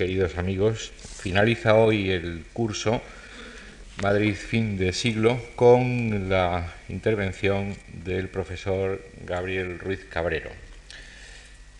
queridos 0.00 0.38
amigos, 0.38 0.92
finaliza 0.96 1.74
hoy 1.74 2.10
el 2.10 2.42
curso 2.54 3.02
Madrid 4.02 4.34
fin 4.34 4.78
de 4.78 4.94
siglo 4.94 5.38
con 5.56 6.30
la 6.30 6.72
intervención 6.88 7.76
del 8.02 8.30
profesor 8.30 9.04
Gabriel 9.26 9.78
Ruiz 9.78 10.06
Cabrero. 10.08 10.48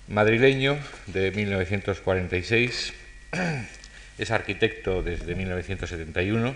Madrileño 0.09 0.77
de 1.07 1.31
1946, 1.31 2.93
es 4.19 4.31
arquitecto 4.31 5.03
desde 5.03 5.35
1971, 5.35 6.55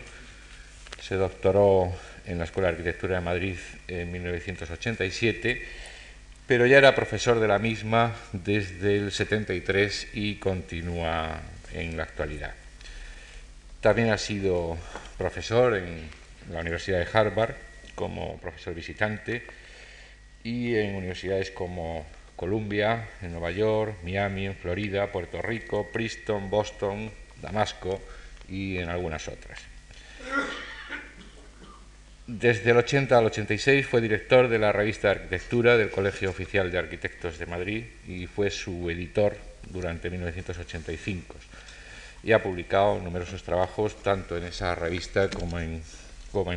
se 1.00 1.14
doctoró 1.14 1.90
en 2.26 2.36
la 2.36 2.44
Escuela 2.44 2.68
de 2.68 2.72
Arquitectura 2.74 3.14
de 3.14 3.22
Madrid 3.22 3.56
en 3.88 4.12
1987 4.12 5.62
pero 6.46 6.66
ya 6.66 6.76
era 6.76 6.94
profesor 6.94 7.40
de 7.40 7.48
la 7.48 7.58
misma 7.58 8.14
desde 8.32 8.96
el 8.96 9.12
73 9.12 10.08
y 10.12 10.34
continúa 10.34 11.40
en 11.74 11.96
la 11.96 12.04
actualidad. 12.04 12.54
También 13.80 14.10
ha 14.10 14.18
sido 14.18 14.78
profesor 15.18 15.76
en 15.76 16.08
la 16.50 16.60
Universidad 16.60 16.98
de 16.98 17.18
Harvard 17.18 17.54
como 17.94 18.38
profesor 18.38 18.74
visitante 18.74 19.42
y 20.42 20.74
en 20.76 20.94
universidades 20.94 21.50
como 21.50 22.06
Columbia, 22.36 23.08
en 23.22 23.32
Nueva 23.32 23.50
York, 23.50 23.96
Miami, 24.02 24.46
en 24.46 24.56
Florida, 24.56 25.12
Puerto 25.12 25.40
Rico, 25.40 25.90
Princeton, 25.92 26.50
Boston, 26.50 27.10
Damasco 27.40 28.00
y 28.48 28.78
en 28.78 28.88
algunas 28.88 29.28
otras. 29.28 29.60
Desde 32.26 32.70
el 32.70 32.78
80 32.78 33.18
al 33.18 33.26
86 33.26 33.86
fue 33.86 34.00
director 34.00 34.48
de 34.48 34.58
la 34.58 34.72
revista 34.72 35.08
de 35.08 35.14
arquitectura 35.14 35.76
del 35.76 35.90
Colegio 35.90 36.30
Oficial 36.30 36.70
de 36.70 36.78
Arquitectos 36.78 37.38
de 37.38 37.44
Madrid 37.44 37.84
y 38.08 38.26
fue 38.26 38.50
su 38.50 38.88
editor 38.88 39.36
durante 39.70 40.08
1985. 40.08 41.36
Y 42.24 42.32
ha 42.32 42.42
publicado 42.42 42.98
numerosos 43.00 43.42
trabajos 43.42 44.02
tanto 44.02 44.36
en 44.36 44.44
esa 44.44 44.74
revista 44.74 45.28
como 45.28 45.58
en, 45.58 45.82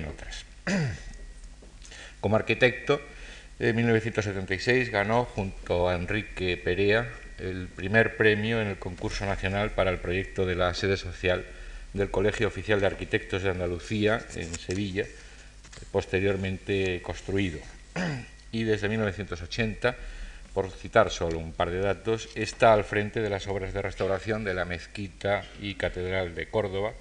otras. 0.05 0.45
Como 2.19 2.35
arquitecto, 2.35 2.99
en 3.59 3.75
1976 3.75 4.89
ganó 4.89 5.25
junto 5.25 5.87
a 5.87 5.95
Enrique 5.95 6.57
Perea 6.57 7.07
el 7.37 7.67
primer 7.67 8.17
premio 8.17 8.59
en 8.59 8.67
el 8.67 8.79
concurso 8.79 9.25
nacional 9.25 9.71
para 9.71 9.91
el 9.91 9.99
proyecto 9.99 10.45
de 10.45 10.55
la 10.55 10.73
sede 10.73 10.97
social 10.97 11.45
del 11.93 12.09
Colegio 12.09 12.47
Oficial 12.47 12.79
de 12.79 12.87
Arquitectos 12.87 13.43
de 13.43 13.51
Andalucía 13.51 14.19
en 14.35 14.51
Sevilla 14.55 15.05
posteriormente 15.91 17.01
construido. 17.01 17.59
Y 18.49 18.63
desde 18.63 18.87
1980, 18.87 19.95
por 20.57 20.71
citar 20.71 21.11
solo 21.11 21.37
un 21.37 21.53
par 21.53 21.69
de 21.69 21.77
datos, 21.77 22.29
está 22.33 22.73
al 22.73 22.83
frente 22.83 23.21
de 23.21 23.29
las 23.29 23.45
obras 23.45 23.75
de 23.75 23.81
restauración 23.83 24.43
de 24.43 24.55
la 24.55 24.65
mezquita 24.65 25.45
y 25.61 25.75
catedral 25.75 26.33
de 26.33 26.49
Córdoba 26.49 26.93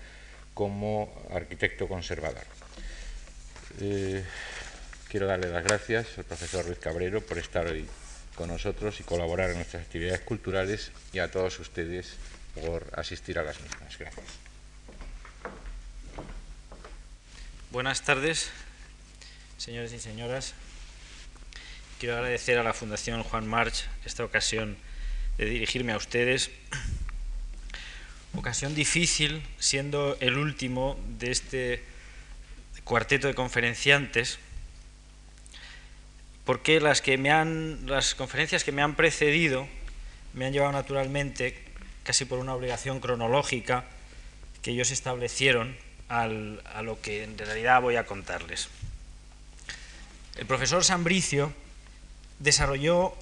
como 0.52 1.10
arquitecto 1.32 1.88
conservador. 1.88 2.44
Eh, 3.80 4.22
quiero 5.08 5.26
darle 5.26 5.48
las 5.48 5.64
gracias 5.64 6.18
al 6.18 6.24
profesor 6.24 6.66
Luis 6.66 6.78
Cabrero 6.78 7.22
por 7.22 7.38
estar 7.38 7.66
hoy 7.66 7.86
con 8.34 8.48
nosotros 8.48 9.00
y 9.00 9.04
colaborar 9.04 9.48
en 9.48 9.56
nuestras 9.56 9.84
actividades 9.84 10.20
culturales 10.20 10.92
y 11.14 11.20
a 11.20 11.30
todos 11.30 11.58
ustedes 11.58 12.12
por 12.60 12.86
asistir 12.92 13.38
a 13.38 13.42
las 13.42 13.58
mismas. 13.58 13.96
Gracias. 13.98 14.26
Buenas 17.70 18.02
tardes, 18.02 18.50
señores 19.56 19.94
y 19.94 19.98
señoras. 19.98 20.52
Quiero 21.98 22.16
agradecer 22.16 22.58
a 22.58 22.62
la 22.62 22.74
Fundación 22.74 23.22
Juan 23.22 23.46
March 23.46 23.86
esta 24.04 24.22
ocasión 24.22 24.76
de 25.38 25.46
dirigirme 25.46 25.92
a 25.92 25.96
ustedes. 25.96 26.50
Ocasión 28.36 28.74
difícil, 28.74 29.42
siendo 29.58 30.18
el 30.20 30.36
último 30.36 31.00
de 31.18 31.30
este 31.30 31.82
cuarteto 32.84 33.28
de 33.28 33.34
conferenciantes, 33.34 34.38
porque 36.44 36.80
las, 36.80 37.00
que 37.00 37.16
me 37.16 37.30
han, 37.30 37.86
las 37.86 38.14
conferencias 38.14 38.62
que 38.62 38.72
me 38.72 38.82
han 38.82 38.94
precedido 38.94 39.66
me 40.34 40.44
han 40.44 40.52
llevado 40.52 40.72
naturalmente, 40.72 41.56
casi 42.04 42.26
por 42.26 42.40
una 42.40 42.54
obligación 42.54 43.00
cronológica, 43.00 43.86
que 44.60 44.72
ellos 44.72 44.90
establecieron 44.90 45.74
a 46.08 46.26
lo 46.26 47.00
que 47.00 47.24
en 47.24 47.38
realidad 47.38 47.80
voy 47.80 47.96
a 47.96 48.04
contarles. 48.04 48.68
El 50.36 50.44
profesor 50.44 50.84
Sambricio 50.84 51.54
desarrolló 52.38 53.14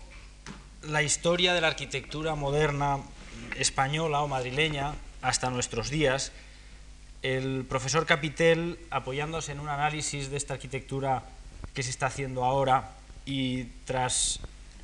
la 0.83 1.03
historia 1.03 1.55
de 1.55 1.61
la 1.61 1.69
arquitectura 1.69 2.35
moderna 2.35 2.99
española 3.57 4.23
o 4.23 4.29
madrileña 4.29 4.95
hasta 5.23 5.51
nuestros 5.51 5.91
días. 5.91 6.33
El 7.23 7.65
profesor 7.69 8.05
Capitel, 8.05 8.79
apoyándose 8.91 9.53
en 9.53 9.61
un 9.61 9.69
análisis 9.69 10.31
de 10.31 10.37
esta 10.37 10.55
arquitectura 10.55 11.23
que 11.73 11.83
se 11.83 11.91
está 11.91 12.07
haciendo 12.07 12.45
ahora 12.45 12.91
y 13.25 13.65
tras 13.87 14.41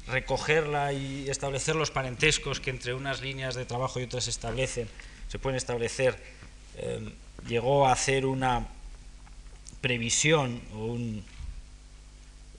recogerla 0.07 0.93
y 0.93 1.29
establecer 1.29 1.77
los 1.77 1.91
parentescos 1.91 2.61
que 2.61 2.71
entre 2.71 2.95
unas 2.95 3.21
líneas 3.21 3.55
de 3.55 3.65
trabajo 3.65 4.01
y 4.01 4.05
otras 4.05 4.25
se 4.25 4.31
establecen, 4.31 4.89
se 5.29 5.39
pueden 5.39 5.57
establecer, 5.57 6.19
eh, 6.77 7.13
llegó 7.47 7.87
a 7.87 7.93
hacer 7.93 8.27
una 8.27 8.67
previsión 9.81 10.61
o 10.75 10.87
un, 10.87 11.25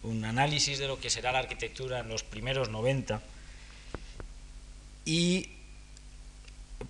un 0.03 0.25
análisis 0.25 0.79
de 0.79 0.87
lo 0.87 0.99
que 0.99 1.09
será 1.09 1.31
la 1.31 1.39
arquitectura 1.39 1.99
en 1.99 2.09
los 2.09 2.23
primeros 2.23 2.69
90 2.69 3.21
y 5.05 5.49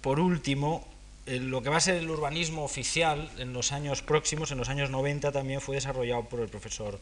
por 0.02 0.20
último 0.20 0.88
lo 1.26 1.62
que 1.62 1.70
va 1.70 1.78
a 1.78 1.82
ser 1.82 1.96
el 1.96 2.10
urbanismo 2.10 2.64
oficial 2.64 3.30
en 3.38 3.54
los 3.54 3.72
años 3.72 4.02
próximos, 4.02 4.52
en 4.52 4.58
los 4.58 4.70
años 4.70 4.90
90 4.90 5.32
también 5.32 5.62
fue 5.62 5.76
desarrollado 5.76 6.26
por 6.26 6.40
el 6.40 6.50
profesor 6.50 7.00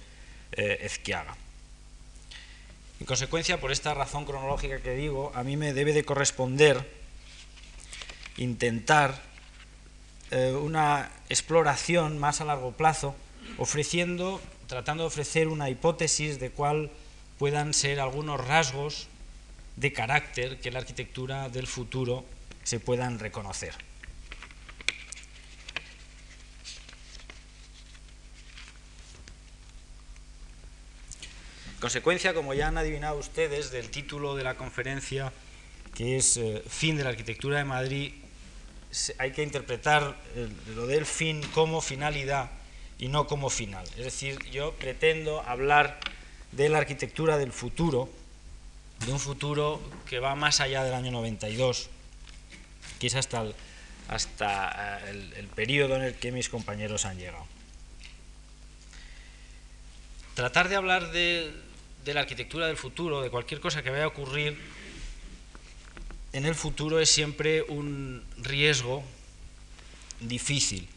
eh, 0.51 0.79
Ezquiaga. 0.81 1.35
En 2.99 3.05
consecuencia, 3.05 3.61
por 3.61 3.71
esta 3.71 3.93
razón 3.93 4.25
cronológica 4.25 4.81
que 4.81 4.93
digo, 4.93 5.31
a 5.33 5.43
mí 5.43 5.55
me 5.55 5.73
debe 5.73 5.93
de 5.93 6.03
corresponder 6.03 6.99
intentar 8.37 9.21
eh, 10.31 10.51
una 10.51 11.09
exploración 11.29 12.19
más 12.19 12.41
a 12.41 12.45
largo 12.45 12.73
plazo, 12.73 13.15
ofreciendo 13.57 14.41
tratando 14.69 15.01
de 15.03 15.07
ofrecer 15.07 15.47
una 15.47 15.67
hipótesis 15.67 16.39
de 16.39 16.51
cuál 16.51 16.91
puedan 17.39 17.73
ser 17.73 17.99
algunos 17.99 18.39
rasgos 18.39 19.07
de 19.75 19.91
carácter 19.91 20.59
que 20.59 20.69
la 20.69 20.77
arquitectura 20.77 21.49
del 21.49 21.65
futuro 21.65 22.23
se 22.63 22.79
puedan 22.79 23.17
reconocer. 23.17 23.73
Consecuencia, 31.79 32.35
como 32.35 32.53
ya 32.53 32.67
han 32.67 32.77
adivinado 32.77 33.17
ustedes, 33.17 33.71
del 33.71 33.89
título 33.89 34.35
de 34.35 34.43
la 34.43 34.55
conferencia, 34.55 35.33
que 35.95 36.17
es 36.17 36.37
eh, 36.37 36.61
Fin 36.67 36.95
de 36.95 37.05
la 37.05 37.09
Arquitectura 37.09 37.57
de 37.57 37.63
Madrid, 37.63 38.13
hay 39.17 39.31
que 39.31 39.41
interpretar 39.41 40.15
lo 40.75 40.85
del 40.85 41.07
fin 41.07 41.41
como 41.53 41.81
finalidad 41.81 42.51
y 42.99 43.07
no 43.07 43.27
como 43.27 43.49
final. 43.49 43.85
Es 43.97 44.03
decir, 44.03 44.37
yo 44.51 44.73
pretendo 44.73 45.41
hablar 45.41 45.99
de 46.51 46.69
la 46.69 46.79
arquitectura 46.79 47.37
del 47.37 47.53
futuro, 47.53 48.09
de 49.05 49.13
un 49.13 49.19
futuro 49.19 49.81
que 50.07 50.19
va 50.19 50.35
más 50.35 50.59
allá 50.59 50.83
del 50.83 50.93
año 50.93 51.11
92, 51.11 51.89
que 52.99 53.07
es 53.07 53.15
hasta 53.15 53.41
el, 53.41 53.55
hasta 54.09 54.99
eh, 55.09 55.33
el, 55.37 55.47
periodo 55.47 55.95
en 55.95 56.03
el 56.03 56.15
que 56.15 56.33
mis 56.33 56.49
compañeros 56.49 57.05
han 57.05 57.17
llegado. 57.17 57.45
Tratar 60.35 60.67
de 60.67 60.75
hablar 60.75 61.11
de, 61.11 61.53
de 62.03 62.13
la 62.13 62.21
arquitectura 62.21 62.67
del 62.67 62.77
futuro, 62.77 63.21
de 63.21 63.29
cualquier 63.29 63.61
cosa 63.61 63.81
que 63.81 63.89
vaya 63.89 64.03
a 64.03 64.07
ocurrir 64.07 64.57
en 66.33 66.45
el 66.45 66.53
futuro 66.53 66.99
es 66.99 67.09
siempre 67.09 67.63
un 67.63 68.23
riesgo 68.37 69.03
difícil 70.19 70.87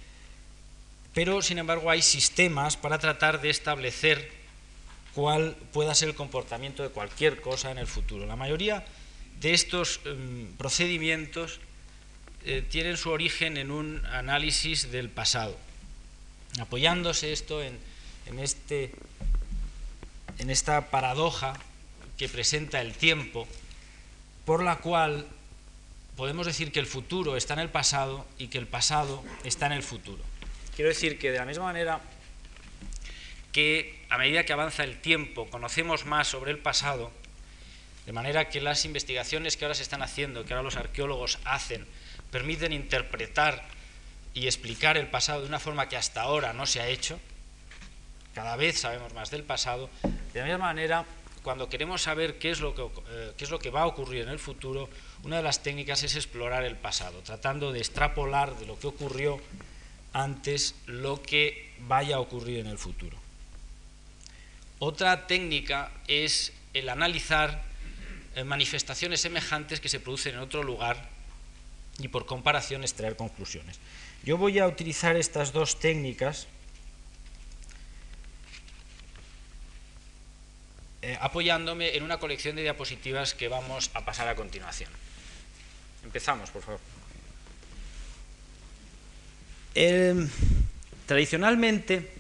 pero 1.15 1.43
sin 1.43 1.59
embargo 1.59 1.91
hay 1.91 2.03
sistemas 2.03 2.77
para 2.77 2.99
tratar 2.99 3.41
de 3.41 3.51
establecer 3.51 4.33
cuál 5.15 5.57
pueda 5.73 5.95
ser 5.95 6.09
el 6.09 6.15
comportamiento 6.15 6.83
de 6.83 6.89
cualquier 6.89 7.41
cosa 7.41 7.71
en 7.71 7.79
el 7.79 7.87
futuro. 7.87 8.27
La 8.27 8.37
mayoría 8.37 8.85
de 9.41 9.53
estos 9.53 10.01
em, 10.05 10.53
procedimientos 10.57 11.61
eh, 12.45 12.65
tienen 12.69 12.97
su 12.97 13.11
origen 13.11 13.57
en 13.57 13.71
un 13.71 14.05
análisis 14.07 14.91
del 14.91 15.11
pasado, 15.11 15.57
apoyándose 16.59 17.33
esto 17.33 17.63
en, 17.63 17.79
este, 18.39 18.93
en 20.39 20.51
esta 20.51 20.91
paradoja 20.91 21.55
que 22.17 22.29
presenta 22.29 22.81
el 22.81 22.95
tiempo, 22.95 23.47
por 24.45 24.63
la 24.63 24.77
cual 24.77 25.27
podemos 26.17 26.47
decir 26.47 26.73
que 26.73 26.81
el 26.81 26.87
futuro 26.87 27.37
está 27.37 27.55
en 27.55 27.61
el 27.61 27.69
pasado 27.69 28.27
y 28.39 28.49
que 28.49 28.59
el 28.59 28.67
pasado 28.67 29.23
está 29.45 29.67
en 29.67 29.73
el 29.73 29.83
futuro. 29.83 30.32
Quiero 30.75 30.89
decir 30.89 31.19
que 31.19 31.31
de 31.31 31.39
la 31.39 31.45
misma 31.45 31.65
manera 31.65 32.01
que 33.53 34.05
a 34.09 34.19
medida 34.19 34.45
que 34.45 34.53
avanza 34.53 34.85
el 34.85 35.01
tiempo 35.01 35.49
conocemos 35.51 36.07
más 36.07 36.29
sobre 36.29 36.51
el 36.51 36.59
pasado, 36.59 37.11
de 38.07 38.13
manera 38.13 38.49
que 38.49 38.61
las 38.61 38.85
investigaciones 38.85 39.57
que 39.57 39.65
ahora 39.65 39.75
se 39.75 39.83
están 39.83 40.03
haciendo, 40.03 40.45
que 40.45 40.55
ahora 40.55 40.65
los 40.65 40.77
arqueólogos 40.77 41.39
hacen 41.45 41.87
permiten 42.33 42.73
interpretar 42.73 43.63
y 44.35 44.47
explicar 44.47 44.97
el 44.97 45.07
pasado 45.09 45.43
de 45.43 45.49
una 45.49 45.61
forma 45.61 45.89
que 45.89 45.99
hasta 45.99 46.23
ahora 46.23 46.55
no 46.55 46.67
se 46.67 46.81
ha 46.81 46.89
hecho. 46.89 47.21
Cada 48.35 48.57
vez 48.57 48.81
sabemos 48.81 49.13
más 49.13 49.31
del 49.31 49.45
pasado. 49.45 49.91
De 50.33 50.41
la 50.41 50.47
misma 50.47 50.67
manera, 50.67 51.05
cuando 51.43 51.69
queremos 51.69 52.01
saber 52.01 52.39
qué 52.39 52.51
es 52.51 52.61
lo 52.61 52.75
que, 52.75 52.83
eh, 53.11 53.33
qué 53.37 53.45
es 53.45 53.51
lo 53.51 53.59
que 53.59 53.69
va 53.69 53.83
a 53.83 53.87
ocurrir 53.87 54.23
en 54.23 54.31
el 54.31 54.39
futuro, 54.39 54.89
una 55.23 55.37
de 55.37 55.43
las 55.43 55.63
técnicas 55.63 56.03
es 56.03 56.17
explorar 56.17 56.65
el 56.65 56.77
pasado, 56.77 57.21
tratando 57.21 57.71
de 57.71 57.81
extrapolar 57.81 58.57
de 58.59 58.65
lo 58.65 58.79
que 58.79 58.87
ocurrió 58.87 59.39
antes 60.13 60.75
lo 60.87 61.23
que 61.23 61.73
vaya 61.81 62.17
a 62.17 62.21
ocurrir 62.21 62.59
en 62.59 62.67
el 62.67 62.79
futuro. 62.79 63.17
Otra 64.79 65.27
técnica 65.27 65.91
es 66.09 66.53
el 66.75 66.89
analizar 66.89 67.63
eh, 68.35 68.45
manifestaciones 68.45 69.21
semejantes 69.21 69.81
que 69.81 69.89
se 69.89 70.01
producen 70.01 70.35
en 70.35 70.41
otro 70.41 70.63
lugar 70.63 71.09
y 71.99 72.09
por 72.09 72.27
comparación 72.27 72.83
extraer 72.83 73.17
conclusiones. 73.17 73.79
Yo 74.25 74.39
voy 74.39 74.59
a 74.59 74.67
utilizar 74.67 75.17
estas 75.17 75.53
dos 75.53 75.79
técnicas 75.79 76.47
eh, 81.03 81.19
apoyándome 81.21 81.97
en 81.97 82.05
una 82.05 82.19
colección 82.19 82.57
de 82.57 82.63
diapositivas 82.63 83.35
que 83.35 83.49
vamos 83.49 83.91
a 83.95 84.05
pasar 84.05 84.29
a 84.29 84.35
continuación. 84.35 84.91
Empezamos, 86.05 86.51
por 86.51 86.63
favor. 86.63 86.92
Tradicionalmente, 91.07 92.13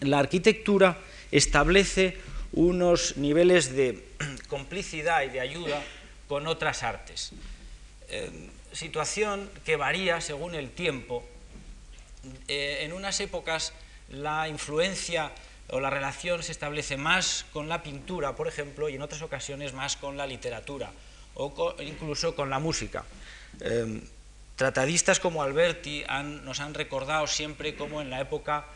la 0.00 0.18
arquitectura 0.18 0.98
establece 1.30 2.16
unos 2.52 3.16
niveles 3.16 3.74
de 3.74 4.04
complicidad 4.48 5.22
y 5.22 5.28
de 5.28 5.40
ayuda 5.40 5.82
con 6.28 6.46
otras 6.46 6.82
artes. 6.82 7.32
Eh, 8.08 8.30
situación 8.72 9.48
que 9.64 9.76
varía 9.76 10.20
según 10.20 10.54
el 10.54 10.70
tiempo. 10.70 11.24
Eh, 12.48 12.78
en 12.82 12.92
unas 12.92 13.20
épocas 13.20 13.72
la 14.10 14.48
influencia 14.48 15.32
o 15.68 15.80
la 15.80 15.90
relación 15.90 16.42
se 16.42 16.52
establece 16.52 16.96
más 16.96 17.44
con 17.52 17.68
la 17.68 17.82
pintura, 17.82 18.36
por 18.36 18.46
ejemplo, 18.46 18.88
y 18.88 18.94
en 18.94 19.02
otras 19.02 19.22
ocasiones 19.22 19.72
más 19.72 19.96
con 19.96 20.16
la 20.16 20.26
literatura 20.26 20.90
o 21.34 21.74
incluso 21.80 22.34
con 22.34 22.50
la 22.50 22.58
música. 22.58 23.04
Eh, 23.60 24.00
tratadistas 24.56 25.20
como 25.20 25.42
Alberti 25.42 26.04
nos 26.42 26.60
han 26.60 26.74
recordado 26.74 27.26
siempre 27.26 27.76
como 27.76 28.00
en 28.00 28.10
la 28.10 28.20
época 28.20 28.66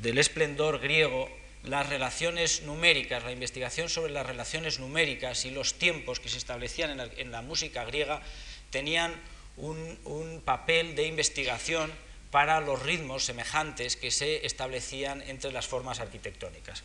del 0.00 0.18
esplendor 0.18 0.80
griego 0.80 1.28
las 1.66 1.88
relaciones 1.88 2.62
numéricas, 2.62 3.24
la 3.24 3.32
investigación 3.32 3.88
sobre 3.88 4.12
las 4.12 4.24
relaciones 4.24 4.78
numéricas 4.78 5.44
y 5.44 5.50
los 5.50 5.74
tiempos 5.74 6.20
que 6.20 6.28
se 6.28 6.38
establecían 6.38 7.00
en 7.00 7.30
la, 7.32 7.42
música 7.42 7.84
griega 7.84 8.22
tenían 8.70 9.12
un, 9.56 10.42
papel 10.44 10.94
de 10.94 11.06
investigación 11.06 11.92
para 12.30 12.60
los 12.60 12.82
ritmos 12.82 13.24
semejantes 13.24 13.96
que 13.96 14.10
se 14.10 14.46
establecían 14.46 15.22
entre 15.22 15.52
las 15.52 15.66
formas 15.66 16.00
arquitectónicas. 16.00 16.82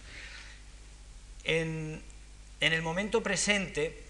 En, 1.44 2.02
el 2.60 2.82
momento 2.82 3.22
presente, 3.22 4.04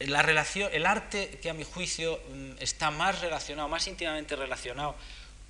la 0.00 0.22
relación, 0.22 0.70
el 0.72 0.86
arte 0.86 1.38
que 1.42 1.50
a 1.50 1.54
mi 1.54 1.64
juicio 1.64 2.20
mm, 2.30 2.52
está 2.60 2.90
más 2.90 3.20
relacionado, 3.20 3.68
más 3.68 3.86
íntimamente 3.86 4.36
relacionado 4.36 4.94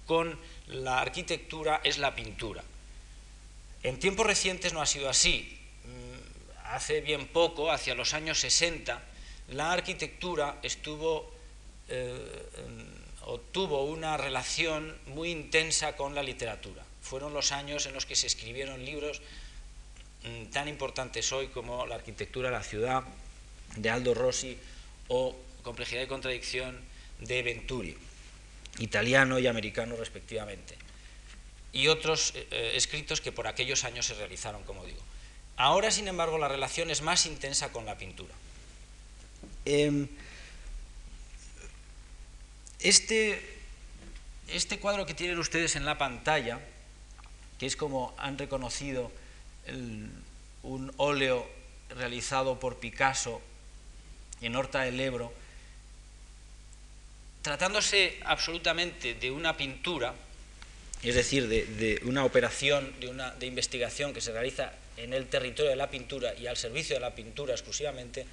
con 0.07 0.39
la 0.69 1.01
arquitectura 1.01 1.81
es 1.85 1.99
la 1.99 2.15
pintura. 2.15 2.65
En 3.83 3.99
tiempos 3.99 4.27
recientes 4.27 4.73
no 4.73 4.81
ha 4.81 4.87
sido 4.87 5.09
así. 5.09 5.59
Mm, 5.85 6.67
hace 6.69 7.01
bien 7.01 7.27
poco, 7.29 7.71
hacia 7.71 7.95
los 7.95 8.15
años 8.15 8.39
60, 8.41 9.03
la 9.49 9.73
arquitectura 9.73 10.59
estuvo 10.63 11.31
eh, 11.89 12.19
o 13.27 13.39
tuvo 13.39 13.85
una 13.85 14.17
relación 14.17 14.97
muy 15.07 15.31
intensa 15.31 15.95
con 15.95 16.15
la 16.15 16.23
literatura. 16.23 16.83
Fueron 17.03 17.35
los 17.35 17.53
años 17.53 17.85
en 17.85 17.93
los 17.93 18.07
que 18.07 18.17
se 18.17 18.27
escribieron 18.27 18.85
libros 18.85 19.21
mm, 20.25 20.47
tan 20.47 20.69
importantes 20.69 21.31
hoy 21.33 21.49
como 21.49 21.85
La 21.85 21.97
arquitectura 21.97 22.49
de 22.49 22.57
la 22.57 22.63
ciudad 22.63 23.05
de 23.77 23.91
Aldo 23.91 24.15
Rossi 24.15 24.57
o 25.09 25.37
Complejidad 25.63 26.03
y 26.03 26.07
contradicción 26.07 26.79
de 27.21 27.43
Venturi, 27.43 27.97
italiano 28.79 29.39
y 29.39 29.47
americano 29.47 29.97
respectivamente 29.97 30.79
y 31.73 31.89
otros 31.89 32.33
eh, 32.35 32.47
eh, 32.51 32.73
escritos 32.75 33.21
que 33.21 33.33
por 33.33 33.47
aquellos 33.47 33.85
años 33.85 34.07
se 34.07 34.15
realizaron, 34.15 34.63
como 34.65 34.85
digo. 34.85 35.01
Ahora, 35.57 35.91
sin 35.91 36.09
embargo, 36.09 36.39
la 36.39 36.49
relación 36.49 36.91
es 36.91 37.03
más 37.03 37.27
intensa 37.27 37.73
con 37.73 37.85
la 37.85 37.99
pintura. 37.99 38.35
Em, 39.65 40.09
este, 42.81 43.61
este 44.49 44.79
cuadro 44.79 45.05
que 45.05 45.15
tienen 45.15 45.39
ustedes 45.39 45.77
en 45.77 45.85
la 45.85 45.99
pantalla, 45.99 46.61
que 47.59 47.67
es 47.67 47.77
como 47.77 48.15
han 48.19 48.39
reconocido 48.39 49.11
un 50.63 50.93
óleo 50.97 51.47
realizado 51.91 52.59
por 52.59 52.79
Picasso 52.79 53.43
en 54.41 54.57
Horta 54.57 54.83
del 54.83 55.01
Ebro, 55.01 55.33
tratándose 57.43 58.19
absolutamente 58.25 59.15
de 59.15 59.31
una 59.31 59.57
pintura, 59.57 60.15
es 61.03 61.15
decir, 61.15 61.49
de, 61.49 62.01
una 62.05 62.25
operación 62.25 62.93
de, 63.01 63.09
una, 63.09 63.31
de 63.33 63.47
investigación 63.47 64.13
que 64.13 64.21
se 64.21 64.33
realiza 64.33 64.73
en 64.97 65.13
el 65.13 65.27
territorio 65.29 65.71
de 65.71 65.77
la 65.77 65.91
pintura 65.91 66.35
y 66.35 66.47
al 66.47 66.57
servicio 66.57 66.97
de 66.97 67.01
la 67.01 67.15
pintura 67.15 67.55
exclusivamente, 67.55 68.27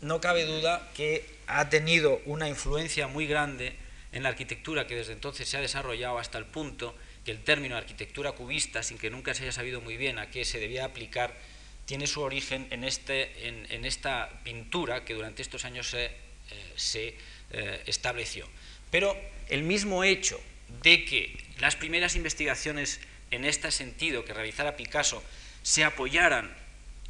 no 0.00 0.20
cabe 0.20 0.44
duda 0.44 0.90
que 0.94 1.24
ha 1.46 1.68
tenido 1.68 2.20
una 2.26 2.48
influencia 2.48 3.06
muy 3.06 3.26
grande 3.26 3.76
en 4.12 4.22
la 4.22 4.30
arquitectura 4.30 4.86
que 4.86 4.96
desde 4.96 5.12
entonces 5.12 5.48
se 5.48 5.56
ha 5.56 5.60
desarrollado 5.60 6.18
hasta 6.18 6.38
el 6.38 6.44
punto 6.46 6.94
que 7.24 7.30
el 7.30 7.42
término 7.42 7.76
arquitectura 7.76 8.32
cubista, 8.32 8.82
sin 8.82 8.98
que 8.98 9.10
nunca 9.10 9.34
se 9.34 9.42
haya 9.42 9.52
sabido 9.52 9.80
muy 9.80 9.96
bien 9.96 10.18
a 10.18 10.30
qué 10.30 10.44
se 10.44 10.60
debía 10.60 10.84
aplicar, 10.84 11.34
tiene 11.86 12.06
su 12.06 12.22
origen 12.22 12.66
en, 12.70 12.84
este, 12.84 13.48
en, 13.48 13.84
esta 13.84 14.40
pintura 14.42 15.04
que 15.04 15.14
durante 15.14 15.42
estos 15.42 15.64
años 15.64 15.88
se, 15.88 16.06
eh, 16.06 17.18
eh, 17.50 17.82
estableció. 17.86 18.48
Pero 18.90 19.16
el 19.48 19.62
mismo 19.62 20.04
hecho 20.04 20.40
de 20.82 21.04
que 21.04 21.36
las 21.58 21.76
primeras 21.76 22.16
investigaciones 22.16 23.00
en 23.30 23.44
este 23.44 23.70
sentido 23.70 24.24
que 24.24 24.32
realizara 24.32 24.76
Picasso 24.76 25.22
se 25.62 25.84
apoyaran 25.84 26.54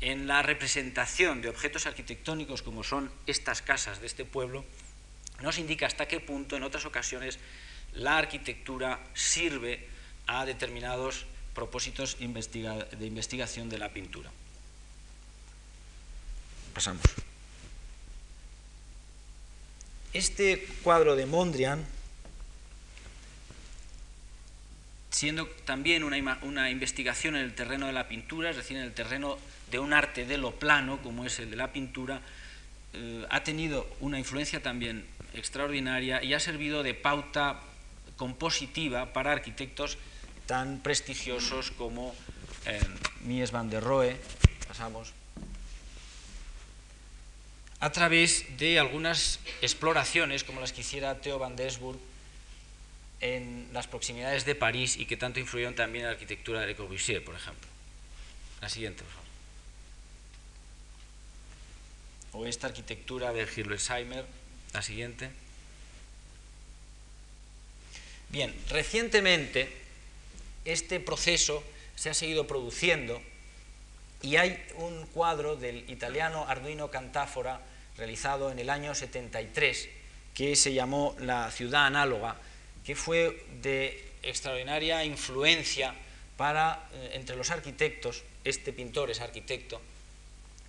en 0.01 0.27
la 0.27 0.43
representación 0.43 1.41
de 1.41 1.49
objetos 1.49 1.87
arquitectónicos 1.87 2.63
como 2.63 2.83
son 2.83 3.11
estas 3.27 3.63
casas 3.63 4.01
de 4.01 4.07
este 4.07 4.25
pueblo, 4.25 4.65
nos 5.41 5.59
indica 5.59 5.87
hasta 5.87 6.07
qué 6.09 6.21
punto 6.21 6.57
en 6.57 6.63
otras 6.63 6.85
ocasiones 6.85 7.39
la 7.95 8.19
arquitectura 8.19 9.01
sirve 9.15 9.87
a 10.27 10.45
determinados 10.45 11.27
propósitos 11.55 12.19
de 12.19 13.07
investigación 13.07 13.69
de 13.69 13.79
la 13.79 13.93
pintura. 13.93 14.31
Pasamos. 16.75 17.03
Este 20.13 20.67
cuadro 20.83 21.17
de 21.17 21.27
Mondrian 21.27 21.85
siendo 25.15 25.47
también 25.65 26.03
una, 26.03 26.71
investigación 26.71 27.37
en 27.37 27.43
el 27.43 27.55
terreno 27.55 27.87
de 27.87 27.93
la 27.93 28.09
pintura, 28.09 28.51
es 28.51 28.57
decir, 28.57 28.77
en 28.77 28.83
el 28.83 28.93
terreno 28.93 29.39
de 29.71 29.79
un 29.79 29.93
arte 29.93 30.27
de 30.27 30.39
lo 30.39 30.57
plano, 30.57 31.01
como 31.03 31.25
es 31.25 31.39
el 31.39 31.51
de 31.51 31.57
la 31.57 31.73
pintura, 31.73 32.21
eh, 32.95 33.25
ha 33.31 33.45
tenido 33.45 33.87
una 34.01 34.19
influencia 34.19 34.61
también 34.61 35.07
extraordinaria 35.33 36.23
y 36.23 36.35
ha 36.35 36.41
servido 36.41 36.83
de 36.83 36.95
pauta 36.95 37.61
compositiva 38.17 39.13
para 39.13 39.31
arquitectos 39.31 39.99
tan 40.47 40.81
prestigiosos 40.81 41.71
como 41.71 42.13
eh, 42.67 42.81
Mies 43.23 43.53
van 43.53 43.71
der 43.71 43.85
Rohe, 43.85 44.17
pasamos, 44.67 45.13
a 47.85 47.93
través 47.93 48.47
de 48.57 48.79
algunas 48.79 49.41
exploraciones 49.61 50.43
como 50.43 50.59
las 50.59 50.73
que 50.73 50.81
hiciera 50.81 51.21
Theo 51.21 51.39
van 51.39 51.55
Desburg 51.55 51.99
en 53.21 53.69
las 53.75 53.87
proximidades 53.87 54.47
de 54.47 54.55
París 54.55 54.97
y 54.97 55.05
que 55.05 55.19
tanto 55.19 55.39
influyeron 55.39 55.75
también 55.75 56.07
en 56.07 56.07
la 56.07 56.15
arquitectura 56.15 56.63
de 56.63 56.69
Le 56.69 56.77
Corbusier, 56.77 57.23
por 57.23 57.35
ejemplo. 57.35 57.69
La 58.63 58.71
siguiente, 58.71 59.03
por 59.03 59.13
favor. 59.13 59.29
O 62.33 62.47
esta 62.47 62.69
arquitectura 62.69 63.35
de 63.35 63.43
Hirlesheimer, 63.43 64.25
la 64.73 64.81
siguiente. 64.81 65.29
Bien, 68.31 68.55
recientemente 68.71 69.69
este 70.65 71.01
proceso 71.01 71.63
se 71.97 72.09
ha 72.09 72.15
seguido 72.15 72.47
produciendo 72.47 73.21
y 74.23 74.37
hay 74.37 74.67
un 74.77 75.05
cuadro 75.09 75.57
del 75.57 75.85
italiano 75.91 76.47
Arduino 76.49 76.91
Cantáfora 76.91 77.61
realizado 77.97 78.51
en 78.51 78.59
el 78.59 78.71
año 78.71 78.95
73 78.95 79.89
que 80.35 80.57
se 80.57 80.73
llamó 80.73 81.15
La 81.21 81.51
ciudad 81.51 81.87
análoga 81.87 82.37
que 82.85 82.95
fue 82.95 83.45
de 83.63 84.13
extraordinaria 84.23 85.05
influencia 85.05 85.95
para, 86.37 86.89
eh, 86.93 87.13
entre 87.15 87.37
los 87.37 87.51
arquitectos, 87.51 88.23
este 88.45 88.73
pintor 88.73 89.11
es 89.11 89.21
arquitecto, 89.21 89.81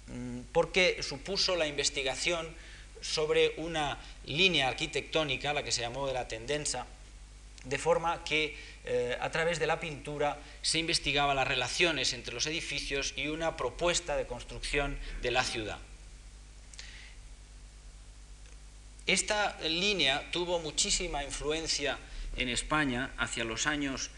mm, 0.08 0.40
porque 0.52 1.02
supuso 1.02 1.56
la 1.56 1.68
investigación 1.68 2.48
sobre 3.02 3.54
una 3.58 4.00
línea 4.26 4.68
arquitectónica, 4.68 5.54
la 5.54 5.64
que 5.64 5.72
se 5.72 5.82
llamó 5.82 6.08
de 6.08 6.14
la 6.14 6.28
tendenza, 6.28 6.88
de 7.66 7.78
forma 7.78 8.24
que 8.24 8.56
eh, 8.86 9.18
a 9.20 9.32
través 9.32 9.60
de 9.60 9.66
la 9.66 9.80
pintura 9.80 10.40
se 10.62 10.78
investigaba 10.78 11.34
las 11.34 11.48
relaciones 11.48 12.14
entre 12.14 12.34
los 12.34 12.46
edificios 12.46 13.14
y 13.18 13.28
una 13.28 13.58
propuesta 13.58 14.16
de 14.16 14.28
construcción 14.28 14.98
de 15.24 15.32
la 15.32 15.44
ciudad. 15.44 15.80
Esta 19.08 19.60
línea 19.62 20.32
tuvo 20.32 20.60
muchísima 20.60 21.24
influencia 21.24 21.98
en 22.38 22.50
España 22.50 23.12
hacia 23.18 23.44
los 23.44 23.68
años 23.68 24.10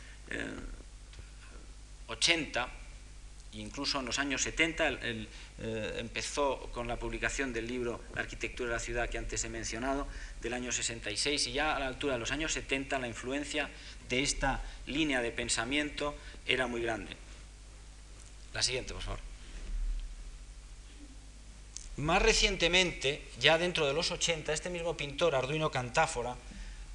80, 2.08 2.64
eh, 2.64 2.68
incluso 3.60 4.00
en 4.00 4.06
los 4.06 4.18
años 4.18 4.42
70 4.44 4.90
eh, 4.90 5.28
empezó 5.98 6.70
con 6.72 6.88
la 6.88 6.96
publicación 6.96 7.52
del 7.52 7.68
libro 7.68 8.02
La 8.16 8.22
arquitectura 8.22 8.70
de 8.70 8.76
la 8.76 8.80
ciudad 8.80 9.10
que 9.10 9.18
antes 9.18 9.44
he 9.44 9.50
mencionado, 9.50 10.08
del 10.42 10.54
año 10.54 10.72
66, 10.72 11.48
y 11.48 11.52
ya 11.52 11.76
a 11.76 11.80
la 11.80 11.88
altura 11.88 12.14
de 12.14 12.20
los 12.20 12.32
años 12.32 12.54
70 12.54 12.98
la 13.00 13.10
influencia 13.10 13.70
de 14.08 14.24
esta 14.24 14.64
línea 14.86 15.22
de 15.22 15.32
pensamiento 15.32 16.16
era 16.46 16.68
muy 16.68 16.82
grande. 16.82 17.12
La 18.54 18.64
siguiente, 18.64 18.94
por 18.94 19.04
favor. 19.04 19.27
Más 21.98 22.22
recientemente, 22.22 23.24
ya 23.40 23.58
dentro 23.58 23.88
de 23.88 23.94
los 23.94 24.12
80, 24.12 24.54
este 24.54 24.70
mismo 24.70 24.96
pintor, 24.96 25.34
Arduino 25.34 25.72
Cantáfora, 25.72 26.36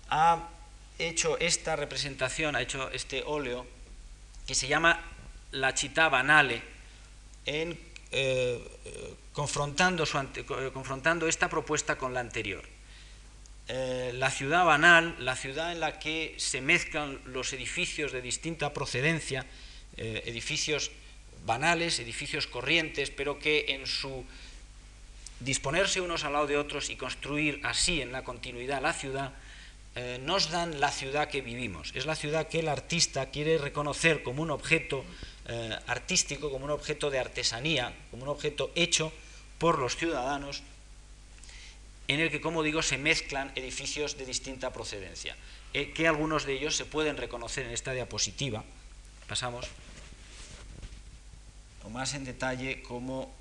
ha 0.08 0.48
hecho 0.96 1.38
esta 1.38 1.74
representación, 1.74 2.54
ha 2.54 2.62
hecho 2.62 2.88
este 2.90 3.24
óleo 3.26 3.66
que 4.46 4.54
se 4.54 4.68
llama 4.68 5.02
La 5.50 5.72
Città 5.76 6.08
Banale, 6.08 6.62
en, 7.46 7.76
eh, 8.12 8.62
confrontando, 9.32 10.04
esta 11.26 11.48
propuesta 11.48 11.98
con 11.98 12.14
la 12.14 12.20
anterior. 12.20 12.62
Eh, 13.66 14.12
la 14.14 14.30
ciudad 14.30 14.64
banal, 14.64 15.16
la 15.18 15.34
ciudad 15.34 15.72
en 15.72 15.80
la 15.80 15.98
que 15.98 16.36
se 16.38 16.60
mezclan 16.60 17.20
los 17.26 17.52
edificios 17.52 18.12
de 18.12 18.22
distinta 18.22 18.72
procedencia, 18.72 19.46
eh, 19.96 20.22
edificios 20.26 20.92
banales, 21.44 21.98
edificios 21.98 22.46
corrientes, 22.46 23.10
pero 23.10 23.40
que 23.40 23.66
en 23.68 23.86
su 23.88 24.24
disponerse 25.44 26.00
unos 26.00 26.24
al 26.24 26.32
lado 26.32 26.46
de 26.46 26.56
otros 26.56 26.90
y 26.90 26.96
construir 26.96 27.60
así 27.64 28.00
en 28.00 28.12
la 28.12 28.24
continuidad 28.24 28.80
la 28.80 28.92
ciudad, 28.92 29.32
eh, 29.94 30.18
nos 30.22 30.50
dan 30.50 30.80
la 30.80 30.90
ciudad 30.90 31.28
que 31.28 31.42
vivimos. 31.42 31.92
Es 31.94 32.06
la 32.06 32.14
ciudad 32.14 32.48
que 32.48 32.60
el 32.60 32.68
artista 32.68 33.26
quiere 33.30 33.58
reconocer 33.58 34.22
como 34.22 34.42
un 34.42 34.50
objeto 34.50 35.04
eh, 35.46 35.76
artístico, 35.86 36.50
como 36.50 36.64
un 36.64 36.70
objeto 36.70 37.10
de 37.10 37.18
artesanía, 37.18 37.94
como 38.10 38.22
un 38.22 38.28
objeto 38.30 38.70
hecho 38.74 39.12
por 39.58 39.78
los 39.78 39.96
ciudadanos, 39.96 40.62
en 42.08 42.20
el 42.20 42.30
que, 42.30 42.40
como 42.40 42.62
digo, 42.62 42.82
se 42.82 42.98
mezclan 42.98 43.52
edificios 43.54 44.16
de 44.16 44.26
distinta 44.26 44.72
procedencia, 44.72 45.36
eh, 45.72 45.92
que 45.92 46.08
algunos 46.08 46.46
de 46.46 46.54
ellos 46.54 46.76
se 46.76 46.84
pueden 46.84 47.16
reconocer 47.16 47.66
en 47.66 47.72
esta 47.72 47.92
diapositiva. 47.92 48.64
Pasamos. 49.28 49.66
O 51.84 51.90
más 51.90 52.14
en 52.14 52.24
detalle 52.24 52.82
cómo 52.82 53.34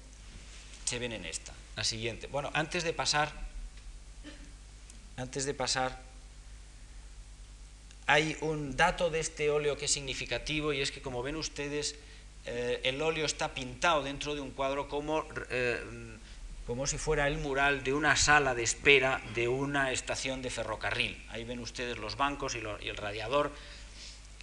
se 0.85 0.99
ven 0.99 1.11
en 1.13 1.25
esta 1.25 1.53
siguiente. 1.83 2.27
Bueno, 2.27 2.51
antes 2.53 2.83
de 2.83 2.93
pasar, 2.93 3.31
antes 5.17 5.45
de 5.45 5.53
pasar, 5.53 5.99
hay 8.07 8.35
un 8.41 8.75
dato 8.75 9.09
de 9.09 9.19
este 9.19 9.49
óleo 9.49 9.77
que 9.77 9.85
es 9.85 9.91
significativo 9.91 10.73
y 10.73 10.81
es 10.81 10.91
que 10.91 11.01
como 11.01 11.23
ven 11.23 11.35
ustedes, 11.35 11.95
eh, 12.45 12.81
el 12.83 13.01
óleo 13.01 13.25
está 13.25 13.53
pintado 13.53 14.03
dentro 14.03 14.35
de 14.35 14.41
un 14.41 14.51
cuadro 14.51 14.89
como, 14.89 15.25
eh, 15.49 15.79
como 16.65 16.87
si 16.87 16.97
fuera 16.97 17.27
el 17.27 17.37
mural 17.37 17.83
de 17.83 17.93
una 17.93 18.15
sala 18.15 18.55
de 18.55 18.63
espera 18.63 19.21
de 19.35 19.47
una 19.47 19.91
estación 19.91 20.41
de 20.41 20.49
ferrocarril. 20.49 21.23
Ahí 21.29 21.43
ven 21.43 21.59
ustedes 21.59 21.97
los 21.97 22.17
bancos 22.17 22.55
y, 22.55 22.59
y 22.83 22.89
el 22.89 22.97
radiador 22.97 23.51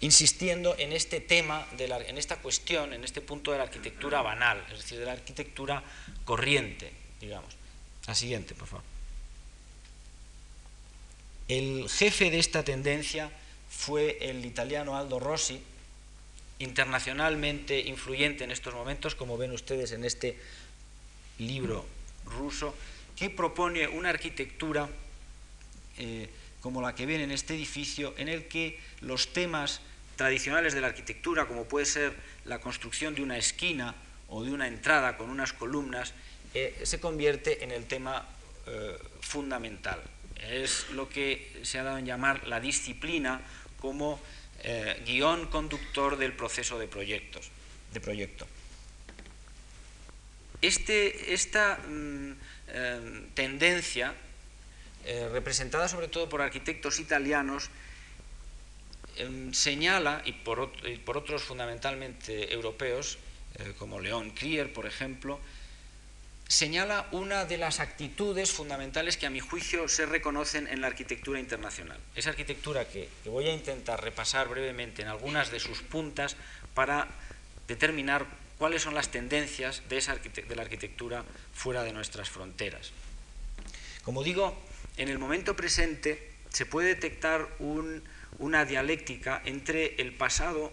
insistiendo 0.00 0.76
en 0.78 0.92
este 0.92 1.20
tema, 1.20 1.66
de 1.76 1.88
la, 1.88 1.98
en 1.98 2.18
esta 2.18 2.36
cuestión, 2.36 2.92
en 2.92 3.02
este 3.02 3.20
punto 3.20 3.50
de 3.50 3.58
la 3.58 3.64
arquitectura 3.64 4.22
banal, 4.22 4.64
es 4.70 4.78
decir, 4.78 4.98
de 4.98 5.06
la 5.06 5.12
arquitectura 5.12 5.82
corriente 6.24 7.07
digamos. 7.20 7.54
La 8.06 8.14
siguiente, 8.14 8.54
por 8.54 8.68
favor. 8.68 8.84
El 11.48 11.88
jefe 11.88 12.30
de 12.30 12.38
esta 12.38 12.62
tendencia 12.62 13.30
fue 13.70 14.18
el 14.20 14.44
italiano 14.44 14.96
Aldo 14.96 15.18
Rossi, 15.18 15.60
internacionalmente 16.58 17.80
influyente 17.80 18.44
en 18.44 18.50
estos 18.50 18.74
momentos, 18.74 19.14
como 19.14 19.38
ven 19.38 19.52
ustedes 19.52 19.92
en 19.92 20.04
este 20.04 20.36
libro 21.38 21.86
ruso, 22.26 22.74
que 23.16 23.30
propone 23.30 23.88
una 23.88 24.10
arquitectura 24.10 24.88
eh, 25.98 26.28
como 26.60 26.82
la 26.82 26.94
que 26.94 27.06
ven 27.06 27.20
en 27.20 27.30
este 27.30 27.54
edificio, 27.54 28.14
en 28.18 28.28
el 28.28 28.46
que 28.48 28.78
los 29.00 29.32
temas 29.32 29.80
tradicionales 30.16 30.74
de 30.74 30.80
la 30.80 30.88
arquitectura, 30.88 31.46
como 31.46 31.64
puede 31.64 31.86
ser 31.86 32.14
la 32.44 32.60
construcción 32.60 33.14
de 33.14 33.22
una 33.22 33.38
esquina 33.38 33.94
o 34.28 34.44
de 34.44 34.52
una 34.52 34.66
entrada 34.66 35.16
con 35.16 35.30
unas 35.30 35.52
columnas, 35.52 36.12
eh, 36.58 36.80
se 36.82 37.00
convierte 37.00 37.62
en 37.64 37.70
el 37.70 37.86
tema 37.86 38.26
eh, 38.66 38.98
fundamental. 39.20 40.02
Es 40.50 40.90
lo 40.90 41.08
que 41.08 41.60
se 41.62 41.78
ha 41.78 41.82
dado 41.82 41.98
en 41.98 42.06
llamar 42.06 42.46
la 42.46 42.60
disciplina 42.60 43.40
como 43.80 44.20
eh, 44.62 45.02
guion 45.06 45.46
conductor 45.46 46.16
del 46.16 46.32
proceso 46.32 46.78
de 46.78 46.88
proyectos. 46.88 47.50
De 47.92 48.00
proyecto. 48.00 48.46
Este, 50.60 51.32
esta 51.32 51.78
mm, 51.78 52.32
tendencia, 53.34 54.12
representada 55.32 55.88
sobre 55.88 56.08
todo 56.08 56.28
por 56.28 56.42
arquitectos 56.42 56.98
italianos, 57.00 57.70
señala, 59.52 60.20
y 60.26 60.32
por, 60.32 60.70
y 60.84 60.96
por, 60.96 61.16
otros 61.16 61.42
fundamentalmente 61.44 62.52
europeos, 62.52 63.16
como 63.78 64.00
León 64.00 64.32
Krier, 64.32 64.70
por 64.72 64.84
ejemplo, 64.84 65.40
señala 66.48 67.06
una 67.12 67.44
de 67.44 67.58
las 67.58 67.78
actitudes 67.78 68.50
fundamentales 68.50 69.18
que 69.18 69.26
a 69.26 69.30
mi 69.30 69.38
juicio 69.38 69.86
se 69.86 70.06
reconocen 70.06 70.66
en 70.66 70.80
la 70.80 70.86
arquitectura 70.86 71.38
internacional. 71.38 72.00
Esa 72.16 72.30
arquitectura 72.30 72.88
que, 72.88 73.10
voy 73.26 73.46
a 73.48 73.52
intentar 73.52 74.02
repasar 74.02 74.48
brevemente 74.48 75.02
en 75.02 75.08
algunas 75.08 75.50
de 75.50 75.60
sus 75.60 75.82
puntas 75.82 76.36
para 76.74 77.06
determinar 77.68 78.26
cuáles 78.56 78.82
son 78.82 78.94
las 78.94 79.10
tendencias 79.10 79.82
de, 79.90 79.98
esa 79.98 80.16
de 80.16 80.56
la 80.56 80.62
arquitectura 80.62 81.22
fuera 81.52 81.84
de 81.84 81.92
nuestras 81.92 82.30
fronteras. 82.30 82.92
Como 84.02 84.24
digo, 84.24 84.58
en 84.96 85.10
el 85.10 85.18
momento 85.18 85.54
presente 85.54 86.32
se 86.48 86.64
puede 86.64 86.88
detectar 86.88 87.46
una 88.38 88.64
dialéctica 88.64 89.42
entre 89.44 89.96
el 90.00 90.14
pasado 90.14 90.72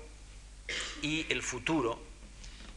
y 1.02 1.26
el 1.28 1.44
futuro, 1.44 2.02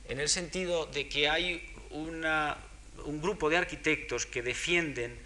en 0.08 0.18
el 0.18 0.28
sentido 0.28 0.86
de 0.86 1.08
que 1.08 1.28
hay 1.28 1.64
una 1.90 2.58
un 3.04 3.20
grupo 3.20 3.50
de 3.50 3.56
arquitectos 3.56 4.26
que 4.26 4.42
defienden 4.42 5.18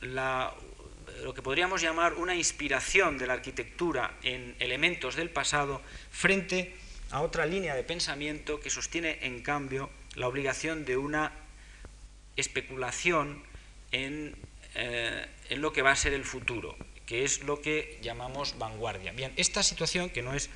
lo 0.00 1.34
que 1.34 1.42
podríamos 1.42 1.80
llamar 1.80 2.14
una 2.14 2.34
inspiración 2.34 3.18
de 3.18 3.26
la 3.26 3.34
arquitectura 3.34 4.18
en 4.22 4.56
elementos 4.58 5.14
del 5.14 5.30
pasado 5.30 5.80
frente 6.10 6.74
a 7.10 7.20
otra 7.20 7.46
línea 7.46 7.74
de 7.74 7.84
pensamiento 7.84 8.58
que 8.60 8.70
sostiene 8.70 9.18
en 9.22 9.42
cambio 9.42 9.90
la 10.14 10.26
obligación 10.28 10.84
de 10.84 10.96
una 10.96 11.32
especulación 12.36 13.42
en, 13.92 14.34
eh, 14.74 15.26
en 15.50 15.60
lo 15.60 15.72
que 15.72 15.82
va 15.82 15.92
a 15.92 15.96
ser 15.96 16.14
el 16.14 16.24
futuro, 16.24 16.76
que 17.06 17.24
es 17.24 17.44
lo 17.44 17.60
que 17.60 17.98
llamamos 18.02 18.58
vanguardia. 18.58 19.12
Bien, 19.12 19.32
esta 19.36 19.62
situación 19.62 20.10
que 20.10 20.22
no 20.22 20.34
es 20.34 20.50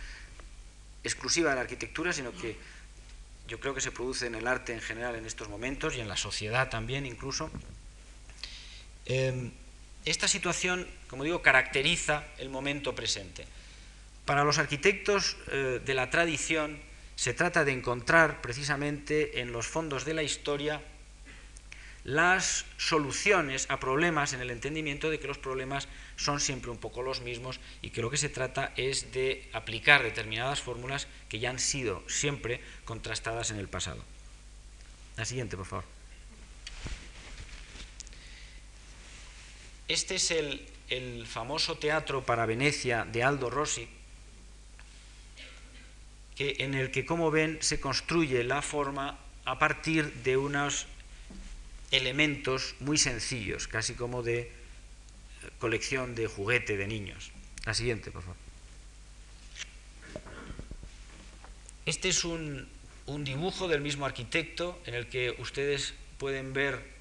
exclusiva 1.05 1.51
de 1.51 1.57
la 1.57 1.63
arquitectura, 1.63 2.13
sino 2.13 2.33
que 2.33 2.57
yo 3.49 3.61
creo 3.61 3.75
que 3.75 3.81
se 3.81 3.93
produce 3.93 4.27
en 4.27 4.35
el 4.35 4.47
arte 4.47 4.73
en 4.73 4.81
general 4.81 5.15
en 5.17 5.27
estos 5.27 5.49
momentos 5.49 5.95
y 5.95 6.01
en 6.01 6.09
la 6.09 6.17
sociedad 6.17 6.69
también 6.69 7.07
incluso. 7.07 7.51
Em, 9.05 9.53
esta 10.05 10.29
situación, 10.29 10.87
como 11.09 11.25
digo, 11.25 11.43
caracteriza 11.43 12.25
el 12.39 12.49
momento 12.49 12.95
presente. 12.95 13.47
Para 14.25 14.45
los 14.45 14.59
arquitectos 14.59 15.37
eh, 15.49 15.81
de 15.85 15.95
la 15.95 16.11
tradición 16.11 16.79
se 17.15 17.35
trata 17.35 17.65
de 17.65 17.73
encontrar 17.73 18.43
precisamente 18.43 19.41
en 19.41 19.53
los 19.53 19.67
fondos 19.67 20.05
de 20.05 20.15
la 20.15 20.23
historia 20.23 20.83
las 22.07 22.65
soluciones 22.77 23.67
a 23.69 23.81
problemas 23.81 24.33
en 24.33 24.41
el 24.41 24.53
entendimiento 24.53 25.11
de 25.11 25.19
que 25.19 25.27
los 25.27 25.39
problemas 25.39 25.89
son 26.15 26.39
siempre 26.39 26.71
un 26.71 26.79
poco 26.79 27.03
los 27.03 27.21
mismos 27.21 27.59
y 27.83 27.91
que 27.91 28.01
lo 28.01 28.11
que 28.11 28.17
se 28.17 28.29
trata 28.29 28.73
es 28.77 29.13
de 29.13 29.51
aplicar 29.53 30.05
determinadas 30.05 30.63
fórmulas 30.63 31.09
que 31.29 31.41
ya 31.41 31.51
han 31.51 31.59
sido 31.59 32.05
siempre 32.09 32.61
contrastadas 32.85 33.51
en 33.51 33.59
el 33.59 33.67
pasado. 33.67 34.05
La 35.17 35.25
siguiente, 35.25 35.57
por 35.57 35.67
favor. 35.67 35.85
Este 39.89 40.15
es 40.15 40.31
el, 40.31 41.27
famoso 41.27 41.77
teatro 41.77 42.25
para 42.25 42.47
Venecia 42.47 43.05
de 43.05 43.25
Aldo 43.25 43.51
Rossi, 43.51 43.89
que, 46.37 46.55
en 46.61 46.75
el 46.75 46.93
que, 46.93 47.05
como 47.05 47.33
ven, 47.33 47.59
se 47.63 47.81
construye 47.81 48.45
la 48.45 48.63
forma 48.63 49.19
a 49.45 49.59
partir 49.59 50.13
de 50.23 50.37
unos 50.37 50.87
elementos 51.91 52.75
muy 52.81 52.99
sencillos, 52.99 53.69
casi 53.69 53.95
como 53.95 54.23
de 54.23 54.51
colección 55.59 56.15
de 56.15 56.27
juguete 56.27 56.77
de 56.77 56.87
niños. 56.87 57.31
La 57.65 57.75
siguiente, 57.75 58.11
por 58.11 58.23
favor. 58.23 58.37
Este 61.85 62.09
es 62.09 62.25
un, 62.25 62.69
un 63.07 63.25
dibujo 63.25 63.69
del 63.69 63.81
mismo 63.81 64.07
arquitecto 64.07 64.81
en 64.87 64.95
el 64.95 65.09
que 65.09 65.37
ustedes 65.39 65.95
pueden 66.19 66.53
ver 66.53 66.97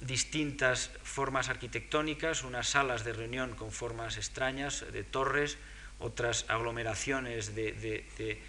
distintas 0.00 0.90
formas 1.02 1.48
arquitectónicas, 1.48 2.44
unas 2.44 2.68
salas 2.68 3.04
de 3.04 3.12
reunión 3.12 3.54
con 3.56 3.72
formas 3.72 4.16
extrañas, 4.16 4.84
de 4.92 5.02
torres, 5.02 5.58
otras 5.98 6.44
aglomeraciones 6.48 7.54
de, 7.54 8.40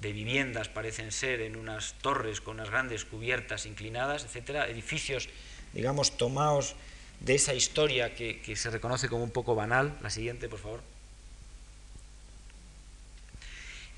viviendas 0.00 0.68
parecen 0.68 1.12
ser 1.12 1.40
en 1.40 1.56
unas 1.56 1.94
torres 1.94 2.40
con 2.40 2.56
unas 2.56 2.70
grandes 2.70 3.04
cubiertas 3.04 3.66
inclinadas, 3.66 4.24
etcétera, 4.24 4.68
edificios, 4.68 5.28
digamos, 5.72 6.16
tomados 6.16 6.76
de 7.20 7.34
esa 7.34 7.54
historia 7.54 8.14
que, 8.14 8.40
que 8.40 8.56
se 8.56 8.70
reconoce 8.70 9.08
como 9.08 9.24
un 9.24 9.30
poco 9.30 9.54
banal. 9.54 9.96
La 10.02 10.10
siguiente, 10.10 10.48
por 10.48 10.58
favor. 10.58 10.82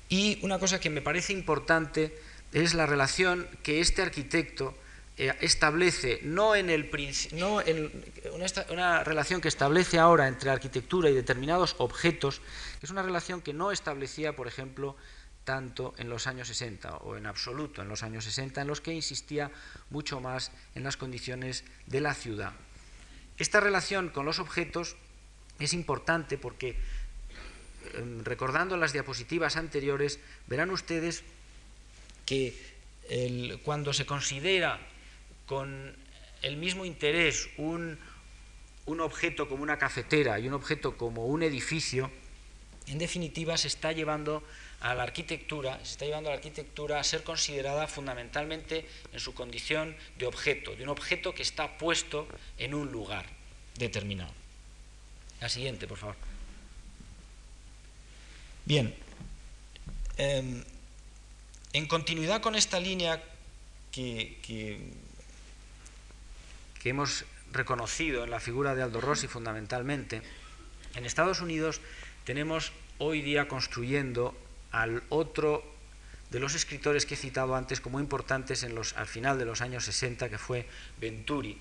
Y 0.09 0.39
una 0.41 0.57
cosa 0.57 0.79
que 0.79 0.89
me 0.89 1.01
parece 1.01 1.33
importante 1.33 2.17
es 2.51 2.73
la 2.73 2.85
relación 2.85 3.47
que 3.61 3.79
este 3.79 4.01
arquitecto 4.01 4.75
eh, 5.17 5.35
establece, 5.41 6.21
no 6.23 6.55
en 6.55 6.69
el 6.69 6.89
no 7.33 7.61
en 7.61 7.91
una, 8.33 8.47
una, 8.71 9.03
relación 9.03 9.41
que 9.41 9.49
establece 9.49 9.99
ahora 9.99 10.27
entre 10.27 10.49
arquitectura 10.49 11.09
y 11.09 11.13
determinados 11.13 11.75
objetos, 11.77 12.41
que 12.79 12.85
es 12.85 12.89
una 12.89 13.03
relación 13.03 13.41
que 13.41 13.53
no 13.53 13.71
establecía, 13.71 14.35
por 14.35 14.47
ejemplo, 14.47 14.95
tanto 15.49 15.95
en 15.97 16.09
los 16.09 16.27
años 16.27 16.47
60 16.47 16.97
o 16.97 17.17
en 17.17 17.25
absoluto 17.25 17.81
en 17.81 17.89
los 17.89 18.03
años 18.03 18.23
60, 18.25 18.61
en 18.61 18.67
los 18.67 18.81
que 18.81 18.93
insistía 18.93 19.49
mucho 19.89 20.21
más 20.21 20.51
en 20.75 20.83
las 20.83 20.95
condiciones 20.95 21.63
de 21.87 22.01
la 22.01 22.13
ciudad. 22.13 22.53
Esta 23.39 23.59
relación 23.59 24.09
con 24.09 24.27
los 24.27 24.37
objetos 24.37 24.95
es 25.57 25.73
importante 25.73 26.37
porque, 26.37 26.77
em, 27.95 28.23
recordando 28.23 28.77
las 28.77 28.93
diapositivas 28.93 29.57
anteriores, 29.57 30.19
verán 30.45 30.69
ustedes 30.69 31.23
que 32.27 32.53
cuando 33.63 33.91
se 33.91 34.05
considera 34.05 34.77
con 35.47 35.97
el 36.43 36.57
mismo 36.57 36.85
interés 36.85 37.49
un, 37.57 37.97
un 38.85 39.01
objeto 39.01 39.49
como 39.49 39.63
una 39.63 39.79
cafetera 39.79 40.37
y 40.37 40.47
un 40.47 40.53
objeto 40.53 40.95
como 40.95 41.25
un 41.25 41.41
edificio, 41.41 42.11
en 42.85 42.99
definitiva 42.99 43.57
se 43.57 43.67
está 43.67 43.93
llevando 43.93 44.43
a 44.81 44.93
la 44.93 45.03
arquitectura, 45.03 45.77
se 45.83 45.91
está 45.91 46.05
llevando 46.05 46.29
a 46.29 46.33
la 46.33 46.37
arquitectura 46.37 46.99
a 46.99 47.03
ser 47.03 47.23
considerada 47.23 47.87
fundamentalmente 47.87 48.85
en 49.11 49.19
su 49.19 49.33
condición 49.33 49.95
de 50.17 50.25
objeto, 50.25 50.75
de 50.75 50.83
un 50.83 50.89
objeto 50.89 51.33
que 51.33 51.41
está 51.41 51.77
puesto 51.77 52.27
en 52.57 52.73
un 52.73 52.91
lugar 52.91 53.25
determinado. 53.75 54.31
La 55.41 55.49
siguiente, 55.49 55.87
por 55.87 55.97
favor. 55.97 56.15
Bien. 58.65 58.93
Em, 60.17 60.63
en 61.73 61.87
continuidad 61.87 62.41
con 62.41 62.55
esta 62.55 62.79
línea 62.79 63.23
que, 63.91 64.37
hemos 66.83 67.25
reconocido 67.51 68.23
en 68.23 68.31
la 68.31 68.39
figura 68.39 68.75
de 68.75 68.81
Aldo 68.81 69.01
Rossi 69.01 69.27
fundamentalmente, 69.27 70.21
en 70.95 71.05
Estados 71.05 71.41
Unidos 71.41 71.81
tenemos 72.25 72.71
hoy 72.97 73.21
día 73.21 73.47
construyendo 73.47 74.35
al 74.71 75.03
otro 75.09 75.63
de 76.29 76.39
los 76.39 76.55
escritores 76.55 77.05
que 77.05 77.15
he 77.15 77.17
citado 77.17 77.55
antes 77.55 77.81
como 77.81 77.99
importantes 77.99 78.63
en 78.63 78.75
los, 78.75 78.93
al 78.93 79.07
final 79.07 79.37
de 79.39 79.45
los 79.45 79.61
años 79.61 79.85
60, 79.85 80.29
que 80.29 80.37
fue 80.37 80.67
Venturi, 80.99 81.57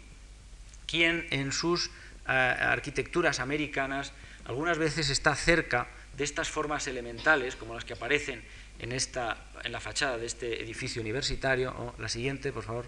quien 0.86 1.26
en 1.30 1.52
sus 1.52 1.90
eh, 2.28 2.32
arquitecturas 2.32 3.40
americanas 3.40 4.12
algunas 4.44 4.78
veces 4.78 5.10
está 5.10 5.34
cerca 5.34 5.88
de 6.16 6.24
estas 6.24 6.48
formas 6.48 6.86
elementales, 6.86 7.56
como 7.56 7.74
las 7.74 7.84
que 7.84 7.92
aparecen 7.92 8.42
en, 8.78 8.92
esta, 8.92 9.36
en 9.64 9.72
la 9.72 9.80
fachada 9.80 10.18
de 10.18 10.26
este 10.26 10.62
edificio 10.62 11.00
universitario. 11.00 11.70
o 11.70 11.94
la 12.00 12.08
siguiente, 12.08 12.52
por 12.52 12.64
favor. 12.64 12.86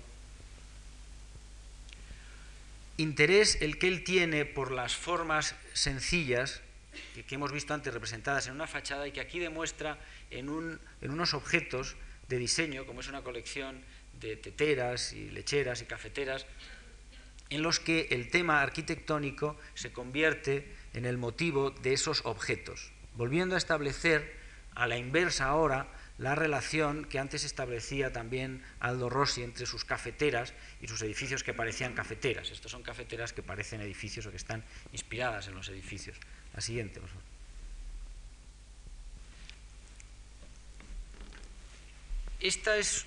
Interés 2.96 3.59
el 3.61 3.78
que 3.78 3.88
él 3.88 4.04
tiene 4.04 4.44
por 4.44 4.72
las 4.72 4.94
formas 4.96 5.54
sencillas 5.72 6.61
que, 7.14 7.35
hemos 7.35 7.53
visto 7.53 7.74
antes 7.74 7.92
representadas 7.92 8.46
en 8.46 8.55
una 8.55 8.66
fachada 8.66 9.07
y 9.07 9.12
que 9.12 9.20
aquí 9.20 9.38
demuestra 9.38 9.98
en, 10.31 10.48
un, 10.48 10.81
en 11.00 11.11
unos 11.11 11.35
objetos 11.35 11.96
de 12.29 12.38
diseño, 12.38 12.87
como 12.87 13.00
es 13.00 13.09
una 13.09 13.22
colección 13.22 13.83
de 14.20 14.37
teteras 14.37 15.12
y 15.12 15.31
lecheras 15.31 15.83
y 15.83 15.87
cafeteras, 15.87 16.46
en 17.50 17.62
los 17.62 17.81
que 17.81 18.09
el 18.11 18.31
tema 18.31 18.62
arquitectónico 18.62 19.59
se 19.74 19.92
convierte 19.92 20.72
en 20.94 21.05
el 21.05 21.18
motivo 21.18 21.70
de 21.70 21.92
esos 21.92 22.24
objetos, 22.24 22.92
volviendo 23.14 23.55
a 23.55 23.59
establecer 23.59 24.38
a 24.74 24.87
la 24.87 24.96
inversa 24.96 25.46
ahora 25.46 25.88
la 26.20 26.35
relación 26.35 27.07
que 27.07 27.18
antes 27.18 27.44
establecía 27.44 28.12
también 28.12 28.62
Aldo 28.79 29.09
Rossi 29.09 29.42
entre 29.42 29.64
sus 29.64 29.87
cafeteras 29.87 30.53
y 30.83 30.87
sus 30.87 31.00
edificios 31.00 31.42
que 31.42 31.55
parecían 31.55 31.94
cafeteras. 31.94 32.50
Estos 32.50 32.70
son 32.70 32.83
cafeteras 32.83 33.33
que 33.33 33.42
parecen 33.42 33.81
edificios 33.81 34.26
o 34.26 34.31
que 34.31 34.37
están 34.37 34.62
inspiradas 34.92 35.48
en 35.48 35.55
los 35.55 35.68
edificios. 35.70 36.18
La 36.54 36.60
siguiente, 36.60 37.00
por 37.00 37.08
favor. 37.08 37.24
Esta, 42.40 42.76
es, 42.78 43.04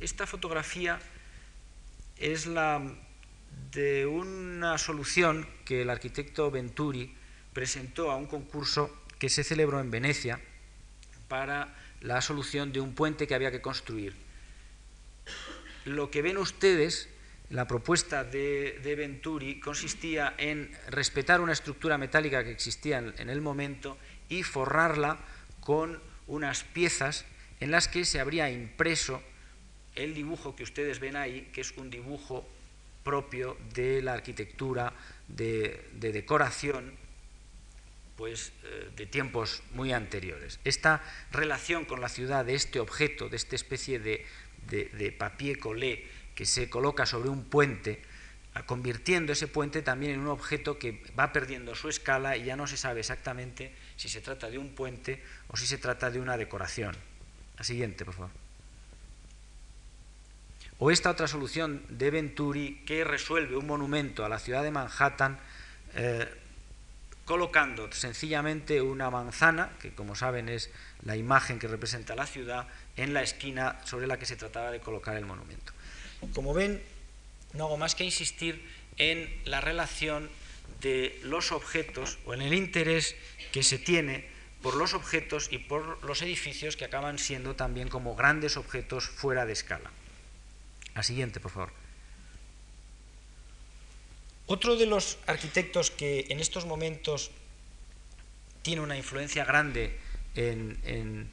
esta 0.00 0.26
fotografía 0.26 1.00
es 2.18 2.46
la 2.46 2.82
de 3.72 4.06
una 4.06 4.78
solución 4.78 5.48
que 5.64 5.82
el 5.82 5.90
arquitecto 5.90 6.50
Venturi 6.50 7.14
presentó 7.52 8.10
a 8.10 8.16
un 8.16 8.26
concurso 8.26 8.94
que 9.18 9.28
se 9.28 9.44
celebró 9.44 9.80
en 9.80 9.90
Venecia 9.90 10.40
para 11.28 11.74
la 12.00 12.20
solución 12.20 12.72
de 12.72 12.80
un 12.80 12.94
puente 12.94 13.26
que 13.26 13.34
había 13.34 13.50
que 13.50 13.62
construir. 13.62 14.14
Lo 15.84 16.10
que 16.10 16.22
ven 16.22 16.36
ustedes, 16.36 17.08
la 17.50 17.66
propuesta 17.66 18.24
de, 18.24 18.94
Venturi 18.96 19.60
consistía 19.60 20.34
en 20.38 20.70
respetar 20.88 21.40
una 21.40 21.52
estructura 21.52 21.98
metálica 21.98 22.42
que 22.42 22.50
existía 22.50 22.98
en, 22.98 23.28
el 23.28 23.40
momento 23.40 23.98
y 24.28 24.42
forrarla 24.42 25.18
con 25.60 26.00
unas 26.26 26.64
piezas 26.64 27.24
en 27.60 27.70
las 27.70 27.88
que 27.88 28.04
se 28.04 28.20
habría 28.20 28.50
impreso 28.50 29.22
el 29.94 30.14
dibujo 30.14 30.56
que 30.56 30.64
ustedes 30.64 30.98
ven 30.98 31.16
ahí, 31.16 31.50
que 31.52 31.60
es 31.60 31.72
un 31.76 31.90
dibujo 31.90 32.48
propio 33.04 33.56
de 33.74 34.02
la 34.02 34.14
arquitectura 34.14 34.92
de 35.28 35.84
decoración 35.92 37.04
pues, 38.16 38.52
eh, 38.62 38.90
de 38.96 39.06
tiempos 39.06 39.62
muy 39.72 39.92
anteriores. 39.92 40.60
Esta 40.64 41.02
relación 41.32 41.84
con 41.84 42.00
la 42.00 42.08
ciudad 42.08 42.44
de 42.44 42.54
este 42.54 42.80
objeto, 42.80 43.28
de 43.28 43.36
esta 43.36 43.56
especie 43.56 43.98
de, 43.98 44.24
de, 44.68 45.12
papier 45.12 45.58
collé 45.58 46.06
que 46.34 46.46
se 46.46 46.68
coloca 46.68 47.06
sobre 47.06 47.28
un 47.28 47.44
puente, 47.44 48.02
convirtiendo 48.66 49.32
ese 49.32 49.48
puente 49.48 49.82
también 49.82 50.12
en 50.12 50.20
un 50.20 50.28
objeto 50.28 50.78
que 50.78 51.02
va 51.18 51.32
perdiendo 51.32 51.74
su 51.74 51.88
escala 51.88 52.36
y 52.36 52.44
ya 52.44 52.56
no 52.56 52.66
se 52.66 52.76
sabe 52.76 53.00
exactamente 53.00 53.74
si 53.96 54.08
se 54.08 54.20
trata 54.20 54.48
de 54.48 54.58
un 54.58 54.74
puente 54.74 55.22
o 55.48 55.56
si 55.56 55.66
se 55.66 55.78
trata 55.78 56.10
de 56.10 56.20
una 56.20 56.36
decoración. 56.36 56.96
La 57.58 57.64
siguiente, 57.64 58.04
por 58.04 58.14
favor. 58.14 58.30
O 60.78 60.90
esta 60.90 61.10
otra 61.10 61.28
solución 61.28 61.84
de 61.88 62.10
Venturi 62.10 62.82
que 62.84 63.04
resuelve 63.04 63.56
un 63.56 63.66
monumento 63.66 64.24
a 64.24 64.28
la 64.28 64.38
ciudad 64.38 64.62
de 64.62 64.70
Manhattan 64.70 65.38
eh, 65.94 66.28
colocando 67.24 67.90
sencillamente 67.92 68.82
una 68.82 69.08
manzana, 69.10 69.70
que 69.80 69.94
como 69.94 70.14
saben 70.14 70.48
es 70.48 70.70
la 71.02 71.16
imagen 71.16 71.58
que 71.58 71.68
representa 71.68 72.14
la 72.14 72.26
ciudad, 72.26 72.66
en 72.96 73.14
la 73.14 73.22
esquina 73.22 73.80
sobre 73.84 74.06
la 74.06 74.18
que 74.18 74.26
se 74.26 74.36
trataba 74.36 74.70
de 74.70 74.80
colocar 74.80 75.16
el 75.16 75.24
monumento. 75.24 75.72
Como 76.32 76.54
ven, 76.54 76.82
no 77.52 77.64
hago 77.64 77.76
más 77.76 77.94
que 77.94 78.04
insistir 78.04 78.62
en 78.96 79.28
la 79.44 79.60
relación 79.60 80.30
de 80.80 81.18
los 81.22 81.52
objetos 81.52 82.18
o 82.26 82.34
en 82.34 82.42
el 82.42 82.54
interés 82.54 83.16
que 83.52 83.62
se 83.62 83.78
tiene 83.78 84.26
por 84.62 84.76
los 84.76 84.94
objetos 84.94 85.48
y 85.50 85.58
por 85.58 86.02
los 86.04 86.22
edificios 86.22 86.76
que 86.76 86.86
acaban 86.86 87.18
siendo 87.18 87.54
también 87.54 87.88
como 87.88 88.16
grandes 88.16 88.56
objetos 88.56 89.04
fuera 89.04 89.44
de 89.44 89.52
escala. 89.52 89.90
La 90.94 91.02
siguiente, 91.02 91.40
por 91.40 91.50
favor. 91.50 91.72
Otro 94.46 94.76
de 94.76 94.86
los 94.86 95.18
arquitectos 95.26 95.90
que 95.90 96.26
en 96.28 96.40
estos 96.40 96.66
momentos 96.66 97.30
tiene 98.62 98.82
una 98.82 98.96
influencia 98.96 99.44
grande 99.44 99.98
en, 100.34 101.30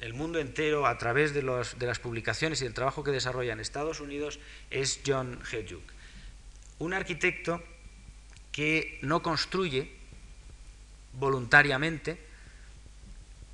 el 0.00 0.14
mundo 0.14 0.38
entero 0.38 0.86
a 0.86 0.98
través 0.98 1.32
de, 1.34 1.42
las 1.42 1.98
publicaciones 1.98 2.62
y 2.62 2.66
el 2.66 2.74
trabajo 2.74 3.04
que 3.04 3.10
desarrolla 3.10 3.52
en 3.52 3.60
Estados 3.60 4.00
Unidos 4.00 4.38
es 4.70 5.00
John 5.06 5.40
Hedjuk. 5.50 5.82
Un 6.78 6.92
arquitecto 6.92 7.62
que 8.52 8.98
no 9.02 9.22
construye 9.22 9.90
voluntariamente 11.14 12.18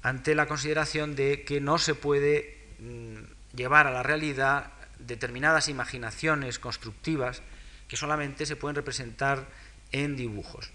ante 0.03 0.35
la 0.35 0.47
consideración 0.47 1.15
de 1.15 1.45
que 1.45 1.61
no 1.61 1.79
se 1.79 1.95
puede 1.95 2.59
mm, 2.81 3.57
llevar 3.57 3.87
a 3.87 3.93
la 3.93 4.03
realidad 4.03 4.73
determinadas 4.99 5.69
imaginaciones 5.69 6.59
constructivas 6.59 7.43
que 7.89 7.97
solamente 7.97 8.47
se 8.47 8.57
pueden 8.57 8.77
representar 8.77 9.47
en 9.93 10.17
dibujos. 10.17 10.71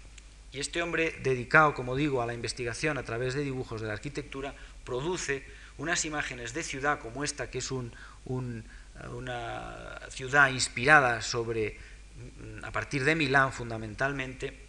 Y 0.52 0.60
este 0.60 0.80
hombre, 0.80 1.18
dedicado, 1.22 1.74
como 1.74 1.94
digo, 1.94 2.22
a 2.22 2.26
la 2.26 2.32
investigación 2.32 2.96
a 2.96 3.02
través 3.02 3.34
de 3.34 3.42
dibujos 3.42 3.80
de 3.80 3.88
la 3.88 3.92
arquitectura, 3.92 4.54
produce 4.84 5.44
unas 5.78 6.04
imágenes 6.04 6.52
de 6.52 6.62
ciudad 6.62 7.00
como 7.00 7.24
esta, 7.24 7.50
que 7.50 7.58
es 7.58 7.70
una 7.70 8.64
ciudad 10.10 10.50
inspirada 10.50 11.22
sobre, 11.22 11.78
mm, 12.16 12.64
a 12.64 12.72
partir 12.72 13.04
de 13.04 13.14
Milán 13.14 13.52
fundamentalmente, 13.52 14.68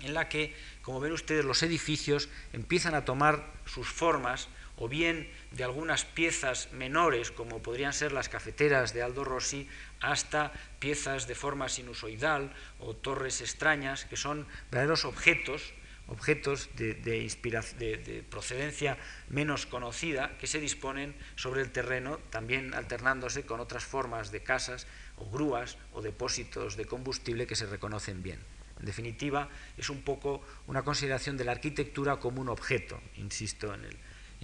en 0.00 0.14
la 0.14 0.28
que, 0.28 0.54
como 0.82 1.00
ven 1.00 1.12
ustedes, 1.12 1.44
los 1.44 1.62
edificios 1.62 2.28
empiezan 2.52 2.94
a 2.94 3.04
tomar 3.04 3.52
sus 3.64 3.88
formas 3.88 4.48
o 4.76 4.88
bien 4.88 5.30
de 5.52 5.64
algunas 5.64 6.04
piezas 6.04 6.72
menores, 6.72 7.30
como 7.30 7.62
podrían 7.62 7.92
ser 7.92 8.12
las 8.12 8.28
cafeteras 8.28 8.92
de 8.92 9.02
Aldo 9.02 9.24
Rossi, 9.24 9.68
hasta 10.00 10.52
piezas 10.80 11.26
de 11.26 11.34
forma 11.34 11.68
sinusoidal 11.68 12.52
o 12.80 12.94
torres 12.94 13.40
extrañas, 13.40 14.04
que 14.04 14.16
son 14.16 14.46
verdaderos 14.70 15.04
objetos, 15.04 15.72
objetos 16.08 16.68
de, 16.76 16.94
de, 16.94 18.24
procedencia 18.28 18.98
menos 19.28 19.66
conocida, 19.66 20.36
que 20.38 20.46
se 20.46 20.60
disponen 20.60 21.14
sobre 21.36 21.62
el 21.62 21.70
terreno, 21.70 22.18
también 22.30 22.74
alternándose 22.74 23.44
con 23.44 23.60
otras 23.60 23.84
formas 23.84 24.30
de 24.30 24.42
casas 24.42 24.86
o 25.16 25.30
grúas 25.30 25.78
o 25.92 26.02
depósitos 26.02 26.76
de 26.76 26.84
combustible 26.84 27.46
que 27.46 27.56
se 27.56 27.66
reconocen 27.66 28.22
bien. 28.22 28.40
En 28.78 28.86
definitiva, 28.86 29.48
es 29.78 29.88
un 29.88 30.02
poco 30.02 30.42
una 30.66 30.82
consideración 30.82 31.36
de 31.36 31.44
la 31.44 31.52
arquitectura 31.52 32.16
como 32.16 32.40
un 32.40 32.48
objeto, 32.48 33.00
insisto 33.16 33.72
en 33.72 33.82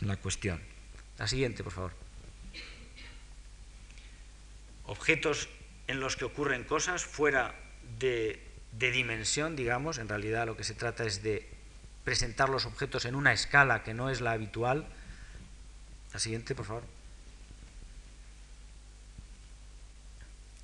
la 0.07 0.17
cuestión. 0.17 0.61
La 1.19 1.27
siguiente, 1.27 1.63
por 1.63 1.73
favor. 1.73 1.93
Objetos 4.87 5.49
en 5.87 6.01
los 6.01 6.17
que 6.17 6.25
ocurren 6.25 6.65
cosas 6.65 7.05
fuera 7.05 7.55
de, 7.99 8.41
dimensión, 8.79 9.57
digamos, 9.57 9.99
en 9.99 10.09
realidad 10.09 10.47
lo 10.47 10.57
que 10.57 10.65
se 10.65 10.75
trata 10.75 11.05
es 11.05 11.23
de 11.23 11.49
presentar 12.05 12.49
los 12.49 12.67
objetos 12.67 13.05
en 13.05 13.15
una 13.15 13.33
escala 13.33 13.83
que 13.83 13.95
no 13.95 14.11
es 14.11 14.21
la 14.21 14.33
habitual. 14.33 14.87
La 16.13 16.19
siguiente, 16.19 16.55
por 16.55 16.67
favor. 16.67 16.85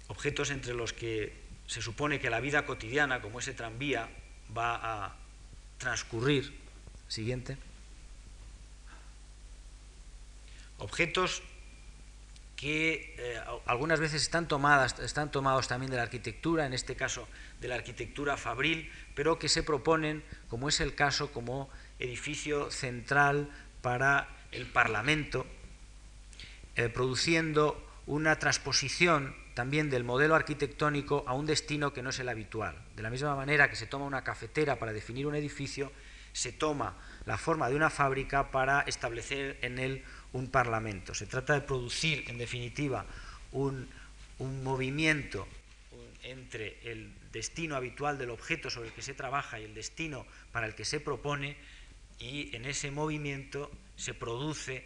Objetos 0.08 0.50
entre 0.50 0.74
los 0.74 0.92
que 0.92 1.34
se 1.66 1.82
supone 1.82 2.20
que 2.20 2.30
la 2.30 2.40
vida 2.40 2.64
cotidiana, 2.64 3.20
como 3.20 3.40
ese 3.40 3.52
tranvía, 3.52 4.08
va 4.56 5.06
a 5.06 5.16
transcurrir. 5.78 6.56
Siguiente 7.08 7.56
objetos 10.78 11.42
que 12.56 13.14
eh, 13.18 13.40
algunas 13.66 14.00
veces 14.00 14.22
están, 14.22 14.48
tomadas, 14.48 14.98
están 14.98 15.30
tomados 15.30 15.68
también 15.68 15.90
de 15.90 15.98
la 15.98 16.04
arquitectura, 16.04 16.64
en 16.66 16.72
este 16.72 16.96
caso 16.96 17.28
de 17.60 17.68
la 17.68 17.74
arquitectura 17.74 18.36
fabril, 18.38 18.90
pero 19.14 19.38
que 19.38 19.48
se 19.48 19.62
proponen, 19.62 20.24
como 20.48 20.68
es 20.68 20.80
el 20.80 20.94
caso, 20.94 21.30
como 21.32 21.68
edificio 21.98 22.70
central 22.70 23.50
para 23.82 24.28
el 24.52 24.66
Parlamento, 24.66 25.46
eh, 26.76 26.88
produciendo 26.88 27.82
una 28.06 28.38
transposición 28.38 29.34
también 29.54 29.90
del 29.90 30.04
modelo 30.04 30.34
arquitectónico 30.34 31.24
a 31.26 31.34
un 31.34 31.46
destino 31.46 31.92
que 31.92 32.02
no 32.02 32.10
es 32.10 32.18
el 32.18 32.28
habitual. 32.28 32.76
De 32.94 33.02
la 33.02 33.10
misma 33.10 33.34
manera 33.34 33.68
que 33.68 33.76
se 33.76 33.86
toma 33.86 34.04
una 34.04 34.24
cafetera 34.24 34.78
para 34.78 34.92
definir 34.92 35.26
un 35.26 35.34
edificio, 35.34 35.92
se 36.32 36.52
toma 36.52 36.94
la 37.24 37.38
forma 37.38 37.68
de 37.68 37.76
una 37.76 37.88
fábrica 37.88 38.50
para 38.50 38.82
establecer 38.82 39.58
en 39.62 39.78
él 39.78 40.04
un 40.36 40.48
parlamento. 40.48 41.14
Se 41.14 41.26
trata 41.26 41.54
de 41.54 41.62
producir, 41.62 42.24
en 42.28 42.38
definitiva, 42.38 43.06
un, 43.52 43.88
movimiento 44.38 45.48
entre 46.22 46.78
el 46.90 47.10
destino 47.32 47.74
habitual 47.74 48.18
del 48.18 48.30
objeto 48.30 48.68
sobre 48.68 48.88
el 48.88 48.94
que 48.94 49.00
se 49.00 49.14
trabaja 49.14 49.58
y 49.58 49.64
el 49.64 49.74
destino 49.74 50.26
para 50.52 50.66
el 50.66 50.74
que 50.74 50.84
se 50.84 51.00
propone, 51.00 51.56
y 52.18 52.54
en 52.54 52.66
ese 52.66 52.90
movimiento 52.90 53.70
se 53.96 54.12
produce 54.12 54.84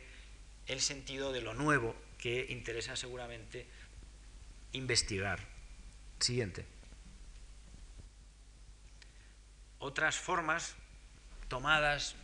el 0.67 0.81
sentido 0.81 1.33
de 1.33 1.43
lo 1.43 1.55
nuevo 1.55 1.97
que 2.19 2.47
interesa 2.51 2.95
seguramente 2.95 3.67
investigar. 4.73 5.41
Siguiente. 6.21 6.65
Otras 9.79 10.17
formas 10.17 10.77
tomadas 11.49 12.15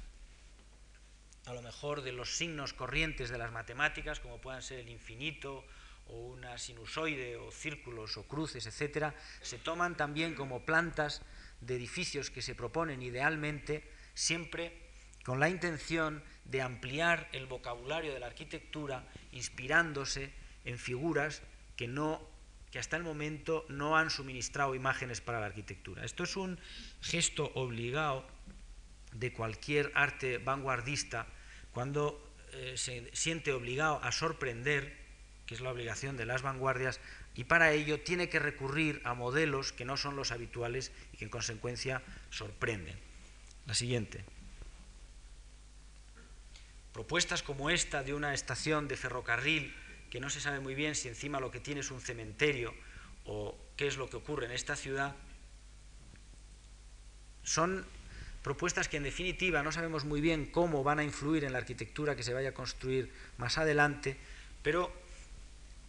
a 1.46 1.54
lo 1.54 1.62
mejor 1.62 2.02
de 2.02 2.12
los 2.12 2.36
signos 2.36 2.72
corrientes 2.72 3.30
de 3.30 3.38
las 3.38 3.52
matemáticas, 3.52 4.20
como 4.20 4.40
puedan 4.40 4.62
ser 4.62 4.80
el 4.80 4.88
infinito 4.88 5.64
o 6.08 6.18
una 6.18 6.58
sinusoide 6.58 7.36
o 7.36 7.50
círculos 7.50 8.16
o 8.16 8.26
cruces, 8.26 8.66
etcétera, 8.66 9.14
se 9.40 9.58
toman 9.58 9.96
también 9.96 10.34
como 10.34 10.66
plantas 10.66 11.22
de 11.60 11.76
edificios 11.76 12.30
que 12.30 12.42
se 12.42 12.54
proponen 12.54 13.00
idealmente 13.00 13.88
siempre 14.14 14.90
con 15.24 15.40
la 15.40 15.48
intención 15.48 16.22
de 16.44 16.62
ampliar 16.62 17.28
el 17.32 17.46
vocabulario 17.46 18.12
de 18.12 18.20
la 18.20 18.26
arquitectura 18.26 19.08
inspirándose 19.32 20.32
en 20.64 20.78
figuras 20.78 21.42
que 21.76 21.88
no 21.88 22.34
que 22.70 22.80
hasta 22.80 22.96
el 22.96 23.04
momento 23.04 23.64
no 23.68 23.96
han 23.96 24.10
suministrado 24.10 24.74
imágenes 24.74 25.20
para 25.20 25.40
la 25.40 25.46
arquitectura. 25.46 26.04
Esto 26.04 26.24
es 26.24 26.36
un 26.36 26.58
gesto 27.00 27.52
obligado 27.54 28.26
de 29.12 29.32
cualquier 29.32 29.92
arte 29.94 30.38
vanguardista 30.38 31.26
cuando 31.76 32.18
eh, 32.54 32.72
se 32.78 33.14
siente 33.14 33.52
obligado 33.52 34.02
a 34.02 34.10
sorprender, 34.10 34.96
que 35.44 35.54
es 35.54 35.60
la 35.60 35.70
obligación 35.70 36.16
de 36.16 36.24
las 36.24 36.40
vanguardias, 36.40 37.00
y 37.34 37.44
para 37.44 37.72
ello 37.72 38.00
tiene 38.00 38.30
que 38.30 38.38
recurrir 38.38 39.02
a 39.04 39.12
modelos 39.12 39.72
que 39.72 39.84
no 39.84 39.98
son 39.98 40.16
los 40.16 40.32
habituales 40.32 40.90
y 41.12 41.18
que 41.18 41.26
en 41.26 41.30
consecuencia 41.30 42.00
sorprenden. 42.30 42.96
La 43.66 43.74
siguiente. 43.74 44.24
Propuestas 46.94 47.42
como 47.42 47.68
esta 47.68 48.02
de 48.02 48.14
una 48.14 48.32
estación 48.32 48.88
de 48.88 48.96
ferrocarril 48.96 49.76
que 50.08 50.18
no 50.18 50.30
se 50.30 50.40
sabe 50.40 50.60
muy 50.60 50.74
bien 50.74 50.94
si 50.94 51.08
encima 51.08 51.40
lo 51.40 51.50
que 51.50 51.60
tiene 51.60 51.80
es 51.80 51.90
un 51.90 52.00
cementerio 52.00 52.72
o 53.26 53.54
qué 53.76 53.86
es 53.86 53.98
lo 53.98 54.08
que 54.08 54.16
ocurre 54.16 54.46
en 54.46 54.52
esta 54.52 54.76
ciudad, 54.76 55.14
son 57.42 57.84
propuestas 58.46 58.86
que 58.86 58.96
en 58.96 59.02
definitiva 59.02 59.64
no 59.64 59.72
sabemos 59.72 60.04
muy 60.04 60.20
bien 60.20 60.46
cómo 60.46 60.84
van 60.84 61.00
a 61.00 61.02
influir 61.02 61.42
en 61.42 61.50
la 61.50 61.58
arquitectura 61.58 62.14
que 62.14 62.22
se 62.22 62.32
vaya 62.32 62.50
a 62.50 62.54
construir 62.54 63.10
más 63.38 63.58
adelante, 63.58 64.16
pero 64.62 64.94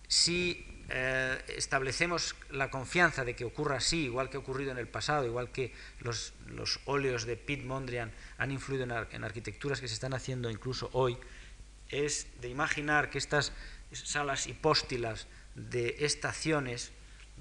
si 0.07 0.65
eh, 0.89 1.37
establecemos 1.49 2.35
la 2.49 2.71
confianza 2.71 3.23
de 3.23 3.35
que 3.35 3.45
ocurra 3.45 3.77
así, 3.77 4.05
igual 4.05 4.31
que 4.31 4.37
ha 4.37 4.39
ocurrido 4.39 4.71
en 4.71 4.79
el 4.79 4.87
pasado, 4.87 5.27
igual 5.27 5.51
que 5.51 5.71
los, 5.99 6.33
óleos 6.85 7.25
de 7.25 7.37
Piet 7.37 7.63
Mondrian 7.63 8.11
han 8.39 8.51
influido 8.51 8.85
en, 8.85 9.23
arquitecturas 9.23 9.79
que 9.79 9.87
se 9.87 9.93
están 9.93 10.15
haciendo 10.15 10.49
incluso 10.49 10.89
hoy, 10.93 11.15
es 11.89 12.25
de 12.41 12.49
imaginar 12.49 13.11
que 13.11 13.19
estas 13.19 13.53
salas 13.91 14.47
hipóstilas 14.47 15.27
de 15.53 15.97
estaciones 15.99 16.91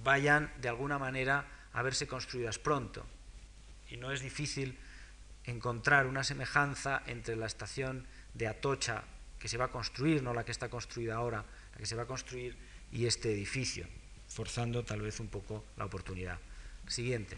vayan 0.04 0.52
de 0.60 0.68
alguna 0.68 0.98
manera 0.98 1.46
a 1.72 1.80
verse 1.80 2.06
construidas 2.06 2.58
pronto. 2.58 3.06
Y 3.88 3.96
no 3.96 4.12
es 4.12 4.20
difícil 4.20 4.78
encontrar 5.46 6.06
una 6.06 6.24
semejanza 6.24 7.02
entre 7.06 7.36
la 7.36 7.46
estación 7.46 8.06
de 8.34 8.48
Atocha 8.48 9.04
que 9.38 9.48
se 9.48 9.56
va 9.56 9.66
a 9.66 9.70
construir, 9.70 10.22
no 10.22 10.34
la 10.34 10.44
que 10.44 10.52
está 10.52 10.68
construida 10.68 11.16
ahora, 11.16 11.44
la 11.72 11.78
que 11.78 11.86
se 11.86 11.94
va 11.94 12.02
a 12.02 12.06
construir, 12.06 12.56
y 12.92 13.06
este 13.06 13.32
edificio, 13.32 13.86
forzando 14.28 14.84
tal 14.84 15.00
vez 15.00 15.20
un 15.20 15.28
poco 15.28 15.64
la 15.76 15.84
oportunidad. 15.84 16.38
Siguiente. 16.88 17.36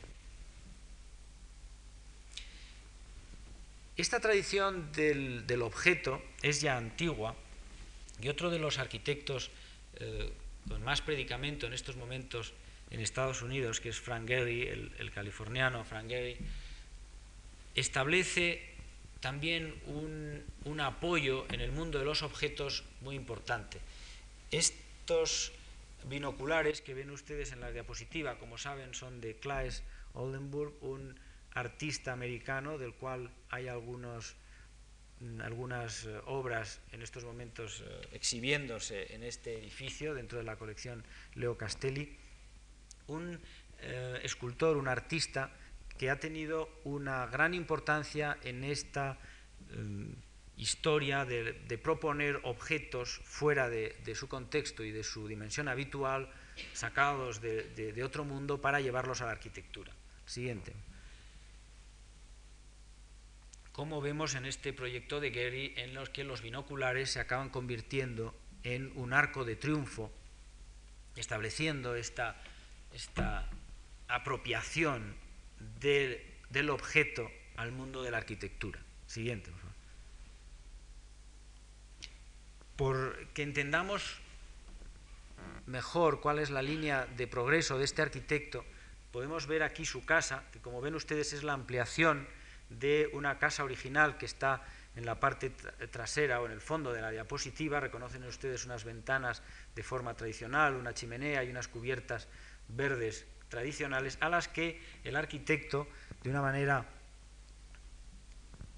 Esta 3.96 4.20
tradición 4.20 4.92
del, 4.92 5.62
objeto 5.62 6.22
es 6.42 6.60
ya 6.60 6.76
antigua 6.76 7.34
y 8.20 8.28
otro 8.28 8.50
de 8.50 8.58
los 8.58 8.78
arquitectos 8.78 9.50
eh, 9.96 10.32
con 10.68 10.84
más 10.84 11.02
predicamento 11.02 11.66
en 11.66 11.72
estos 11.72 11.96
momentos 11.96 12.52
en 12.90 13.00
Estados 13.00 13.42
Unidos, 13.42 13.80
que 13.80 13.88
es 13.88 13.98
Frank 13.98 14.28
Gehry, 14.28 14.68
el 14.68 15.10
californiano 15.12 15.84
Frank 15.84 16.08
Gehry, 16.08 16.38
establece 17.78 18.68
también 19.20 19.74
un, 19.86 20.80
apoyo 20.80 21.46
en 21.50 21.60
el 21.60 21.72
mundo 21.72 21.98
de 21.98 22.04
los 22.04 22.22
objetos 22.22 22.84
muy 23.00 23.16
importante. 23.16 23.80
Estos 24.50 25.52
binoculares 26.04 26.80
que 26.80 26.94
ven 26.94 27.10
ustedes 27.10 27.52
en 27.52 27.60
la 27.60 27.72
diapositiva, 27.72 28.38
como 28.38 28.58
saben, 28.58 28.94
son 28.94 29.20
de 29.20 29.36
Claes 29.36 29.82
Oldenburg, 30.14 30.72
un 30.82 31.18
artista 31.54 32.12
americano 32.12 32.78
del 32.78 32.94
cual 32.94 33.30
hay 33.50 33.66
algunos, 33.66 34.36
mm, 35.20 35.40
algunas 35.40 36.04
eh, 36.04 36.20
obras 36.26 36.80
en 36.92 37.02
estos 37.02 37.24
momentos 37.24 37.82
eh, 37.84 38.08
exhibiéndose 38.12 39.14
en 39.14 39.24
este 39.24 39.58
edificio 39.58 40.14
dentro 40.14 40.38
de 40.38 40.44
la 40.44 40.56
colección 40.56 41.04
Leo 41.34 41.58
Castelli. 41.58 42.16
Un 43.08 43.40
eh, 43.80 44.20
escultor, 44.22 44.76
un 44.76 44.86
artista 44.86 45.50
que 45.98 46.10
ha 46.10 46.20
tenido 46.20 46.70
una 46.84 47.26
gran 47.26 47.52
importancia 47.52 48.38
en 48.42 48.64
esta 48.64 49.18
em, 49.70 50.14
historia 50.56 51.24
de, 51.24 51.78
proponer 51.78 52.40
objetos 52.44 53.20
fuera 53.24 53.68
de, 53.68 54.14
su 54.14 54.28
contexto 54.28 54.84
y 54.84 54.90
de 54.90 55.04
su 55.04 55.28
dimensión 55.28 55.68
habitual, 55.68 56.30
sacados 56.72 57.40
de, 57.40 58.02
otro 58.04 58.24
mundo 58.24 58.60
para 58.60 58.80
llevarlos 58.80 59.20
a 59.20 59.26
la 59.26 59.32
arquitectura. 59.32 59.92
Siguiente. 60.26 60.72
Como 63.72 64.00
vemos 64.00 64.34
en 64.34 64.44
este 64.44 64.72
proyecto 64.72 65.20
de 65.20 65.30
Gehry, 65.30 65.74
en 65.76 65.94
los 65.94 66.10
que 66.10 66.24
los 66.24 66.42
binoculares 66.42 67.10
se 67.10 67.20
acaban 67.20 67.48
convirtiendo 67.48 68.34
en 68.64 68.92
un 68.96 69.12
arco 69.12 69.44
de 69.44 69.54
triunfo, 69.54 70.12
estableciendo 71.14 71.94
esta, 71.94 72.36
esta 72.92 73.48
apropiación 74.08 75.14
del 75.80 76.70
objeto 76.70 77.30
al 77.56 77.72
mundo 77.72 78.02
de 78.02 78.10
la 78.10 78.18
arquitectura. 78.18 78.80
Siguiente, 79.06 79.50
por 79.50 79.60
favor. 79.60 79.74
Por 82.76 83.28
que 83.34 83.42
entendamos 83.42 84.20
mejor 85.66 86.20
cuál 86.20 86.38
es 86.38 86.50
la 86.50 86.62
línea 86.62 87.06
de 87.06 87.26
progreso 87.26 87.78
de 87.78 87.84
este 87.84 88.02
arquitecto, 88.02 88.64
podemos 89.12 89.46
ver 89.46 89.62
aquí 89.62 89.84
su 89.84 90.04
casa, 90.04 90.44
que 90.52 90.60
como 90.60 90.80
ven 90.80 90.94
ustedes 90.94 91.32
es 91.32 91.42
la 91.42 91.52
ampliación 91.52 92.26
de 92.70 93.10
una 93.12 93.38
casa 93.38 93.64
original 93.64 94.18
que 94.18 94.26
está 94.26 94.64
en 94.96 95.06
la 95.06 95.20
parte 95.20 95.50
trasera 95.90 96.40
o 96.40 96.46
en 96.46 96.52
el 96.52 96.60
fondo 96.60 96.92
de 96.92 97.00
la 97.00 97.10
diapositiva. 97.10 97.80
Reconocen 97.80 98.24
ustedes 98.24 98.64
unas 98.64 98.84
ventanas 98.84 99.42
de 99.74 99.82
forma 99.82 100.14
tradicional, 100.14 100.74
una 100.74 100.94
chimenea 100.94 101.44
y 101.44 101.50
unas 101.50 101.68
cubiertas 101.68 102.28
verdes 102.68 103.26
tradicionales 103.48 104.18
a 104.20 104.28
las 104.28 104.48
que 104.48 104.80
el 105.04 105.16
arquitecto, 105.16 105.88
de 106.22 106.30
una 106.30 106.42
manera 106.42 106.86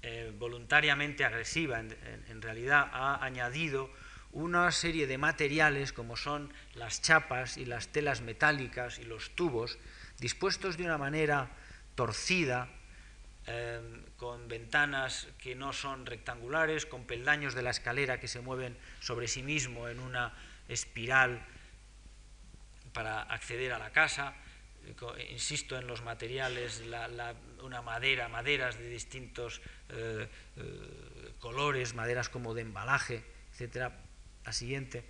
eh, 0.03 0.33
voluntariamente 0.37 1.25
agresiva, 1.25 1.79
en, 1.79 2.41
realidad 2.41 2.89
ha 2.91 3.23
añadido 3.23 3.91
una 4.31 4.71
serie 4.71 5.05
de 5.07 5.17
materiales 5.17 5.93
como 5.93 6.17
son 6.17 6.51
las 6.73 7.01
chapas 7.01 7.57
y 7.57 7.65
las 7.65 7.89
telas 7.89 8.21
metálicas 8.21 8.97
y 8.97 9.03
los 9.03 9.35
tubos, 9.35 9.77
dispuestos 10.19 10.77
de 10.77 10.85
una 10.85 10.97
manera 10.97 11.51
torcida, 11.95 12.69
em, 13.45 14.03
con 14.17 14.47
ventanas 14.47 15.27
que 15.37 15.53
no 15.53 15.73
son 15.73 16.05
rectangulares, 16.05 16.85
con 16.85 17.05
peldaños 17.05 17.53
de 17.53 17.61
la 17.61 17.71
escalera 17.71 18.19
que 18.19 18.27
se 18.27 18.41
mueven 18.41 18.77
sobre 19.01 19.27
sí 19.27 19.43
mismo 19.43 19.87
en 19.87 19.99
una 19.99 20.33
espiral 20.67 21.45
para 22.93 23.21
acceder 23.21 23.73
a 23.73 23.79
la 23.79 23.91
casa, 23.91 24.33
insisto 25.29 25.77
en 25.77 25.87
los 25.87 26.03
materiales, 26.03 26.83
una 27.63 27.81
madera, 27.81 28.27
maderas 28.27 28.77
de 28.77 28.89
distintos 28.89 29.61
eh, 29.89 30.27
eh, 30.57 31.33
colores, 31.39 31.93
maderas 31.93 32.29
como 32.29 32.53
de 32.53 32.61
embalaje, 32.61 33.23
etcétera, 33.51 33.99
la 34.45 34.53
siguiente, 34.53 35.03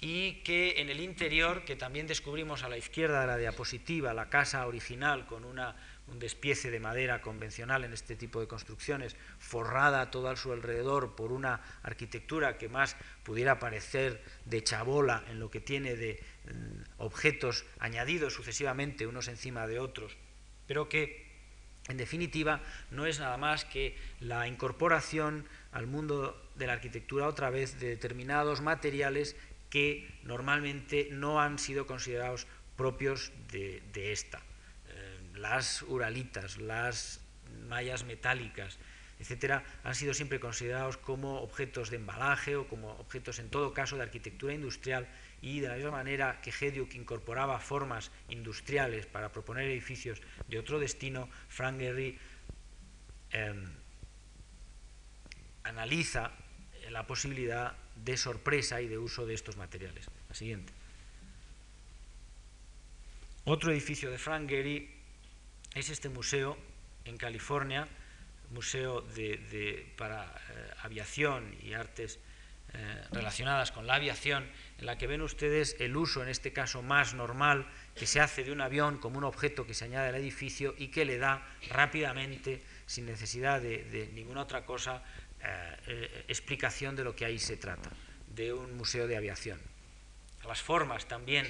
y 0.00 0.34
que 0.44 0.80
en 0.80 0.90
el 0.90 1.00
interior, 1.00 1.64
que 1.64 1.74
también 1.74 2.06
descubrimos 2.06 2.62
a 2.62 2.68
la 2.68 2.78
izquierda 2.78 3.22
de 3.22 3.26
la 3.26 3.36
diapositiva, 3.36 4.14
la 4.14 4.30
casa 4.30 4.64
original 4.66 5.26
con 5.26 5.44
una, 5.44 5.74
un 6.06 6.20
despiece 6.20 6.70
de 6.70 6.78
madera 6.78 7.20
convencional 7.20 7.82
en 7.82 7.92
este 7.92 8.14
tipo 8.14 8.40
de 8.40 8.46
construcciones, 8.46 9.16
forrada 9.38 10.10
todo 10.12 10.28
a 10.28 10.36
su 10.36 10.52
alrededor 10.52 11.16
por 11.16 11.32
una 11.32 11.60
arquitectura 11.82 12.58
que 12.58 12.68
más 12.68 12.96
pudiera 13.24 13.58
parecer 13.58 14.22
de 14.44 14.62
chabola 14.62 15.24
en 15.30 15.40
lo 15.40 15.50
que 15.50 15.60
tiene 15.60 15.96
de 15.96 16.22
objetos 16.96 17.64
añadidos 17.78 18.34
sucesivamente 18.34 19.06
unos 19.06 19.28
encima 19.28 19.66
de 19.66 19.78
otros, 19.78 20.16
pero 20.66 20.88
que 20.88 21.28
en 21.88 21.96
definitiva 21.96 22.60
no 22.90 23.06
es 23.06 23.18
nada 23.18 23.36
más 23.36 23.64
que 23.64 23.96
la 24.20 24.46
incorporación 24.46 25.46
al 25.72 25.86
mundo 25.86 26.50
de 26.54 26.66
la 26.66 26.74
arquitectura 26.74 27.26
otra 27.26 27.50
vez 27.50 27.80
de 27.80 27.88
determinados 27.88 28.60
materiales 28.60 29.36
que 29.70 30.08
normalmente 30.22 31.08
no 31.10 31.40
han 31.40 31.58
sido 31.58 31.86
considerados 31.86 32.46
propios 32.76 33.32
de, 33.50 34.12
esta. 34.12 34.38
Eh, 34.88 35.20
las 35.34 35.82
uralitas, 35.82 36.58
las 36.58 37.20
mallas 37.68 38.04
metálicas, 38.04 38.78
etcétera, 39.18 39.64
han 39.82 39.94
sido 39.94 40.14
siempre 40.14 40.40
considerados 40.40 40.96
como 40.96 41.40
objetos 41.40 41.90
de 41.90 41.96
embalaje 41.96 42.56
o 42.56 42.68
como 42.68 42.92
objetos, 42.92 43.38
en 43.38 43.50
todo 43.50 43.74
caso, 43.74 43.96
de 43.96 44.02
arquitectura 44.02 44.54
industrial 44.54 45.08
y 45.40 45.60
de 45.60 45.68
la 45.68 45.74
misma 45.74 45.92
manera 45.92 46.40
que 46.40 46.50
Hediuk 46.50 46.94
incorporaba 46.94 47.60
formas 47.60 48.10
industriales 48.28 49.06
para 49.06 49.30
proponer 49.30 49.68
edificios 49.68 50.20
de 50.48 50.58
otro 50.58 50.78
destino, 50.78 51.28
Frank 51.48 51.78
Gehry 51.78 52.18
em, 53.30 53.64
analiza 55.64 56.32
la 56.90 57.06
posibilidad 57.06 57.76
de 57.96 58.16
sorpresa 58.16 58.80
y 58.80 58.88
de 58.88 58.98
uso 58.98 59.26
de 59.26 59.34
estos 59.34 59.56
materiales. 59.56 60.06
La 60.28 60.34
siguiente. 60.34 60.72
Otro 63.44 63.72
edificio 63.72 64.10
de 64.10 64.18
Frank 64.18 64.48
Gehry 64.48 64.90
es 65.74 65.88
este 65.90 66.08
museo 66.08 66.58
en 67.04 67.16
California, 67.16 67.88
museo 68.50 69.00
de, 69.00 69.92
para 69.96 70.24
eh, 70.24 70.70
aviación 70.82 71.56
y 71.62 71.72
artes 71.72 72.18
eh, 72.74 73.02
relacionadas 73.12 73.72
con 73.72 73.86
la 73.86 73.94
aviación, 73.94 74.46
en 74.78 74.86
la 74.86 74.98
que 74.98 75.06
ven 75.06 75.22
ustedes 75.22 75.76
el 75.80 75.96
uso, 75.96 76.22
en 76.22 76.28
este 76.28 76.52
caso 76.52 76.82
más 76.82 77.14
normal, 77.14 77.66
que 77.94 78.06
se 78.06 78.20
hace 78.20 78.44
de 78.44 78.52
un 78.52 78.60
avión 78.60 78.98
como 78.98 79.18
un 79.18 79.24
objeto 79.24 79.66
que 79.66 79.74
se 79.74 79.86
añade 79.86 80.08
al 80.08 80.14
edificio 80.14 80.74
y 80.78 80.88
que 80.88 81.04
le 81.04 81.18
da 81.18 81.46
rápidamente, 81.70 82.62
sin 82.86 83.06
necesidad 83.06 83.60
de 83.60 84.10
ninguna 84.14 84.42
otra 84.42 84.64
cosa, 84.64 85.02
eh, 85.40 85.76
eh, 85.86 86.24
explicación 86.26 86.96
de 86.96 87.04
lo 87.04 87.14
que 87.14 87.24
ahí 87.24 87.38
se 87.38 87.56
trata, 87.56 87.90
de 88.34 88.52
un 88.52 88.76
museo 88.76 89.06
de 89.06 89.16
aviación. 89.16 89.60
Las 90.48 90.62
formas 90.62 91.06
también 91.06 91.46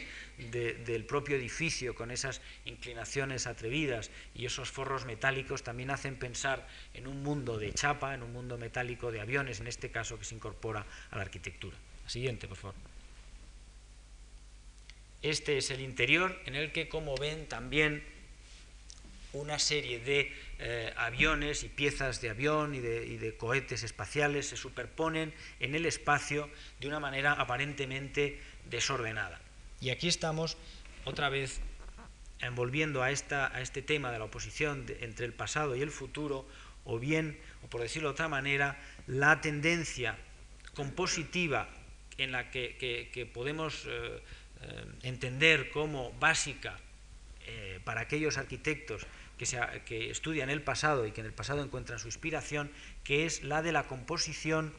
del 0.50 1.04
propio 1.04 1.36
edificio 1.36 1.94
con 1.94 2.10
esas 2.10 2.40
inclinaciones 2.64 3.46
atrevidas 3.46 4.10
y 4.34 4.44
esos 4.44 4.72
forros 4.72 5.06
metálicos 5.06 5.62
también 5.62 5.90
hacen 5.90 6.16
pensar 6.16 6.66
en 6.94 7.06
un 7.06 7.22
mundo 7.22 7.58
de 7.58 7.72
chapa, 7.72 8.12
en 8.12 8.24
un 8.24 8.32
mundo 8.32 8.58
metálico 8.58 9.12
de 9.12 9.20
aviones, 9.20 9.60
en 9.60 9.68
este 9.68 9.92
caso 9.92 10.18
que 10.18 10.24
se 10.24 10.34
incorpora 10.34 10.84
a 11.12 11.16
la 11.16 11.22
arquitectura. 11.22 11.76
siguiente, 12.08 12.48
por 12.48 12.56
favor. 12.56 12.74
Este 15.22 15.58
es 15.58 15.70
el 15.70 15.80
interior 15.80 16.36
en 16.46 16.56
el 16.56 16.72
que, 16.72 16.88
como 16.88 17.16
ven, 17.16 17.46
también 17.46 18.02
una 19.32 19.58
serie 19.58 20.00
de 20.00 20.32
eh, 20.58 20.92
aviones 20.96 21.62
y 21.62 21.68
piezas 21.68 22.20
de 22.20 22.30
avión 22.30 22.74
y 22.74 22.80
de, 22.80 23.36
cohetes 23.36 23.82
espaciales 23.82 24.48
se 24.48 24.56
superponen 24.56 25.32
en 25.60 25.74
el 25.74 25.86
espacio 25.86 26.50
de 26.80 26.88
una 26.88 26.98
manera 26.98 27.32
aparentemente 27.32 28.40
desordenada. 28.70 29.40
Y 29.80 29.90
aquí 29.90 30.08
estamos 30.08 30.56
otra 31.04 31.28
vez 31.28 31.60
envolviendo 32.40 33.02
a, 33.02 33.10
esta, 33.10 33.54
a 33.54 33.60
este 33.60 33.82
tema 33.82 34.12
de 34.12 34.18
la 34.18 34.24
oposición 34.24 34.86
entre 35.00 35.26
el 35.26 35.32
pasado 35.32 35.76
y 35.76 35.82
el 35.82 35.90
futuro, 35.90 36.46
o 36.84 36.98
bien, 36.98 37.38
o 37.62 37.68
por 37.68 37.80
decirlo 37.80 38.08
de 38.08 38.12
otra 38.12 38.28
manera, 38.28 38.78
la 39.06 39.40
tendencia 39.40 40.16
compositiva 40.74 41.68
en 42.16 42.32
la 42.32 42.50
que, 42.50 43.30
podemos 43.32 43.84
eh, 43.86 44.22
eh, 44.62 44.84
entender 45.02 45.70
como 45.70 46.12
básica 46.14 46.78
para 47.84 48.02
aquellos 48.02 48.36
arquitectos 48.36 49.06
que, 49.38 50.10
estudian 50.10 50.50
el 50.50 50.62
pasado 50.62 51.06
y 51.06 51.12
que 51.12 51.20
en 51.20 51.26
el 51.26 51.32
pasado 51.32 51.62
encuentran 51.62 51.98
su 51.98 52.08
inspiración, 52.08 52.70
que 53.04 53.24
es 53.24 53.42
la 53.42 53.62
de 53.62 53.72
la 53.72 53.84
composición 53.84 54.74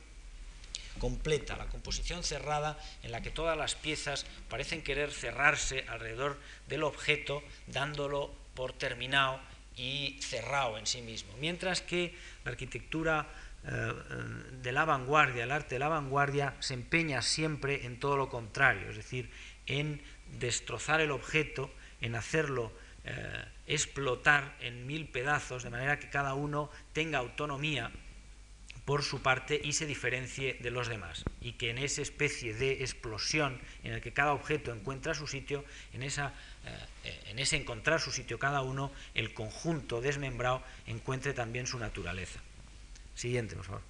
completa, 0.98 1.58
la 1.58 1.68
composición 1.68 2.24
cerrada 2.24 2.78
en 3.04 3.12
la 3.12 3.22
que 3.22 3.32
todas 3.32 3.58
las 3.58 3.76
piezas 3.76 4.26
parecen 4.50 4.82
querer 4.82 5.12
cerrarse 5.12 5.86
alrededor 5.88 6.40
del 6.68 6.84
objeto, 6.84 7.44
dándolo 7.68 8.34
por 8.56 8.74
terminado 8.74 9.40
y 9.76 10.20
cerrado 10.22 10.78
en 10.78 10.86
sí 10.86 11.02
mismo. 11.02 11.34
Mientras 11.40 11.82
que 11.82 12.16
la 12.44 12.52
arquitectura 12.52 13.28
eh, 13.66 13.70
eh, 13.72 13.94
de 14.62 14.72
la 14.72 14.86
vanguardia, 14.86 15.44
el 15.44 15.52
arte 15.52 15.76
de 15.76 15.80
la 15.80 15.90
vanguardia, 15.90 16.56
se 16.60 16.74
empeña 16.74 17.22
siempre 17.22 17.86
en 17.86 18.00
todo 18.00 18.18
lo 18.18 18.30
contrario, 18.30 18.90
es 18.90 18.98
decir, 18.98 19.30
en 19.68 20.02
destrozar 20.40 21.02
el 21.02 21.12
objeto, 21.12 21.72
en 22.02 22.16
hacerlo 22.16 22.72
eh, 23.06 23.46
explotar 23.68 24.56
en 24.60 24.86
mil 24.86 25.08
pedazos, 25.08 25.64
de 25.64 25.70
manera 25.70 26.00
que 26.00 26.10
cada 26.10 26.34
uno 26.34 26.70
tenga 26.94 27.20
autonomía 27.20 27.92
por 28.90 29.04
su 29.04 29.22
parte 29.22 29.62
y 29.64 29.74
se 29.74 29.86
diferencie 29.86 30.58
de 30.62 30.72
los 30.72 30.88
demás. 30.88 31.24
Y 31.42 31.54
que 31.54 31.70
en 31.70 31.78
esa 31.78 32.02
especie 32.02 32.56
de 32.56 32.82
explosión 32.82 33.62
en 33.84 33.92
la 33.92 34.02
que 34.02 34.14
cada 34.14 34.34
objeto 34.34 34.74
encuentra 34.74 35.14
su 35.14 35.28
sitio, 35.28 35.64
en, 35.94 36.02
esa, 36.02 36.34
eh, 37.04 37.26
en 37.28 37.38
ese 37.38 37.56
encontrar 37.56 38.02
su 38.02 38.12
sitio 38.12 38.40
cada 38.40 38.64
uno, 38.64 38.92
el 39.14 39.36
conjunto 39.36 40.02
desmembrado 40.02 40.64
encuentre 40.88 41.34
también 41.34 41.68
su 41.68 41.78
naturaleza. 41.78 42.40
Siguiente, 43.14 43.56
por 43.56 43.66
favor. 43.66 43.82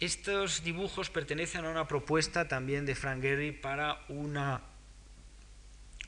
Estos 0.00 0.64
dibujos 0.64 1.08
pertenecen 1.08 1.66
a 1.66 1.70
una 1.70 1.86
propuesta 1.86 2.48
también 2.48 2.84
de 2.84 2.96
Frank 2.96 3.22
Gehry 3.22 3.52
para 3.52 4.04
una 4.08 4.60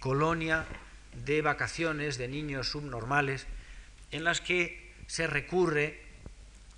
colonia 0.01 0.67
de 1.25 1.43
vacaciones 1.43 2.19
de 2.19 2.29
niños 2.29 2.69
subnormales 2.69 3.47
en 4.11 4.25
las 4.25 4.41
que 4.41 4.93
se 5.07 5.27
recurre 5.27 6.01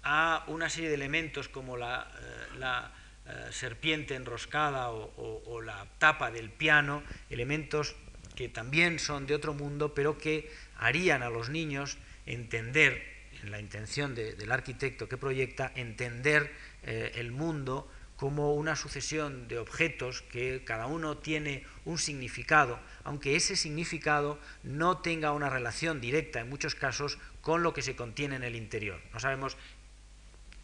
a 0.02 0.44
una 0.46 0.70
serie 0.70 0.88
de 0.88 0.94
elementos 0.94 1.48
como 1.48 1.76
la, 1.76 2.10
eh, 2.20 2.82
eh, 3.26 3.52
serpiente 3.52 4.14
enroscada 4.14 4.90
o, 4.90 5.60
la 5.60 5.86
tapa 5.98 6.30
del 6.30 6.50
piano, 6.50 7.02
elementos 7.28 7.96
que 8.34 8.48
también 8.48 8.98
son 8.98 9.26
de 9.26 9.34
otro 9.34 9.52
mundo, 9.52 9.92
pero 9.94 10.16
que 10.16 10.50
harían 10.78 11.22
a 11.22 11.28
los 11.28 11.50
niños 11.50 11.98
entender, 12.24 13.02
en 13.42 13.50
la 13.50 13.60
intención 13.60 14.14
del 14.14 14.50
arquitecto 14.50 15.08
que 15.08 15.16
proyecta, 15.16 15.72
entender 15.74 16.52
eh, 16.84 17.12
el 17.16 17.32
mundo 17.32 17.90
como 18.16 18.54
una 18.54 18.76
sucesión 18.76 19.46
de 19.46 19.58
objetos 19.58 20.22
que 20.22 20.62
cada 20.64 20.86
uno 20.86 21.18
tiene 21.18 21.64
un 21.84 21.98
significado, 21.98 22.80
aunque 23.04 23.36
ese 23.36 23.56
significado 23.56 24.38
no 24.62 24.98
tenga 24.98 25.32
una 25.32 25.50
relación 25.50 26.00
directa 26.00 26.40
en 26.40 26.48
muchos 26.48 26.74
casos 26.74 27.18
con 27.40 27.62
lo 27.62 27.72
que 27.72 27.82
se 27.82 27.96
contiene 27.96 28.36
en 28.36 28.44
el 28.44 28.56
interior. 28.56 29.00
No 29.12 29.20
sabemos 29.20 29.56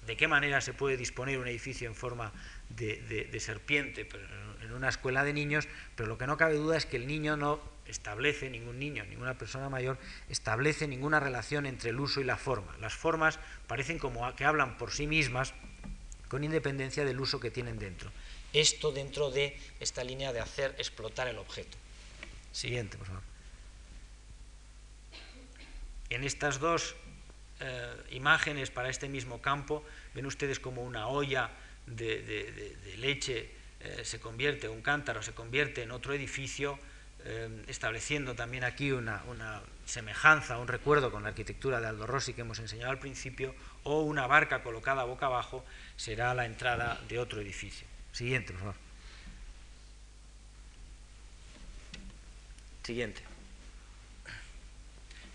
de 0.07 0.17
qué 0.17 0.29
manera 0.29 0.61
se 0.61 0.75
puede 0.75 0.97
disponer 0.97 1.39
un 1.39 1.49
edificio 1.49 1.89
en 1.89 1.95
forma 1.95 2.33
de, 2.69 3.29
serpiente 3.41 4.09
en 4.63 4.73
una 4.73 4.89
escuela 4.89 5.25
de 5.25 5.33
niños, 5.33 5.69
pero 5.97 6.09
lo 6.09 6.19
que 6.19 6.27
no 6.27 6.37
cabe 6.37 6.55
duda 6.55 6.77
es 6.77 6.87
que 6.87 6.97
el 6.97 7.07
niño 7.07 7.37
no 7.37 7.61
establece, 7.87 8.51
ningún 8.51 8.79
niño, 8.79 9.05
ninguna 9.05 9.37
persona 9.37 9.69
mayor, 9.69 9.99
establece 10.29 10.89
ninguna 10.89 11.21
relación 11.21 11.67
entre 11.67 11.91
el 11.91 12.01
uso 12.01 12.21
y 12.21 12.25
la 12.25 12.37
forma. 12.37 12.77
Las 12.81 12.95
formas 12.95 13.39
parecen 13.67 13.99
como 13.99 14.35
que 14.37 14.45
hablan 14.45 14.79
por 14.79 14.91
sí 14.91 15.07
mismas 15.07 15.55
con 16.29 16.45
independencia 16.45 17.05
del 17.05 17.21
uso 17.21 17.41
que 17.41 17.51
tienen 17.51 17.79
dentro. 17.79 18.11
Esto 18.53 18.93
dentro 18.93 19.31
de 19.31 19.59
esta 19.81 20.05
línea 20.05 20.33
de 20.33 20.41
hacer 20.41 20.75
explotar 20.79 21.29
el 21.29 21.39
objeto. 21.39 21.77
Siguiente, 22.55 22.97
por 22.97 23.09
favor. 23.09 23.23
En 26.09 26.23
estas 26.23 26.61
dos 26.61 26.95
eh, 27.59 27.97
imágenes 28.13 28.71
para 28.71 28.89
este 28.89 29.09
mismo 29.09 29.43
campo, 29.43 29.83
ven 30.15 30.25
ustedes 30.25 30.61
como 30.61 30.83
una 30.83 31.09
olla 31.09 31.51
de, 31.87 32.79
leche 32.99 33.51
eh, 33.81 34.05
se 34.05 34.21
convierte, 34.21 34.69
un 34.69 34.83
cántaro 34.83 35.21
se 35.21 35.33
convierte 35.35 35.83
en 35.83 35.91
otro 35.91 36.15
edificio, 36.15 36.79
eh, 37.25 37.65
estableciendo 37.67 38.37
también 38.37 38.63
aquí 38.63 38.93
una, 38.93 39.21
semejanza, 39.85 40.57
un 40.59 40.69
recuerdo 40.69 41.11
con 41.11 41.25
la 41.25 41.31
arquitectura 41.31 41.81
de 41.81 41.89
Aldo 41.89 42.07
Rossi 42.07 42.35
que 42.35 42.43
hemos 42.43 42.61
enseñado 42.61 42.93
al 42.93 43.01
principio, 43.01 43.53
o 43.83 44.03
una 44.03 44.29
barca 44.29 44.63
colocada 44.63 45.03
boca 45.03 45.27
abajo 45.27 45.65
será 45.97 46.33
la 46.35 46.47
entrada 46.47 47.01
de 47.09 47.19
otro 47.19 47.41
edificio. 47.41 47.89
Siguiente, 48.13 48.53
por 48.53 48.61
favor. 48.61 48.84
Siguiente. 52.85 53.23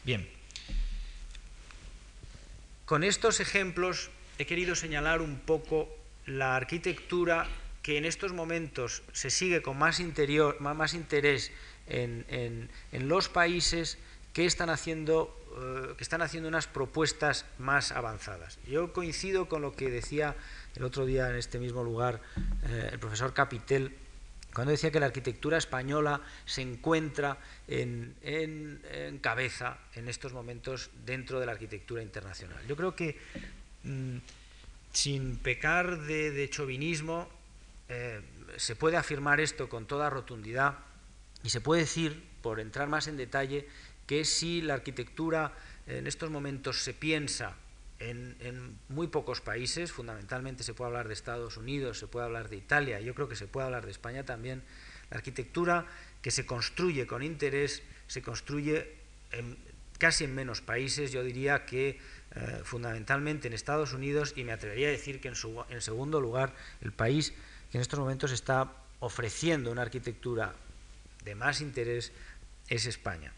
Bien. 0.06 0.30
Con 2.86 3.04
estos 3.04 3.40
ejemplos 3.40 4.12
he 4.38 4.46
querido 4.46 4.76
señalar 4.76 5.22
un 5.22 5.40
poco 5.40 5.90
la 6.28 6.56
arquitectura 6.56 7.48
que 7.82 7.98
en 7.98 8.06
estos 8.06 8.34
momentos 8.34 9.02
se 9.14 9.32
sigue 9.32 9.64
con 9.64 9.78
más, 9.78 10.00
interior, 10.00 10.62
más 10.62 10.94
interés 10.94 11.52
en, 11.88 12.70
los 12.92 13.30
países 13.30 13.98
que 14.34 14.46
están, 14.46 14.70
haciendo, 14.70 15.36
eh, 15.58 15.96
que 15.98 16.04
están 16.04 16.22
haciendo 16.22 16.50
unas 16.50 16.68
propuestas 16.68 17.46
más 17.58 17.92
avanzadas. 17.92 18.60
Yo 18.68 18.94
coincido 18.94 19.50
con 19.50 19.64
lo 19.64 19.76
que 19.76 19.90
decía 19.90 20.36
el 20.76 20.84
otro 20.84 21.08
día 21.08 21.30
en 21.32 21.36
este 21.36 21.58
mismo 21.58 21.84
lugar 21.84 22.22
eh, 22.64 22.90
el 22.92 23.00
profesor 23.00 23.34
Capitel 23.34 23.96
cuando 24.54 24.72
decía 24.72 24.92
que 24.92 25.00
la 25.00 25.06
arquitectura 25.06 25.58
española 25.58 26.22
se 26.46 26.62
encuentra 26.62 27.38
en, 27.68 29.20
cabeza 29.22 29.78
en 29.96 30.08
estos 30.08 30.34
momentos 30.34 30.90
dentro 31.06 31.40
de 31.40 31.46
la 31.46 31.52
arquitectura 31.54 32.02
internacional. 32.02 32.66
Yo 32.68 32.76
creo 32.76 32.96
que 32.96 33.18
mm, 33.84 34.18
sin 34.92 35.38
pecar 35.38 36.02
de, 36.02 36.50
chauvinismo 36.50 37.30
eh, 37.90 38.22
se 38.58 38.76
puede 38.76 38.98
afirmar 38.98 39.40
esto 39.40 39.70
con 39.70 39.86
toda 39.86 40.10
rotundidad 40.10 40.80
y 41.44 41.50
se 41.50 41.62
puede 41.62 41.82
decir, 41.82 42.24
por 42.42 42.60
entrar 42.60 42.88
más 42.88 43.08
en 43.08 43.18
detalle, 43.18 43.68
que 44.08 44.26
si 44.26 44.62
la 44.62 44.74
arquitectura 44.74 45.54
en 45.86 46.08
estos 46.08 46.30
momentos 46.30 46.84
se 46.84 46.94
piensa 46.94 47.56
en, 48.00 48.78
muy 48.88 49.08
pocos 49.08 49.42
países, 49.42 49.92
fundamentalmente 49.92 50.64
se 50.64 50.74
puede 50.74 50.90
hablar 50.90 51.08
de 51.08 51.14
Estados 51.14 51.58
Unidos, 51.58 52.00
se 52.00 52.08
puede 52.08 52.26
hablar 52.26 52.50
de 52.50 52.56
Italia, 52.56 53.00
yo 53.00 53.14
creo 53.14 53.28
que 53.28 53.36
se 53.36 53.48
puede 53.48 53.66
hablar 53.66 53.86
de 53.86 53.92
España 53.92 54.24
también, 54.24 54.64
la 55.10 55.18
arquitectura 55.18 55.86
que 56.22 56.32
se 56.32 56.46
construye 56.46 57.08
con 57.08 57.24
interés 57.24 57.84
se 58.08 58.22
construye 58.22 59.00
casi 59.98 60.24
en 60.24 60.34
menos 60.34 60.62
países, 60.62 61.12
yo 61.12 61.24
diría 61.24 61.66
que 61.66 62.00
eh, 62.36 62.62
fundamentalmente 62.64 63.48
en 63.48 63.54
Estados 63.54 63.94
Unidos 63.94 64.34
y 64.36 64.44
me 64.44 64.52
atrevería 64.52 64.88
a 64.88 64.92
decir 64.92 65.20
que 65.20 65.28
en, 65.28 65.36
en 65.70 65.82
segundo 65.82 66.22
lugar 66.22 66.56
el 66.82 66.92
país 66.92 67.34
que 67.72 67.78
en 67.78 67.82
estos 67.82 68.00
momentos 68.00 68.32
está 68.32 68.72
ofreciendo 69.00 69.72
una 69.72 69.82
arquitectura 69.84 70.54
de 71.24 71.36
más 71.36 71.62
interés 71.62 72.12
es 72.68 72.86
España. 72.86 73.34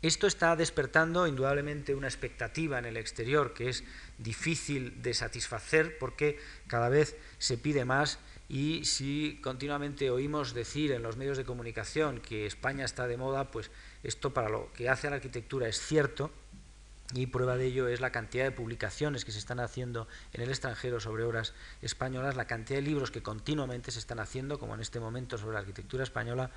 Esto 0.00 0.28
está 0.28 0.54
despertando 0.54 1.26
indudablemente 1.26 1.96
una 1.96 2.06
expectativa 2.06 2.78
en 2.78 2.84
el 2.84 2.96
exterior 2.96 3.52
que 3.52 3.68
es 3.68 3.82
difícil 4.18 5.02
de 5.02 5.12
satisfacer 5.12 5.98
porque 5.98 6.38
cada 6.68 6.88
vez 6.88 7.16
se 7.38 7.58
pide 7.58 7.84
más 7.84 8.20
y 8.48 8.84
si 8.84 9.40
continuamente 9.42 10.10
oímos 10.10 10.54
decir 10.54 10.92
en 10.92 11.02
los 11.02 11.16
medios 11.16 11.36
de 11.36 11.44
comunicación 11.44 12.20
que 12.20 12.46
España 12.46 12.84
está 12.84 13.08
de 13.08 13.16
moda, 13.16 13.50
pues 13.50 13.72
esto 14.04 14.32
para 14.32 14.48
lo 14.48 14.72
que 14.72 14.88
hace 14.88 15.08
a 15.08 15.10
la 15.10 15.16
arquitectura 15.16 15.66
es 15.66 15.80
cierto 15.80 16.30
y 17.12 17.26
prueba 17.26 17.56
de 17.56 17.66
ello 17.66 17.88
es 17.88 18.00
la 18.00 18.12
cantidad 18.12 18.44
de 18.44 18.52
publicaciones 18.52 19.24
que 19.24 19.32
se 19.32 19.38
están 19.38 19.58
haciendo 19.58 20.06
en 20.32 20.42
el 20.42 20.50
extranjero 20.50 21.00
sobre 21.00 21.24
obras 21.24 21.54
españolas, 21.82 22.36
la 22.36 22.46
cantidad 22.46 22.78
de 22.78 22.82
libros 22.82 23.10
que 23.10 23.22
continuamente 23.22 23.90
se 23.90 23.98
están 23.98 24.20
haciendo, 24.20 24.58
como 24.58 24.74
en 24.74 24.80
este 24.80 25.00
momento 25.00 25.38
sobre 25.38 25.54
la 25.54 25.60
arquitectura 25.60 26.04
española, 26.04 26.50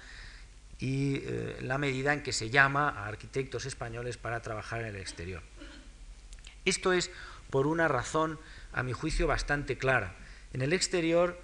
y 0.82 1.18
eh, 1.18 1.58
la 1.62 1.78
medida 1.78 2.12
en 2.12 2.24
que 2.24 2.34
se 2.34 2.50
llama 2.50 2.90
a 2.90 3.06
arquitectos 3.06 3.66
españoles 3.66 4.18
para 4.18 4.42
trabajar 4.42 4.82
en 4.82 4.88
el 4.88 4.96
exterior. 4.96 5.44
Esto 6.66 6.92
es 6.92 7.12
por 7.52 7.68
una 7.68 7.88
razón, 7.88 8.40
a 8.74 8.82
mi 8.82 8.92
juicio, 8.92 9.28
bastante 9.28 9.78
clara. 9.78 10.16
En 10.54 10.64
el 10.64 10.74
exterior, 10.74 11.40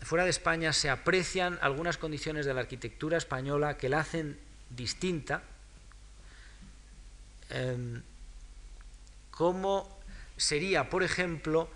fuera 0.00 0.24
de 0.24 0.30
España, 0.30 0.72
se 0.72 0.88
aprecian 0.88 1.58
algunas 1.60 1.98
condiciones 1.98 2.46
de 2.46 2.54
la 2.54 2.60
arquitectura 2.60 3.18
española 3.18 3.76
que 3.76 3.90
la 3.90 4.00
hacen 4.00 4.38
distinta, 4.70 5.42
em, 7.50 8.02
como 9.30 10.00
sería, 10.38 10.88
por 10.88 11.02
ejemplo, 11.02 11.68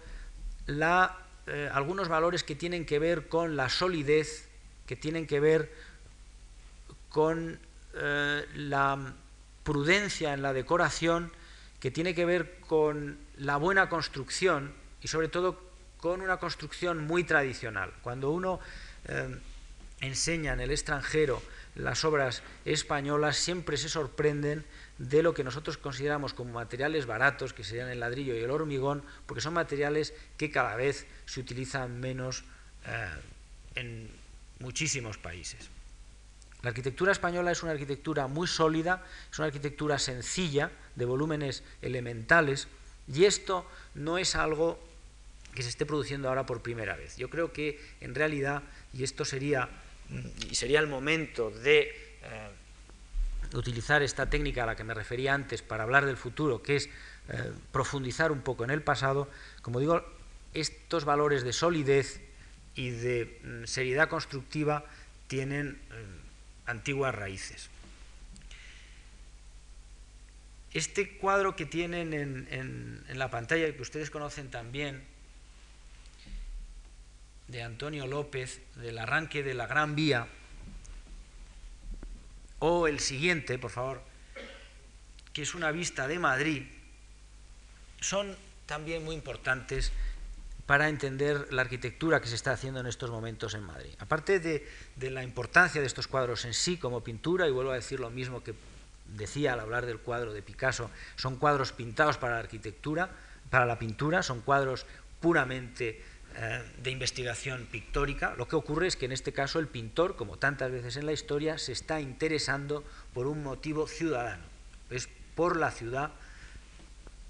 la, 0.66 1.18
eh, 1.48 1.68
algunos 1.70 2.08
valores 2.08 2.44
que 2.44 2.54
tienen 2.54 2.86
que 2.86 2.98
ver 2.98 3.28
con 3.28 3.56
la 3.56 3.68
solidez, 3.68 4.48
que 4.86 4.96
tienen 4.96 5.26
que 5.26 5.40
ver 5.40 5.70
con 7.14 7.60
eh, 7.94 8.44
la 8.56 9.14
prudencia 9.62 10.34
en 10.34 10.42
la 10.42 10.52
decoración, 10.52 11.30
que 11.78 11.92
tiene 11.92 12.12
que 12.12 12.24
ver 12.24 12.58
con 12.58 13.16
la 13.36 13.56
buena 13.56 13.88
construcción 13.88 14.72
y 15.00 15.06
sobre 15.06 15.28
todo 15.28 15.60
con 15.98 16.22
una 16.22 16.38
construcción 16.38 17.06
muy 17.06 17.22
tradicional. 17.22 17.92
Cuando 18.02 18.32
uno 18.32 18.58
eh, 19.06 19.38
enseña 20.00 20.54
en 20.54 20.60
el 20.60 20.72
extranjero 20.72 21.40
las 21.76 22.04
obras 22.04 22.42
españolas, 22.64 23.36
siempre 23.36 23.76
se 23.76 23.88
sorprenden 23.88 24.64
de 24.98 25.22
lo 25.22 25.34
que 25.34 25.44
nosotros 25.44 25.78
consideramos 25.78 26.34
como 26.34 26.52
materiales 26.52 27.06
baratos, 27.06 27.52
que 27.52 27.62
serían 27.62 27.90
el 27.90 28.00
ladrillo 28.00 28.34
y 28.34 28.42
el 28.42 28.50
hormigón, 28.50 29.04
porque 29.26 29.40
son 29.40 29.54
materiales 29.54 30.14
que 30.36 30.50
cada 30.50 30.74
vez 30.74 31.06
se 31.26 31.38
utilizan 31.38 32.00
menos 32.00 32.42
eh, 32.86 33.08
en 33.76 34.10
muchísimos 34.58 35.16
países. 35.16 35.70
La 36.64 36.70
arquitectura 36.70 37.12
española 37.12 37.52
es 37.52 37.62
una 37.62 37.72
arquitectura 37.72 38.26
muy 38.26 38.46
sólida, 38.46 39.04
es 39.30 39.38
una 39.38 39.48
arquitectura 39.48 39.98
sencilla, 39.98 40.70
de 40.96 41.04
volúmenes 41.04 41.62
elementales, 41.82 42.68
y 43.06 43.26
esto 43.26 43.68
no 43.94 44.16
es 44.16 44.34
algo 44.34 44.82
que 45.54 45.62
se 45.62 45.68
esté 45.68 45.84
produciendo 45.84 46.30
ahora 46.30 46.46
por 46.46 46.62
primera 46.62 46.96
vez. 46.96 47.18
Yo 47.18 47.28
creo 47.28 47.52
que 47.52 47.78
en 48.00 48.14
realidad, 48.14 48.62
y 48.94 49.04
esto 49.04 49.26
sería, 49.26 49.68
mm, 50.08 50.52
y 50.52 50.54
sería 50.54 50.80
el 50.80 50.86
momento 50.86 51.50
de 51.50 51.80
eh, 52.22 52.48
utilizar 53.52 54.02
esta 54.02 54.30
técnica 54.30 54.62
a 54.62 54.66
la 54.66 54.74
que 54.74 54.84
me 54.84 54.94
refería 54.94 55.34
antes 55.34 55.60
para 55.60 55.82
hablar 55.82 56.06
del 56.06 56.16
futuro, 56.16 56.62
que 56.62 56.76
es 56.76 56.86
eh, 57.28 57.52
profundizar 57.72 58.32
un 58.32 58.40
poco 58.40 58.64
en 58.64 58.70
el 58.70 58.80
pasado, 58.80 59.28
como 59.60 59.80
digo, 59.80 60.02
estos 60.54 61.04
valores 61.04 61.44
de 61.44 61.52
solidez 61.52 62.22
y 62.74 62.88
de 62.88 63.38
mm, 63.44 63.66
seriedad 63.66 64.08
constructiva 64.08 64.86
tienen 65.28 65.78
eh, 65.90 66.23
antiguas 66.66 67.14
raíces. 67.14 67.70
Este 70.72 71.16
cuadro 71.18 71.54
que 71.54 71.66
tienen 71.66 72.12
en, 72.12 73.04
la 73.08 73.30
pantalla, 73.30 73.68
y 73.68 73.74
que 73.74 73.82
ustedes 73.82 74.10
conocen 74.10 74.50
también, 74.50 75.04
de 77.46 77.62
Antonio 77.62 78.06
López, 78.06 78.60
del 78.76 78.98
arranque 78.98 79.42
de 79.42 79.54
la 79.54 79.66
Gran 79.66 79.94
Vía, 79.94 80.26
o 82.58 82.88
el 82.88 82.98
siguiente, 82.98 83.58
por 83.58 83.70
favor, 83.70 84.02
que 85.32 85.42
es 85.42 85.54
una 85.54 85.70
vista 85.70 86.08
de 86.08 86.18
Madrid, 86.18 86.64
son 88.00 88.36
también 88.66 89.04
muy 89.04 89.14
importantes 89.14 89.92
para 90.66 90.88
entender 90.88 91.52
la 91.52 91.62
arquitectura 91.62 92.20
que 92.20 92.28
se 92.28 92.34
está 92.34 92.52
haciendo 92.52 92.80
en 92.80 92.86
estos 92.86 93.10
momentos 93.10 93.54
en 93.54 93.62
Madrid. 93.62 93.90
Aparte 93.98 94.40
de, 94.40 94.66
la 95.10 95.22
importancia 95.22 95.80
de 95.80 95.86
estos 95.86 96.06
cuadros 96.06 96.44
en 96.44 96.54
sí 96.54 96.78
como 96.78 97.02
pintura, 97.02 97.46
y 97.46 97.50
vuelvo 97.50 97.72
a 97.72 97.74
decir 97.74 98.00
lo 98.00 98.10
mismo 98.10 98.42
que 98.42 98.54
decía 99.16 99.52
al 99.52 99.60
hablar 99.60 99.84
del 99.84 99.98
cuadro 99.98 100.32
de 100.32 100.42
Picasso, 100.42 100.90
son 101.16 101.36
cuadros 101.36 101.72
pintados 101.72 102.16
para 102.16 102.34
la 102.34 102.40
arquitectura, 102.40 103.10
para 103.50 103.66
la 103.66 103.78
pintura, 103.78 104.22
son 104.22 104.40
cuadros 104.40 104.86
puramente 105.20 106.02
eh, 106.36 106.62
de 106.82 106.90
investigación 106.90 107.66
pictórica. 107.70 108.34
Lo 108.36 108.48
que 108.48 108.56
ocurre 108.56 108.86
es 108.86 108.96
que 108.96 109.04
en 109.04 109.12
este 109.12 109.32
caso 109.32 109.58
el 109.58 109.68
pintor, 109.68 110.16
como 110.16 110.38
tantas 110.38 110.72
veces 110.72 110.96
en 110.96 111.04
la 111.04 111.12
historia, 111.12 111.58
se 111.58 111.72
está 111.72 112.00
interesando 112.00 112.84
por 113.12 113.26
un 113.26 113.42
motivo 113.42 113.86
ciudadano. 113.86 114.44
Es 114.88 115.08
por 115.34 115.56
la 115.56 115.70
ciudad, 115.70 116.10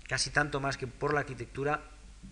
casi 0.09 0.31
tanto 0.31 0.61
más 0.61 0.77
que 0.77 0.87
por 0.87 1.13
la 1.13 1.21
arquitectura, 1.21 1.83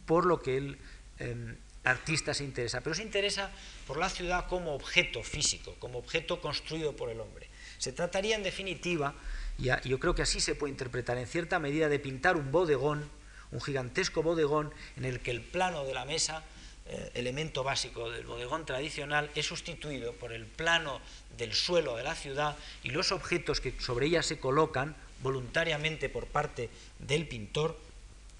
por 0.06 0.26
lo 0.26 0.40
que 0.40 0.56
el 0.56 0.78
em, 1.22 1.56
artista 1.84 2.34
se 2.34 2.44
interesa. 2.44 2.80
Pero 2.80 2.94
se 2.94 3.02
interesa 3.02 3.50
por 3.86 3.98
la 3.98 4.08
ciudad 4.08 4.46
como 4.48 4.74
objeto 4.74 5.22
físico, 5.22 5.74
como 5.78 5.98
objeto 5.98 6.40
construido 6.40 6.94
por 6.96 7.10
el 7.10 7.20
hombre. 7.20 7.48
Se 7.78 7.92
trataría 7.92 8.36
en 8.36 8.42
definitiva, 8.42 9.14
y 9.58 9.70
yo 9.88 9.98
creo 9.98 10.14
que 10.14 10.22
así 10.22 10.40
se 10.40 10.54
puede 10.54 10.70
interpretar 10.70 11.18
en 11.18 11.26
cierta 11.26 11.58
medida, 11.58 11.88
de 11.88 11.98
pintar 11.98 12.36
un 12.36 12.52
bodegón, 12.52 13.08
un 13.50 13.60
gigantesco 13.60 14.22
bodegón 14.22 14.72
en 14.96 15.04
el 15.04 15.20
que 15.20 15.30
el 15.30 15.42
plano 15.42 15.84
de 15.84 15.94
la 15.94 16.04
mesa 16.04 16.44
eh, 16.86 17.12
elemento 17.14 17.62
básico 17.62 18.10
del 18.10 18.26
bodegón 18.26 18.66
tradicional 18.66 19.30
es 19.36 19.46
sustituido 19.46 20.14
por 20.14 20.32
el 20.32 20.46
plano 20.46 21.00
del 21.36 21.54
suelo 21.54 21.96
de 21.96 22.02
la 22.02 22.16
ciudad 22.16 22.56
y 22.82 22.90
los 22.90 23.12
objetos 23.12 23.60
que 23.60 23.72
sobre 23.80 24.06
ella 24.06 24.22
se 24.22 24.40
colocan 24.40 24.96
voluntariamente 25.22 26.08
por 26.08 26.26
parte 26.26 26.70
del 26.98 27.28
pintor 27.28 27.78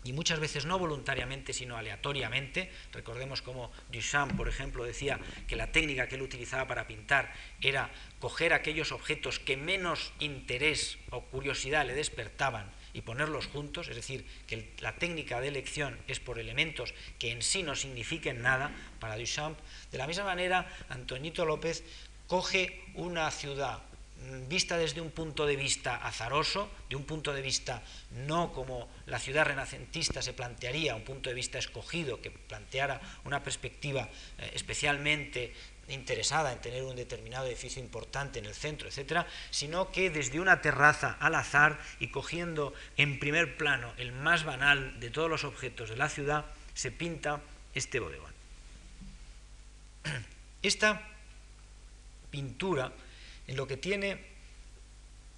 y 0.04 0.12
muchas 0.12 0.40
veces 0.40 0.66
no 0.66 0.78
voluntariamente, 0.78 1.52
sino 1.52 1.76
aleatoriamente. 1.76 2.70
Recordemos 2.92 3.42
cómo 3.42 3.70
Duchamp, 3.92 4.36
por 4.36 4.48
ejemplo, 4.48 4.84
decía 4.84 5.20
que 5.46 5.56
la 5.56 5.72
técnica 5.72 6.08
que 6.08 6.16
él 6.16 6.22
utilizaba 6.22 6.66
para 6.66 6.86
pintar 6.86 7.32
era 7.60 7.90
coger 8.18 8.52
aquellos 8.52 8.92
objetos 8.92 9.38
que 9.38 9.56
menos 9.56 10.12
interés 10.18 10.98
o 11.10 11.22
curiosidad 11.22 11.86
le 11.86 11.94
despertaban 11.94 12.70
y 12.94 13.02
ponerlos 13.02 13.46
juntos, 13.46 13.88
es 13.88 13.96
decir, 13.96 14.26
que 14.46 14.74
la 14.80 14.96
técnica 14.96 15.40
de 15.40 15.48
elección 15.48 15.98
es 16.08 16.20
por 16.20 16.38
elementos 16.38 16.94
que 17.18 17.30
en 17.30 17.42
sí 17.42 17.62
no 17.62 17.74
signifiquen 17.74 18.42
nada 18.42 18.70
para 19.00 19.16
Duchamp. 19.16 19.58
De 19.90 19.98
la 19.98 20.06
misma 20.06 20.24
manera, 20.24 20.68
Antoñito 20.88 21.44
López 21.44 21.84
coge 22.26 22.84
una 22.94 23.30
ciudad 23.30 23.82
vista 24.48 24.76
desde 24.76 25.00
un 25.00 25.10
punto 25.10 25.46
de 25.46 25.56
vista 25.56 25.96
azaroso, 25.96 26.70
de 26.88 26.96
un 26.96 27.04
punto 27.04 27.32
de 27.32 27.42
vista 27.42 27.82
no 28.26 28.52
como 28.52 28.88
la 29.06 29.18
ciudad 29.18 29.46
renacentista 29.46 30.22
se 30.22 30.32
plantearía, 30.32 30.94
un 30.94 31.04
punto 31.04 31.30
de 31.30 31.34
vista 31.34 31.58
escogido 31.58 32.20
que 32.20 32.30
planteara 32.30 33.00
una 33.24 33.42
perspectiva 33.42 34.08
eh, 34.38 34.50
especialmente 34.54 35.52
interesada 35.88 36.52
en 36.52 36.60
tener 36.60 36.82
un 36.84 36.96
determinado 36.96 37.46
edificio 37.46 37.82
importante 37.82 38.38
en 38.38 38.46
el 38.46 38.54
centro, 38.54 38.88
etcétera, 38.88 39.26
sino 39.50 39.90
que 39.90 40.10
desde 40.10 40.40
una 40.40 40.60
terraza 40.60 41.16
al 41.20 41.34
azar 41.34 41.78
y 41.98 42.08
cogiendo 42.08 42.72
en 42.96 43.18
primer 43.18 43.56
plano 43.56 43.92
el 43.96 44.12
más 44.12 44.44
banal 44.44 45.00
de 45.00 45.10
todos 45.10 45.28
los 45.28 45.44
objetos 45.44 45.90
de 45.90 45.96
la 45.96 46.08
ciudad, 46.08 46.46
se 46.74 46.90
pinta 46.90 47.40
este 47.74 48.00
bodegón. 48.00 48.32
Esta 50.62 51.08
pintura, 52.30 52.92
en 53.46 53.56
lo 53.56 53.66
que 53.66 53.76
tiene 53.76 54.18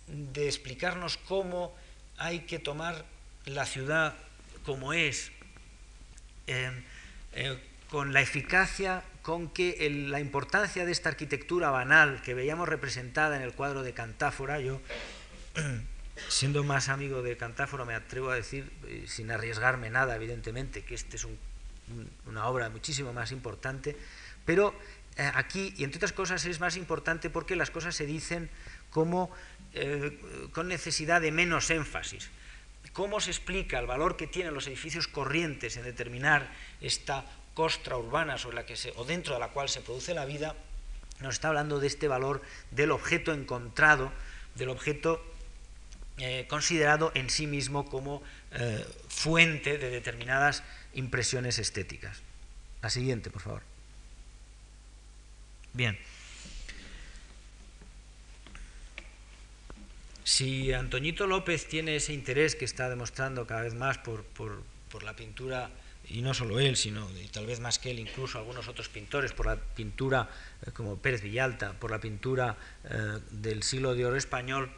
de 0.07 0.47
explicarnos 0.47 1.17
cómo 1.17 1.75
hay 2.17 2.41
que 2.41 2.59
tomar 2.59 3.05
la 3.47 3.67
ciudad 3.67 4.15
como 4.65 4.93
es, 4.93 5.31
eh, 6.47 6.71
eh, 7.33 7.59
con 7.91 8.13
la 8.13 8.23
eficacia 8.23 9.03
con 9.23 9.49
que 9.49 9.89
la 10.09 10.21
importancia 10.21 10.85
de 10.85 10.93
esta 10.93 11.09
arquitectura 11.09 11.71
banal 11.71 12.21
que 12.23 12.35
veíamos 12.35 12.69
representada 12.69 13.37
en 13.37 13.43
el 13.43 13.55
cuadro 13.55 13.83
de 13.83 13.95
Cantáfora, 13.95 14.61
yo, 14.61 14.83
siendo 16.29 16.63
más 16.63 16.91
amigo 16.91 17.23
de 17.23 17.37
Cantáfora, 17.39 17.87
me 17.87 17.95
atrevo 17.95 18.31
a 18.31 18.35
decir, 18.35 18.71
eh, 18.87 19.05
sin 19.07 19.31
arriesgarme 19.31 19.89
nada, 19.89 20.17
evidentemente, 20.17 20.83
que 20.85 20.95
este 20.95 21.17
es 21.17 21.27
una 22.27 22.47
obra 22.49 22.69
muchísimo 22.69 23.15
más 23.15 23.33
importante, 23.33 23.97
pero 24.45 24.75
eh, 25.17 25.31
aquí, 25.35 25.73
y 25.77 25.85
entre 25.85 25.99
otras 25.99 26.13
cosas, 26.13 26.45
es 26.45 26.61
más 26.61 26.77
importante 26.77 27.31
porque 27.31 27.55
las 27.55 27.71
cosas 27.71 27.95
se 27.95 28.07
dicen 28.07 28.51
como 28.91 29.31
eh, 29.73 30.49
con 30.53 30.69
necesidad 30.69 31.21
de 31.21 31.31
menos 31.31 31.71
énfasis. 31.71 32.31
¿Cómo 32.93 33.21
se 33.21 33.31
explica 33.31 33.79
el 33.79 33.87
valor 33.87 34.17
que 34.17 34.27
tienen 34.27 34.55
los 34.55 34.67
edificios 34.67 35.09
corrientes 35.09 35.77
en 35.77 35.85
determinar 35.85 36.51
esta 36.81 37.25
costra 37.55 37.97
urbana 37.97 38.39
sobre 38.39 38.57
la 38.57 38.67
que 38.67 38.77
se, 38.77 38.93
o 38.97 39.05
dentro 39.05 39.35
de 39.35 39.41
la 39.41 39.49
cual 39.49 39.69
se 39.69 39.81
produce 39.81 40.15
la 40.15 40.25
vida, 40.25 40.57
nos 41.21 41.35
está 41.35 41.49
hablando 41.49 41.79
de 41.79 41.87
este 41.87 42.09
valor 42.09 42.43
del 42.73 42.91
objeto 42.91 43.33
encontrado, 43.33 44.13
del 44.57 44.69
objeto 44.69 45.25
eh, 46.19 46.47
considerado 46.49 47.13
en 47.15 47.31
sí 47.31 47.47
mismo 47.47 47.89
como 47.89 48.23
fuente 49.09 49.79
de 49.79 49.91
determinadas 49.91 50.63
impresiones 50.93 51.59
estéticas. 51.59 52.23
La 52.83 52.91
siguiente, 52.91 53.31
por 53.31 53.43
favor. 53.43 53.74
Bien. 55.75 55.99
Si 60.25 60.73
Antoñito 60.73 61.27
López 61.27 61.69
tiene 61.69 61.97
ese 61.97 62.15
interés 62.15 62.57
que 62.57 62.65
está 62.65 62.89
demostrando 62.89 63.47
cada 63.47 63.61
vez 63.63 63.75
más 63.75 63.99
por, 63.99 64.25
por 64.25 65.03
la 65.03 65.15
pintura 65.15 65.71
y 66.09 66.23
no 66.23 66.35
solo 66.35 66.61
él, 66.61 66.77
sino 66.77 67.09
y 67.19 67.29
tal 67.29 67.47
vez 67.47 67.61
más 67.61 67.79
que 67.79 67.91
él, 67.91 67.99
incluso 67.99 68.39
algunos 68.39 68.69
otros 68.69 68.89
pintores, 68.89 69.33
por 69.33 69.47
la 69.47 69.57
pintura 69.57 70.29
eh, 70.67 70.71
como 70.73 70.97
Pérez 70.97 71.23
Villalta, 71.23 71.73
por 71.73 71.91
la 71.91 72.01
pintura 72.01 72.57
eh, 72.85 73.19
del 73.31 73.63
siglo 73.63 73.95
de 73.95 74.05
oro 74.05 74.17
español, 74.17 74.71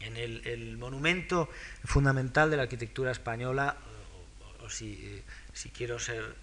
en 0.00 0.16
el, 0.16 0.76
monumento 0.78 1.48
fundamental 1.84 2.50
de 2.50 2.56
la 2.56 2.64
arquitectura 2.64 3.12
española, 3.12 3.76
o, 4.60 4.68
si, 4.68 4.94
eh, 4.94 5.22
si 5.52 5.68
quiero 5.68 6.00
ser 6.00 6.34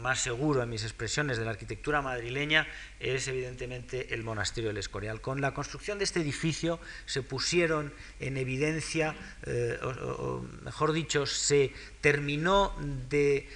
más 0.00 0.20
seguro 0.20 0.62
en 0.62 0.68
mis 0.68 0.82
expresiones 0.82 1.38
de 1.38 1.44
la 1.44 1.52
arquitectura 1.52 2.02
madrileña 2.02 2.66
es 3.00 3.28
evidentemente 3.28 4.14
el 4.14 4.24
monasterio 4.24 4.68
del 4.68 4.78
Escorial. 4.78 5.20
Con 5.20 5.40
la 5.40 5.54
construcción 5.54 5.98
de 5.98 6.04
este 6.04 6.20
edificio 6.20 6.80
se 7.06 7.22
pusieron 7.22 7.92
en 8.20 8.36
evidencia, 8.36 9.14
eh, 9.46 9.78
o, 9.82 10.44
mejor 10.62 10.92
dicho, 10.92 11.26
se 11.26 11.72
terminó 12.00 12.74
de, 13.08 13.48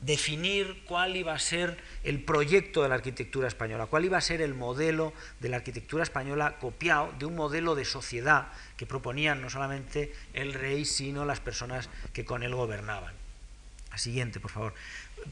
definir 0.00 0.82
cuál 0.86 1.14
iba 1.14 1.34
a 1.34 1.38
ser 1.38 1.76
el 2.04 2.24
proyecto 2.24 2.82
de 2.82 2.88
la 2.88 2.94
arquitectura 2.94 3.48
española, 3.48 3.84
cuál 3.84 4.06
iba 4.06 4.16
a 4.16 4.22
ser 4.22 4.40
el 4.40 4.54
modelo 4.54 5.12
de 5.40 5.50
la 5.50 5.58
arquitectura 5.58 6.02
española 6.02 6.56
copiado 6.58 7.12
de 7.18 7.26
un 7.26 7.36
modelo 7.36 7.74
de 7.74 7.84
sociedad 7.84 8.48
que 8.78 8.86
proponían 8.86 9.42
no 9.42 9.50
solamente 9.50 10.14
el 10.32 10.54
rey, 10.54 10.86
sino 10.86 11.26
las 11.26 11.40
personas 11.40 11.90
que 12.14 12.24
con 12.24 12.42
él 12.42 12.54
gobernaban. 12.54 13.19
La 13.90 13.98
siguiente, 13.98 14.40
por 14.40 14.50
favor. 14.50 14.74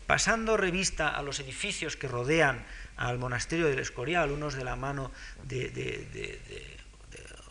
Pasando 0.07 0.57
revista 0.57 1.09
a 1.09 1.23
los 1.23 1.41
edificios 1.41 1.97
que 1.97 2.09
rodean 2.09 2.65
al 2.97 3.19
monasterio 3.19 3.67
del 3.67 3.79
Escorial, 3.79 4.31
unos 4.31 4.55
de 4.55 4.65
la 4.65 4.77
mano 4.77 5.13
de, 5.45 6.39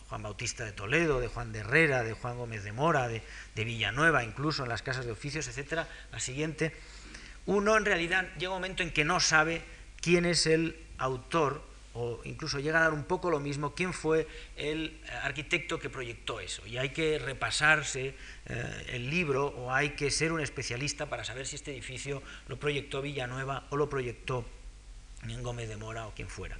Juan 0.08 0.22
Bautista 0.22 0.64
de 0.64 0.72
Toledo, 0.72 1.20
de 1.20 1.28
Juan 1.28 1.52
de 1.52 1.60
Herrera, 1.60 2.02
de 2.02 2.14
Juan 2.14 2.38
Gómez 2.38 2.64
de 2.64 2.72
Mora, 2.72 3.08
de, 3.08 3.22
Villanueva, 3.56 4.24
incluso 4.24 4.62
en 4.62 4.68
las 4.68 4.82
casas 4.82 5.04
de 5.04 5.12
oficios, 5.12 5.48
etc. 5.48 5.84
La 6.12 6.20
siguiente. 6.20 6.74
Uno 7.46 7.76
en 7.76 7.84
realidad 7.84 8.28
llega 8.38 8.50
un 8.50 8.56
momento 8.56 8.82
en 8.82 8.92
que 8.92 9.04
no 9.04 9.20
sabe 9.20 9.62
quién 10.00 10.26
es 10.26 10.46
el 10.46 10.76
autor 10.98 11.67
o 11.98 12.20
incluso 12.24 12.60
llega 12.60 12.78
a 12.78 12.82
dar 12.82 12.92
un 12.92 13.04
poco 13.04 13.28
lo 13.28 13.40
mismo 13.40 13.74
quién 13.74 13.92
fue 13.92 14.28
el 14.56 15.00
arquitecto 15.22 15.80
que 15.80 15.90
proyectó 15.90 16.38
eso. 16.38 16.64
Y 16.64 16.78
hay 16.78 16.90
que 16.90 17.18
repasarse 17.18 18.14
eh, 18.46 18.86
el 18.90 19.10
libro 19.10 19.46
o 19.48 19.72
hay 19.72 19.90
que 19.90 20.12
ser 20.12 20.32
un 20.32 20.40
especialista 20.40 21.06
para 21.06 21.24
saber 21.24 21.46
si 21.46 21.56
este 21.56 21.72
edificio 21.72 22.22
lo 22.46 22.58
proyectó 22.58 23.02
Villanueva 23.02 23.66
o 23.70 23.76
lo 23.76 23.90
proyectó 23.90 24.44
Gómez 25.42 25.68
de 25.68 25.76
Mora 25.76 26.06
o 26.06 26.14
quien 26.14 26.28
fuera. 26.28 26.56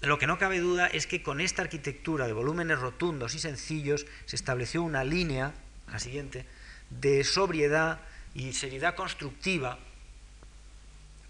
Lo 0.00 0.18
que 0.18 0.26
no 0.26 0.38
cabe 0.38 0.58
duda 0.58 0.86
es 0.86 1.06
que 1.06 1.22
con 1.22 1.40
esta 1.40 1.60
arquitectura 1.62 2.26
de 2.26 2.32
volúmenes 2.32 2.78
rotundos 2.78 3.34
y 3.34 3.38
sencillos 3.38 4.06
se 4.24 4.36
estableció 4.36 4.82
una 4.82 5.04
línea, 5.04 5.52
la 5.86 5.98
siguiente, 5.98 6.46
de 6.88 7.24
sobriedad 7.24 8.00
y 8.34 8.54
seriedad 8.54 8.94
constructiva 8.94 9.78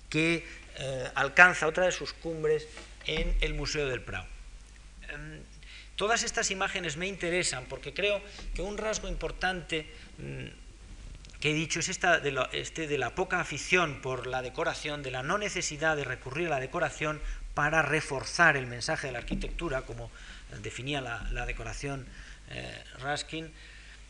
que 0.08 0.46
eh, 0.78 1.10
alcanza 1.14 1.66
otra 1.66 1.86
de 1.86 1.92
sus 1.92 2.12
cumbres 2.12 2.66
en 3.06 3.36
el 3.40 3.54
Museo 3.54 3.88
del 3.88 4.02
Prado. 4.02 4.26
Em, 5.08 5.40
todas 5.96 6.22
estas 6.22 6.50
imágenes 6.50 6.96
me 6.96 7.06
interesan 7.06 7.64
porque 7.68 7.94
creo 7.94 8.20
que 8.54 8.62
un 8.62 8.78
rasgo 8.78 9.08
importante 9.08 9.86
mm, 10.18 10.62
que 11.40 11.50
he 11.50 11.54
dicho 11.54 11.80
es 11.80 11.88
esta 11.88 12.22
este 12.52 12.86
de 12.86 12.98
la 12.98 13.16
poca 13.16 13.40
afición 13.40 14.00
por 14.00 14.28
la 14.28 14.42
decoración, 14.42 15.02
de 15.02 15.10
la 15.10 15.24
no 15.24 15.38
necesidad 15.38 15.96
de 15.96 16.04
recurrir 16.04 16.46
a 16.46 16.50
la 16.50 16.60
decoración 16.60 17.20
para 17.54 17.82
reforzar 17.82 18.56
el 18.56 18.66
mensaje 18.66 19.08
de 19.08 19.12
la 19.12 19.18
arquitectura, 19.18 19.82
como 19.82 20.10
definía 20.62 21.00
la, 21.00 21.46
decoración 21.46 22.06
eh, 22.50 22.84
Raskin, 23.00 23.50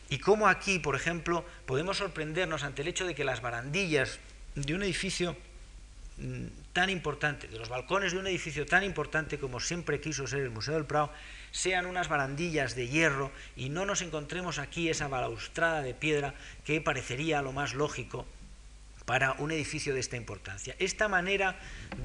y 0.09 0.19
cómo 0.19 0.47
aquí, 0.47 0.79
por 0.79 0.95
ejemplo, 0.95 1.43
podemos 1.65 1.97
sorprendernos 1.97 2.63
ante 2.63 2.83
el 2.83 2.87
hecho 2.87 3.05
de 3.07 3.15
que 3.15 3.23
las 3.23 3.41
barandillas 3.41 4.19
de 4.53 4.75
un 4.75 4.83
edificio 4.83 5.35
tan 6.73 6.89
importante, 6.89 7.47
de 7.47 7.57
los 7.57 7.69
balcones 7.69 8.13
de 8.13 8.19
un 8.19 8.27
edificio 8.27 8.65
tan 8.65 8.83
importante 8.83 9.39
como 9.39 9.59
siempre 9.59 9.99
quiso 9.99 10.27
ser 10.27 10.41
el 10.41 10.51
Museo 10.51 10.75
del 10.75 10.85
Prado, 10.85 11.11
sean 11.51 11.85
unas 11.85 12.07
barandillas 12.07 12.75
de 12.75 12.87
hierro 12.87 13.31
y 13.55 13.69
no 13.69 13.85
nos 13.85 14.01
encontremos 14.01 14.59
aquí 14.59 14.89
esa 14.89 15.07
balaustrada 15.07 15.81
de 15.81 15.93
piedra 15.93 16.33
que 16.65 16.81
parecería 16.81 17.41
lo 17.41 17.51
más 17.51 17.73
lógico 17.73 18.25
para 19.05 19.33
un 19.33 19.51
edificio 19.51 19.93
de 19.93 19.99
esta 19.99 20.17
importancia. 20.17 20.75
Esta 20.79 21.07
manera 21.07 21.59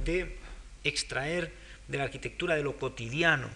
de 0.04 0.36
extraer 0.84 1.52
de 1.86 1.98
la 1.98 2.04
arquitectura 2.04 2.56
de 2.56 2.62
lo 2.62 2.76
cotidiano, 2.76 3.48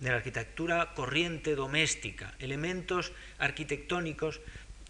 de 0.00 0.10
la 0.10 0.16
arquitectura 0.16 0.94
corriente 0.94 1.54
doméstica, 1.54 2.34
elementos 2.38 3.12
arquitectónicos 3.38 4.40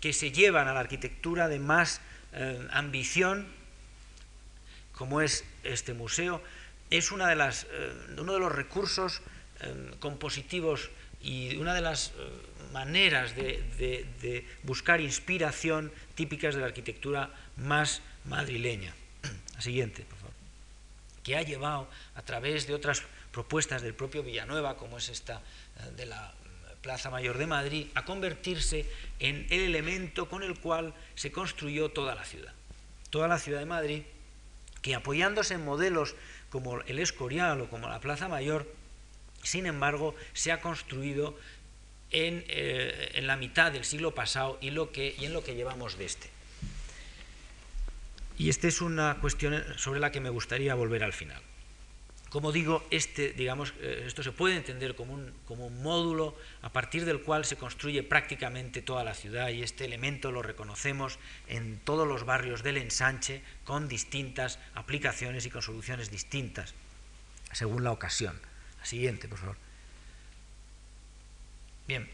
que 0.00 0.12
se 0.12 0.32
llevan 0.32 0.68
a 0.68 0.74
la 0.74 0.80
arquitectura 0.80 1.48
de 1.48 1.58
más 1.58 2.00
eh, 2.32 2.66
ambición, 2.70 3.46
como 4.96 5.20
es 5.20 5.44
este 5.62 5.94
museo, 5.94 6.42
es 6.90 7.12
una 7.12 7.28
de 7.28 7.36
las, 7.36 7.64
eh, 7.70 8.16
uno 8.18 8.32
de 8.32 8.40
los 8.40 8.52
recursos 8.52 9.20
eh, 9.60 9.90
compositivos 10.00 10.90
y 11.20 11.56
una 11.56 11.74
de 11.74 11.80
las 11.80 12.12
maneras 12.72 13.34
de, 13.34 14.44
buscar 14.62 15.00
inspiración 15.00 15.92
típicas 16.14 16.54
de 16.54 16.60
la 16.60 16.66
arquitectura 16.66 17.30
más 17.56 18.02
madrileña. 18.24 18.94
La 19.54 19.60
siguiente, 19.68 20.02
por 20.02 20.18
favor. 20.18 20.34
Que 21.22 21.36
ha 21.36 21.42
llevado 21.42 21.88
a 22.14 22.22
través 22.22 22.66
de 22.66 22.74
otras 22.74 23.02
propuestas 23.32 23.82
del 23.82 23.94
propio 23.94 24.22
Villanueva, 24.22 24.76
como 24.76 24.98
es 24.98 25.08
esta 25.08 25.40
eh, 25.80 25.90
de 25.96 26.06
la 26.06 26.32
mm, 26.32 26.82
Plaza 26.82 27.10
Mayor 27.10 27.38
de 27.38 27.46
Madrid, 27.46 27.86
a 27.94 28.04
convertirse 28.04 28.86
en 29.18 29.46
el 29.50 29.60
elemento 29.62 30.28
con 30.28 30.42
el 30.42 30.58
cual 30.58 30.94
se 31.14 31.32
construyó 31.32 31.90
toda 31.90 32.14
la 32.14 32.24
ciudad. 32.24 32.52
Toda 33.10 33.28
la 33.28 33.38
ciudad 33.38 33.60
de 33.60 33.66
Madrid, 33.66 34.02
que 34.86 34.94
apoyándose 34.94 35.54
en 35.54 35.64
modelos 35.64 36.14
como 36.48 36.80
el 36.82 37.00
Escorial 37.00 37.60
o 37.60 37.68
como 37.68 37.88
la 37.88 37.98
Plaza 37.98 38.28
Mayor, 38.28 38.72
sin 39.42 39.66
embargo, 39.66 40.14
se 40.32 40.52
ha 40.52 40.60
construido 40.60 41.36
en, 42.12 42.44
eh, 42.46 43.10
en 43.14 43.26
la 43.26 43.34
mitad 43.34 43.72
del 43.72 43.84
siglo 43.84 44.14
pasado 44.14 44.58
y, 44.60 44.70
lo 44.70 44.92
que, 44.92 45.16
y 45.18 45.24
en 45.24 45.32
lo 45.32 45.42
que 45.42 45.56
llevamos 45.56 45.98
de 45.98 46.04
este. 46.04 46.30
Y 48.38 48.48
esta 48.48 48.68
es 48.68 48.80
una 48.80 49.18
cuestión 49.20 49.60
sobre 49.76 49.98
la 49.98 50.12
que 50.12 50.20
me 50.20 50.30
gustaría 50.30 50.76
volver 50.76 51.02
al 51.02 51.12
final. 51.12 51.42
Como 52.30 52.52
digo, 52.52 52.86
este, 52.90 53.32
digamos, 53.32 53.72
eh, 53.80 54.04
esto 54.06 54.22
se 54.22 54.32
puede 54.32 54.56
entender 54.56 54.94
como 54.94 55.14
un, 55.14 55.32
como 55.46 55.68
un 55.68 55.82
módulo 55.82 56.36
a 56.62 56.70
partir 56.70 57.04
del 57.04 57.22
cual 57.22 57.44
se 57.44 57.56
construye 57.56 58.02
prácticamente 58.02 58.82
toda 58.82 59.04
la 59.04 59.14
ciudad 59.14 59.48
y 59.50 59.62
este 59.62 59.84
elemento 59.84 60.32
lo 60.32 60.42
reconocemos 60.42 61.18
en 61.48 61.78
todos 61.78 62.06
los 62.06 62.24
barrios 62.24 62.62
del 62.62 62.78
ensanche 62.78 63.42
con 63.64 63.88
distintas 63.88 64.58
aplicaciones 64.74 65.46
y 65.46 65.50
con 65.50 65.62
soluciones 65.62 66.10
distintas 66.10 66.74
según 67.52 67.84
la 67.84 67.92
ocasión. 67.92 68.38
La 68.78 68.84
siguiente, 68.84 69.28
por 69.28 69.38
favor. 69.38 69.56
Bien. 71.88 72.08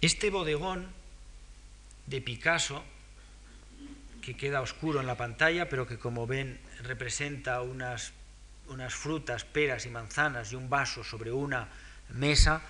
Este 0.00 0.30
bodegón 0.30 0.86
de 2.06 2.20
Picasso, 2.20 2.84
que 4.26 4.34
queda 4.34 4.60
oscuro 4.60 4.98
en 4.98 5.06
la 5.06 5.14
pantalla, 5.14 5.68
pero 5.68 5.86
que 5.86 6.02
como 6.02 6.26
ven 6.26 6.58
representa 6.82 7.62
unas, 7.62 8.10
frutas, 8.90 9.44
peras 9.44 9.86
y 9.86 9.88
manzanas 9.88 10.50
y 10.50 10.56
un 10.56 10.68
vaso 10.68 11.04
sobre 11.04 11.30
una 11.30 11.68
mesa, 12.08 12.60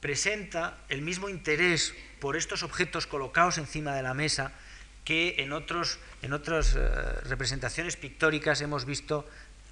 presenta 0.00 0.78
el 0.88 1.02
mismo 1.02 1.28
interés 1.28 1.94
por 2.18 2.36
estos 2.36 2.64
objetos 2.64 3.06
colocados 3.06 3.58
encima 3.58 3.94
de 3.94 4.02
la 4.02 4.12
mesa 4.12 4.50
que 5.04 5.36
en, 5.38 5.52
otros, 5.52 6.00
en 6.22 6.32
otras 6.32 6.74
eh, 6.74 6.80
representaciones 7.30 7.96
pictóricas 7.96 8.60
hemos 8.60 8.84
visto, 8.84 9.24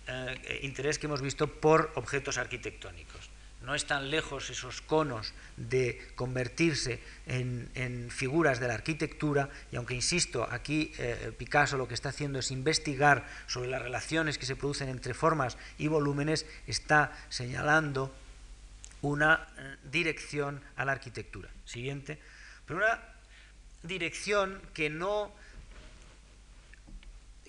eh, 0.06 0.60
interés 0.62 1.00
que 1.00 1.06
hemos 1.06 1.22
visto 1.22 1.48
por 1.48 1.90
objetos 1.96 2.38
arquitectónicos. 2.38 3.35
No 3.66 3.74
están 3.74 4.12
lejos 4.12 4.48
esos 4.48 4.80
conos 4.80 5.34
de 5.56 6.00
convertirse 6.14 7.02
en, 7.26 8.08
figuras 8.12 8.60
de 8.60 8.68
la 8.68 8.74
arquitectura 8.74 9.50
y 9.72 9.76
aunque 9.76 9.94
insisto, 9.94 10.46
aquí 10.48 10.92
eh, 10.98 11.32
Picasso 11.36 11.76
lo 11.76 11.88
que 11.88 11.94
está 11.94 12.10
haciendo 12.10 12.38
es 12.38 12.52
investigar 12.52 13.26
sobre 13.48 13.68
las 13.68 13.82
relaciones 13.82 14.38
que 14.38 14.46
se 14.46 14.54
producen 14.54 14.88
entre 14.88 15.14
formas 15.14 15.58
y 15.78 15.88
volúmenes, 15.88 16.46
está 16.68 17.12
señalando 17.28 18.14
una 19.02 19.48
dirección 19.90 20.62
a 20.76 20.84
la 20.84 20.92
arquitectura. 20.92 21.50
Siguiente. 21.64 22.20
Pero 22.66 22.78
una 22.78 23.00
dirección 23.82 24.62
que 24.74 24.90
no, 24.90 25.32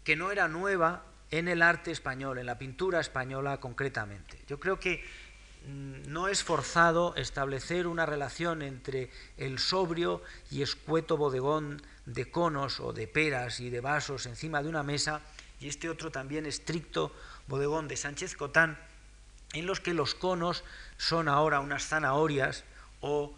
que 0.04 0.16
no 0.16 0.32
era 0.32 0.48
nueva 0.48 1.04
en 1.30 1.48
el 1.48 1.62
arte 1.62 1.92
español, 1.92 2.40
en 2.40 2.48
la 2.48 2.58
pintura 2.58 3.00
española 3.00 3.60
concretamente. 3.60 4.40
Yo 4.48 4.60
creo 4.60 4.80
que 4.80 5.04
no 5.66 6.28
es 6.28 6.44
forzado 6.44 7.16
establecer 7.16 7.88
una 7.88 8.06
relación 8.06 8.62
entre 8.62 9.10
el 9.38 9.60
sobrio 9.60 10.22
y 10.50 10.62
escueto 10.62 11.18
bodegón 11.18 11.82
de 12.06 12.32
conos 12.32 12.80
o 12.80 12.94
de 12.94 13.08
peras 13.08 13.60
y 13.60 13.70
de 13.70 13.82
vasos 13.82 14.26
encima 14.26 14.64
de 14.64 14.70
una 14.70 14.84
mesa 14.84 15.22
y 15.60 15.68
este 15.68 15.90
otro 15.90 16.12
también 16.12 16.46
estricto 16.46 17.14
bodegón 17.48 17.88
de 17.88 17.98
Sánchez 17.98 18.36
Cotán, 18.36 18.78
en 19.54 19.66
los 19.66 19.80
que 19.80 19.94
los 19.94 20.14
conos 20.14 20.64
son 20.98 21.28
ahora 21.28 21.60
unas 21.60 21.88
zanahorias 21.88 22.64
o 23.02 23.34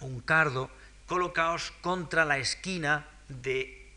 un 0.00 0.20
cardo. 0.20 0.70
Colocados 1.06 1.72
contra 1.82 2.24
la 2.24 2.38
esquina 2.38 3.06
de, 3.28 3.90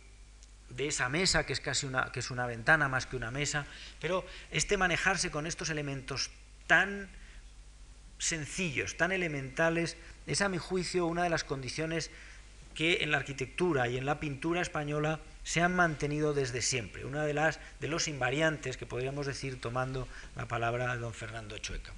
de, 0.70 0.88
esa 0.88 1.10
mesa, 1.10 1.46
que 1.46 1.54
es 1.54 1.60
casi 1.60 1.88
una, 1.88 2.12
que 2.12 2.20
es 2.20 2.30
una 2.30 2.46
ventana 2.46 2.88
más 2.88 3.08
que 3.08 3.16
una 3.16 3.32
mesa, 3.32 3.66
pero 4.00 4.26
este 4.52 4.78
manejarse 4.78 5.32
con 5.32 5.48
estos 5.48 5.70
elementos 5.70 6.30
tan 6.70 7.10
sencillos, 8.20 8.96
tan 8.96 9.12
elementales, 9.12 9.98
es 10.28 10.42
a 10.42 10.50
mi 10.50 10.60
juicio 10.60 11.08
una 11.08 11.24
de 11.24 11.32
las 11.32 11.44
condiciones 11.44 12.12
que 12.76 13.02
en 13.02 13.10
la 13.10 13.18
arquitectura 13.18 13.88
y 13.88 13.98
en 13.98 14.06
la 14.06 14.20
pintura 14.20 14.62
española 14.62 15.20
se 15.44 15.62
han 15.62 15.76
mantenido 15.76 16.36
desde 16.36 16.62
siempre, 16.62 17.06
una 17.06 17.26
de 17.26 17.34
las 17.34 17.60
de 17.80 17.88
los 17.88 18.08
invariantes 18.08 18.78
que 18.78 18.86
podríamos 18.86 19.26
decir 19.26 19.60
tomando 19.60 20.08
la 20.36 20.48
palabra 20.48 20.94
de 20.94 21.00
don 21.02 21.16
Fernando 21.16 21.58
Chueca. 21.58 21.92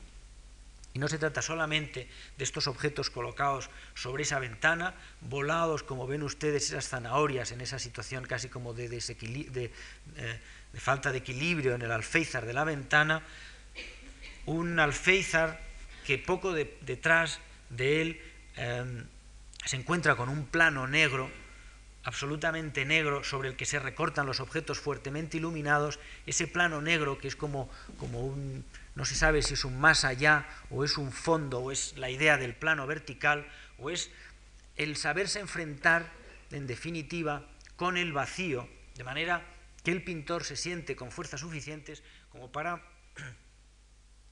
Y 0.93 0.99
no 0.99 1.09
se 1.09 1.17
trata 1.17 1.41
solamente 1.41 2.07
de 2.38 2.43
estos 2.45 2.67
objetos 2.67 3.09
colocados 3.09 3.69
sobre 3.93 4.24
esa 4.24 4.39
ventana, 4.39 4.93
volados, 5.19 5.84
como 5.84 6.07
ven 6.07 6.24
ustedes, 6.24 6.69
esas 6.69 6.88
zanahorias 6.88 7.51
en 7.51 7.59
esa 7.59 7.78
situación 7.80 8.26
casi 8.26 8.47
como 8.47 8.74
de, 8.74 8.88
de, 8.88 9.72
eh, 10.15 10.39
falta 10.76 11.11
de 11.11 11.17
equilibrio 11.17 11.76
en 11.76 11.82
el 11.82 11.91
alféizar 11.91 12.45
de 12.45 12.53
la 12.53 12.63
ventana, 12.63 13.22
un 14.45 14.79
alféizar 14.79 15.59
que 16.05 16.17
poco 16.17 16.53
detrás 16.53 17.39
de 17.69 18.01
él 18.01 18.21
em, 18.55 19.05
se 19.65 19.77
encuentra 19.77 20.15
con 20.15 20.29
un 20.29 20.45
plano 20.45 20.87
negro, 20.87 21.29
absolutamente 22.03 22.83
negro, 22.85 23.23
sobre 23.23 23.49
el 23.49 23.55
que 23.55 23.65
se 23.65 23.79
recortan 23.79 24.25
los 24.25 24.39
objetos 24.39 24.79
fuertemente 24.79 25.37
iluminados, 25.37 25.99
ese 26.25 26.47
plano 26.47 26.81
negro 26.81 27.17
que 27.17 27.27
es 27.27 27.35
como, 27.35 27.69
como 27.97 28.25
un, 28.25 28.65
no 28.95 29.05
se 29.05 29.15
sabe 29.15 29.41
si 29.41 29.53
es 29.53 29.65
un 29.65 29.79
más 29.79 30.03
allá 30.03 30.47
o 30.69 30.83
es 30.83 30.97
un 30.97 31.11
fondo 31.11 31.59
o 31.59 31.71
es 31.71 31.97
la 31.97 32.09
idea 32.09 32.37
del 32.37 32.55
plano 32.55 32.87
vertical 32.87 33.47
o 33.77 33.89
es 33.89 34.09
el 34.75 34.95
saberse 34.95 35.39
enfrentar 35.39 36.11
en 36.51 36.65
definitiva 36.65 37.45
con 37.75 37.97
el 37.97 38.13
vacío, 38.13 38.67
de 38.95 39.03
manera 39.03 39.45
que 39.83 39.91
el 39.91 40.03
pintor 40.03 40.43
se 40.43 40.55
siente 40.55 40.95
con 40.95 41.11
fuerzas 41.11 41.41
suficientes 41.41 42.03
como 42.29 42.51
para, 42.51 42.81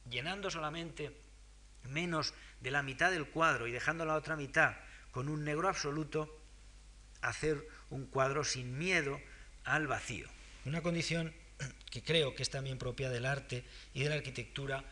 llenando 0.09 0.49
solamente 0.49 1.15
menos 1.83 2.33
de 2.61 2.71
la 2.71 2.83
mitad 2.83 3.11
del 3.11 3.27
cuadro 3.27 3.67
y 3.67 3.71
dejando 3.71 4.05
la 4.05 4.15
otra 4.15 4.35
mitad 4.35 4.75
con 5.11 5.29
un 5.29 5.43
negro 5.43 5.67
absoluto, 5.67 6.39
hacer 7.21 7.67
un 7.89 8.05
cuadro 8.05 8.43
sin 8.43 8.77
miedo 8.77 9.19
al 9.63 9.87
vacío. 9.87 10.27
Una 10.65 10.81
condición 10.81 11.33
que 11.89 12.03
creo 12.03 12.35
que 12.35 12.43
es 12.43 12.49
también 12.49 12.77
propia 12.77 13.09
del 13.09 13.25
arte 13.25 13.63
y 13.93 14.03
de 14.03 14.09
la 14.09 14.15
arquitectura 14.15 14.83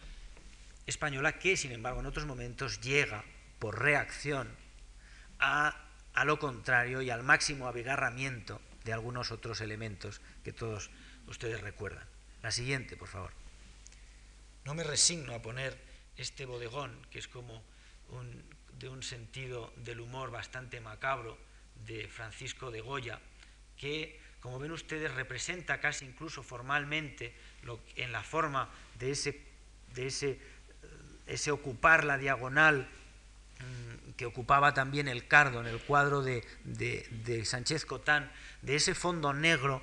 española, 0.85 1.37
que 1.37 1.57
sin 1.57 1.71
embargo 1.71 1.99
en 1.99 2.05
otros 2.05 2.25
momentos 2.25 2.81
llega 2.81 3.23
por 3.59 3.79
reacción 3.81 4.49
a, 5.39 5.83
lo 6.25 6.39
contrario 6.39 7.01
y 7.01 7.09
al 7.09 7.23
máximo 7.23 7.67
abigarramiento 7.67 8.59
de 8.83 8.93
algunos 8.93 9.31
otros 9.31 9.61
elementos 9.61 10.21
que 10.43 10.53
todos 10.53 10.89
ustedes 11.27 11.61
recuerdan. 11.61 12.05
La 12.41 12.51
siguiente, 12.51 12.97
por 12.97 13.07
favor. 13.07 13.31
No 14.67 14.75
me 14.75 14.83
resigno 14.83 15.33
a 15.33 15.41
poner 15.41 15.77
este 16.17 16.45
bodegón, 16.45 16.91
que 17.09 17.19
es 17.19 17.29
como 17.29 17.63
de 18.77 18.89
un 18.89 19.01
sentido 19.01 19.71
del 19.77 20.01
humor 20.01 20.29
bastante 20.29 20.81
macabro 20.81 21.37
de 21.85 22.09
Francisco 22.09 22.69
de 22.69 22.81
Goya, 22.81 23.21
que, 23.77 24.19
como 24.41 24.59
ven 24.59 24.73
ustedes, 24.73 25.13
representa 25.13 25.79
casi 25.79 26.03
incluso 26.03 26.43
formalmente 26.43 27.33
en 27.95 28.11
la 28.11 28.23
forma 28.23 28.69
de 28.99 29.11
ese, 29.11 29.39
de 29.95 30.07
ese, 30.07 30.37
ese 31.27 31.51
ocupar 31.51 32.03
la 32.03 32.17
diagonal 32.17 32.89
mm, 33.59 34.11
que 34.17 34.25
ocupaba 34.25 34.73
también 34.73 35.07
el 35.07 35.29
cardo 35.29 35.61
en 35.61 35.67
el 35.67 35.79
cuadro 35.79 36.21
de, 36.21 36.45
de, 36.65 37.45
Sánchez 37.45 37.85
Cotán, 37.85 38.29
de 38.63 38.75
ese 38.75 38.95
fondo 38.95 39.31
negro, 39.31 39.81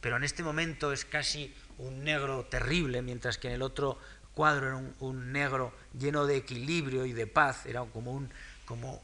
pero 0.00 0.16
en 0.16 0.24
este 0.24 0.42
momento 0.42 0.90
es 0.90 1.04
casi 1.04 1.54
un 1.76 2.02
negro 2.02 2.46
terrible, 2.46 3.02
mientras 3.02 3.36
que 3.36 3.48
en 3.48 3.54
el 3.54 3.62
otro 3.62 3.98
cuadro 4.34 4.66
era 4.66 4.76
un, 5.00 5.32
negro 5.32 5.72
lleno 5.98 6.26
de 6.26 6.36
equilibrio 6.36 7.06
y 7.06 7.12
de 7.12 7.26
paz, 7.26 7.66
era 7.66 7.84
como 7.84 8.12
un 8.12 8.30
como 8.64 9.02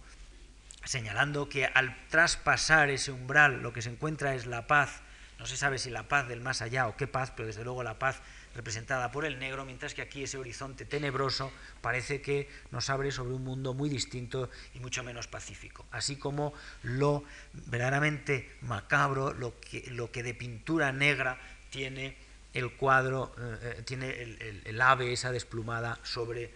señalando 0.85 1.49
que 1.49 1.67
al 1.67 1.95
traspasar 2.09 2.89
ese 2.89 3.13
umbral 3.13 3.63
lo 3.63 3.73
que 3.73 3.83
se 3.83 3.91
encuentra 3.91 4.35
es 4.35 4.47
la 4.47 4.67
paz, 4.67 5.03
no 5.39 5.47
se 5.47 5.57
sabe 5.57 5.79
si 5.79 5.91
la 5.91 6.09
paz 6.09 6.29
del 6.29 6.41
más 6.41 6.63
allá 6.63 6.89
o 6.89 6.97
qué 6.97 7.07
paz, 7.07 7.33
pero 7.37 7.47
desde 7.47 7.65
luego 7.65 7.83
la 7.83 7.99
paz 7.99 8.21
representada 8.55 9.13
por 9.13 9.25
el 9.25 9.39
negro, 9.39 9.65
mientras 9.65 9.95
que 9.95 10.03
aquí 10.03 10.25
ese 10.25 10.39
horizonte 10.39 10.85
tenebroso 10.85 11.53
parece 11.81 12.21
que 12.21 12.49
nos 12.71 12.91
abre 12.91 13.13
sobre 13.13 13.35
un 13.35 13.45
mundo 13.45 13.75
muy 13.75 13.89
distinto 13.89 14.51
y 14.75 14.81
mucho 14.81 15.05
menos 15.05 15.29
pacífico, 15.29 15.87
así 15.91 16.17
como 16.17 16.55
lo 16.83 17.25
verdaderamente 17.53 18.57
macabro, 18.63 19.33
lo 19.33 19.61
que, 19.61 19.89
lo 19.91 20.11
que 20.11 20.23
de 20.23 20.35
pintura 20.35 20.91
negra 20.93 21.39
tiene 21.71 22.17
el 22.55 22.73
cuadro, 22.73 23.35
eh, 23.39 23.77
eh, 23.79 23.83
tiene 23.83 24.11
el, 24.11 24.81
ave 24.81 25.13
esa 25.13 25.33
desplumada 25.33 25.99
sobre, 26.03 26.53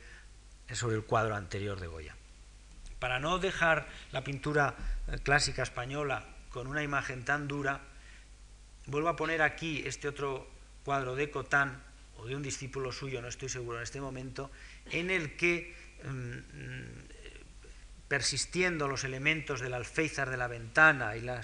sobre 0.73 0.97
el 0.97 1.05
cuadro 1.05 1.37
anterior 1.37 1.79
de 1.81 1.87
Goya. 1.87 2.17
Para 2.99 3.19
no 3.19 3.39
dejar 3.39 3.87
la 4.13 4.25
pintura 4.25 4.75
eh, 5.09 5.19
clásica 5.23 5.63
española 5.63 6.25
con 6.51 6.67
una 6.67 6.83
imagen 6.83 7.25
tan 7.25 7.49
dura, 7.49 7.81
vuelvo 8.87 9.09
a 9.09 9.17
poner 9.17 9.43
aquí 9.43 9.83
este 9.87 10.09
otro 10.09 10.49
cuadro 10.85 11.15
de 11.15 11.31
Cotán, 11.31 11.83
o 12.17 12.27
de 12.27 12.37
un 12.37 12.43
discípulo 12.43 12.93
suyo, 12.93 13.21
no 13.21 13.29
estoy 13.29 13.49
seguro 13.49 13.79
en 13.79 13.83
este 13.83 14.01
momento, 14.01 14.51
en 14.91 15.11
el 15.11 15.37
que, 15.37 15.75
mm, 16.05 16.39
persistiendo 18.07 18.89
los 18.89 19.05
elementos 19.05 19.61
del 19.61 19.73
alféizar 19.75 20.29
de 20.29 20.37
la 20.37 20.47
ventana 20.47 21.17
y 21.17 21.23
la 21.23 21.43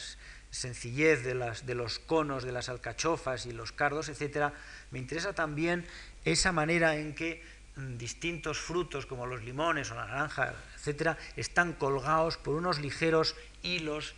sencillez 0.50 1.24
de, 1.24 1.34
las, 1.34 1.66
de 1.66 1.74
los 1.74 1.98
conos, 1.98 2.44
de 2.44 2.52
las 2.52 2.68
alcachofas 2.68 3.46
y 3.46 3.52
los 3.52 3.72
cardos, 3.72 4.08
etc., 4.08 4.52
me 4.90 4.98
interesa 4.98 5.32
también 5.32 5.84
esa 6.24 6.52
manera 6.52 6.96
en 6.96 7.14
que 7.14 7.42
mm, 7.76 7.96
distintos 7.96 8.58
frutos 8.58 9.06
como 9.06 9.26
los 9.26 9.44
limones 9.44 9.90
o 9.90 9.94
la 9.94 10.06
naranja, 10.06 10.54
etcétera, 10.76 11.18
están 11.36 11.74
colgados 11.74 12.36
por 12.36 12.54
unos 12.54 12.80
ligeros 12.80 13.36
hilos 13.62 14.14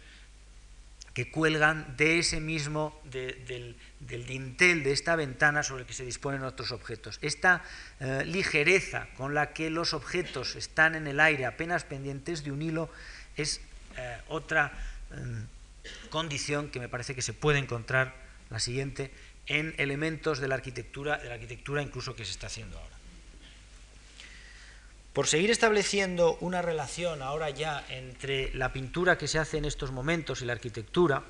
que 1.14 1.30
cuelgan 1.30 1.96
de 1.96 2.20
ese 2.20 2.40
mismo, 2.40 3.00
del, 3.04 3.76
dintel 3.98 4.84
de 4.84 4.92
esta 4.92 5.16
ventana 5.16 5.62
sobre 5.62 5.82
el 5.82 5.86
que 5.86 5.92
se 5.92 6.04
disponen 6.04 6.44
otros 6.44 6.70
objetos. 6.70 7.18
Esta 7.20 7.62
eh, 7.98 8.22
ligereza 8.24 9.08
con 9.16 9.34
la 9.34 9.52
que 9.52 9.70
los 9.70 9.92
objetos 9.92 10.54
están 10.54 10.94
en 10.94 11.08
el 11.08 11.18
aire 11.18 11.46
apenas 11.46 11.84
pendientes 11.84 12.44
de 12.44 12.52
un 12.52 12.62
hilo 12.62 12.90
es 13.36 13.60
eh, 13.96 14.18
otra 14.28 14.72
mm, 15.10 15.59
condición 16.10 16.70
que 16.70 16.80
me 16.80 16.88
parece 16.88 17.14
que 17.14 17.22
se 17.22 17.32
puede 17.32 17.58
encontrar, 17.58 18.14
la 18.50 18.60
siguiente, 18.60 19.12
en 19.46 19.74
elementos 19.78 20.38
de 20.38 20.48
la 20.48 20.56
arquitectura, 20.56 21.18
de 21.18 21.28
la 21.28 21.34
arquitectura 21.34 21.82
incluso 21.82 22.14
que 22.14 22.24
se 22.24 22.32
está 22.32 22.46
haciendo 22.48 22.78
ahora. 22.78 22.96
Por 25.12 25.26
seguir 25.26 25.50
estableciendo 25.50 26.36
una 26.40 26.62
relación 26.62 27.20
ahora 27.20 27.50
ya 27.50 27.84
entre 27.88 28.54
la 28.54 28.72
pintura 28.72 29.18
que 29.18 29.26
se 29.26 29.38
hace 29.38 29.58
en 29.58 29.64
estos 29.64 29.90
momentos 29.90 30.40
y 30.40 30.44
la 30.44 30.52
arquitectura, 30.52 31.24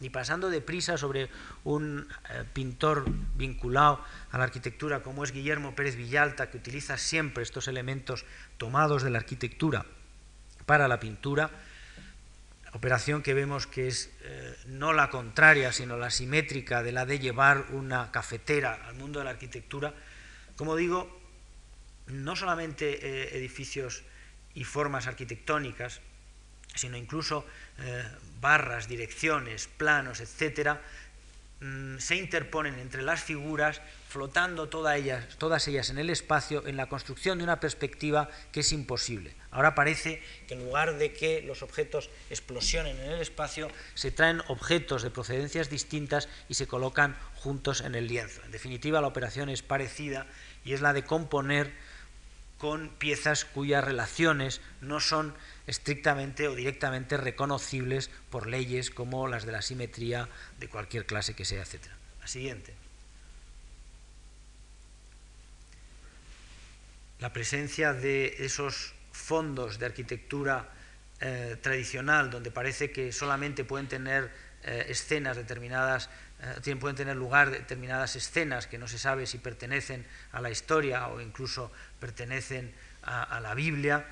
y 0.00 0.10
pasando 0.10 0.50
deprisa 0.50 0.98
sobre 0.98 1.28
un 1.64 2.06
eh, 2.30 2.44
pintor 2.52 3.04
vinculado 3.36 4.04
a 4.30 4.38
la 4.38 4.44
arquitectura 4.44 5.02
como 5.02 5.24
es 5.24 5.32
Guillermo 5.32 5.74
Pérez 5.74 5.96
Villalta, 5.96 6.50
que 6.50 6.58
utiliza 6.58 6.98
siempre 6.98 7.42
estos 7.42 7.68
elementos 7.68 8.24
tomados 8.58 9.02
de 9.02 9.10
la 9.10 9.18
arquitectura 9.18 9.86
para 10.66 10.88
la 10.88 11.00
pintura, 11.00 11.50
operación 12.74 13.22
que 13.22 13.34
vemos 13.34 13.66
que 13.66 13.86
es 13.86 14.10
eh, 14.22 14.54
no 14.66 14.92
la 14.92 15.08
contraria, 15.08 15.72
sino 15.72 15.96
la 15.96 16.10
simétrica 16.10 16.82
de 16.82 16.92
la 16.92 17.06
de 17.06 17.20
llevar 17.20 17.66
una 17.70 18.10
cafetera 18.10 18.74
al 18.86 18.96
mundo 18.96 19.20
de 19.20 19.24
la 19.24 19.30
arquitectura, 19.30 19.94
como 20.56 20.76
digo, 20.76 21.20
no 22.08 22.36
solamente 22.36 23.06
eh, 23.06 23.38
edificios 23.38 24.02
y 24.54 24.64
formas 24.64 25.06
arquitectónicas, 25.06 26.00
sino 26.74 26.96
incluso 26.96 27.46
eh, 27.78 28.04
barras, 28.40 28.88
direcciones, 28.88 29.68
planos, 29.68 30.20
etcétera, 30.20 30.82
mm, 31.60 31.98
se 31.98 32.16
interponen 32.16 32.78
entre 32.78 33.02
las 33.02 33.22
figuras, 33.22 33.80
flotando 34.08 34.68
todas 34.68 34.96
ellas, 34.96 35.26
todas 35.38 35.66
ellas 35.68 35.90
en 35.90 35.98
el 35.98 36.10
espacio, 36.10 36.66
en 36.66 36.76
la 36.76 36.88
construcción 36.88 37.38
de 37.38 37.44
una 37.44 37.60
perspectiva 37.60 38.28
que 38.52 38.60
es 38.60 38.72
imposible. 38.72 39.34
Ahora 39.50 39.74
parece 39.74 40.22
que 40.46 40.54
en 40.54 40.64
lugar 40.64 40.98
de 40.98 41.12
que 41.12 41.42
los 41.42 41.62
objetos 41.62 42.10
explosionen 42.30 42.98
en 43.00 43.12
el 43.12 43.20
espacio, 43.20 43.68
se 43.94 44.10
traen 44.10 44.42
objetos 44.48 45.02
de 45.02 45.10
procedencias 45.10 45.70
distintas 45.70 46.28
y 46.48 46.54
se 46.54 46.66
colocan 46.66 47.16
juntos 47.36 47.80
en 47.80 47.94
el 47.94 48.06
lienzo. 48.06 48.42
En 48.44 48.52
definitiva, 48.52 49.00
la 49.00 49.08
operación 49.08 49.48
es 49.48 49.62
parecida 49.62 50.26
y 50.64 50.72
es 50.72 50.80
la 50.80 50.92
de 50.92 51.04
componer 51.04 51.72
con 52.58 52.88
piezas 52.88 53.44
cuyas 53.44 53.84
relaciones 53.84 54.60
no 54.80 55.00
son 55.00 55.34
estrictamente 55.66 56.48
o 56.48 56.54
directamente 56.54 57.16
reconocibles 57.16 58.10
por 58.30 58.46
leyes 58.46 58.90
como 58.90 59.28
las 59.28 59.46
de 59.46 59.52
la 59.52 59.62
simetría 59.62 60.28
de 60.58 60.68
cualquier 60.68 61.06
clase 61.06 61.34
que 61.34 61.44
sea, 61.44 61.62
etc. 61.62 61.86
La 62.20 62.26
siguiente. 62.26 62.74
La 67.20 67.32
presencia 67.32 67.92
de 67.92 68.44
esos 68.44 68.94
fondos 69.12 69.78
de 69.78 69.86
arquitectura 69.86 70.68
eh, 71.20 71.56
tradicional, 71.62 72.30
donde 72.30 72.50
parece 72.50 72.90
que 72.90 73.12
solamente 73.12 73.64
pueden 73.64 73.88
tener 73.88 74.30
eh, 74.64 74.86
escenas 74.88 75.36
determinadas 75.36 76.10
eh, 76.66 76.76
pueden 76.76 76.96
tener 76.96 77.16
lugar 77.16 77.50
determinadas 77.50 78.16
escenas 78.16 78.66
que 78.66 78.76
no 78.76 78.88
se 78.88 78.98
sabe 78.98 79.26
si 79.26 79.38
pertenecen 79.38 80.04
a 80.32 80.40
la 80.40 80.50
historia 80.50 81.08
o 81.08 81.20
incluso 81.20 81.70
pertenecen 82.00 82.74
a, 83.02 83.40
la 83.40 83.54
Biblia. 83.54 84.06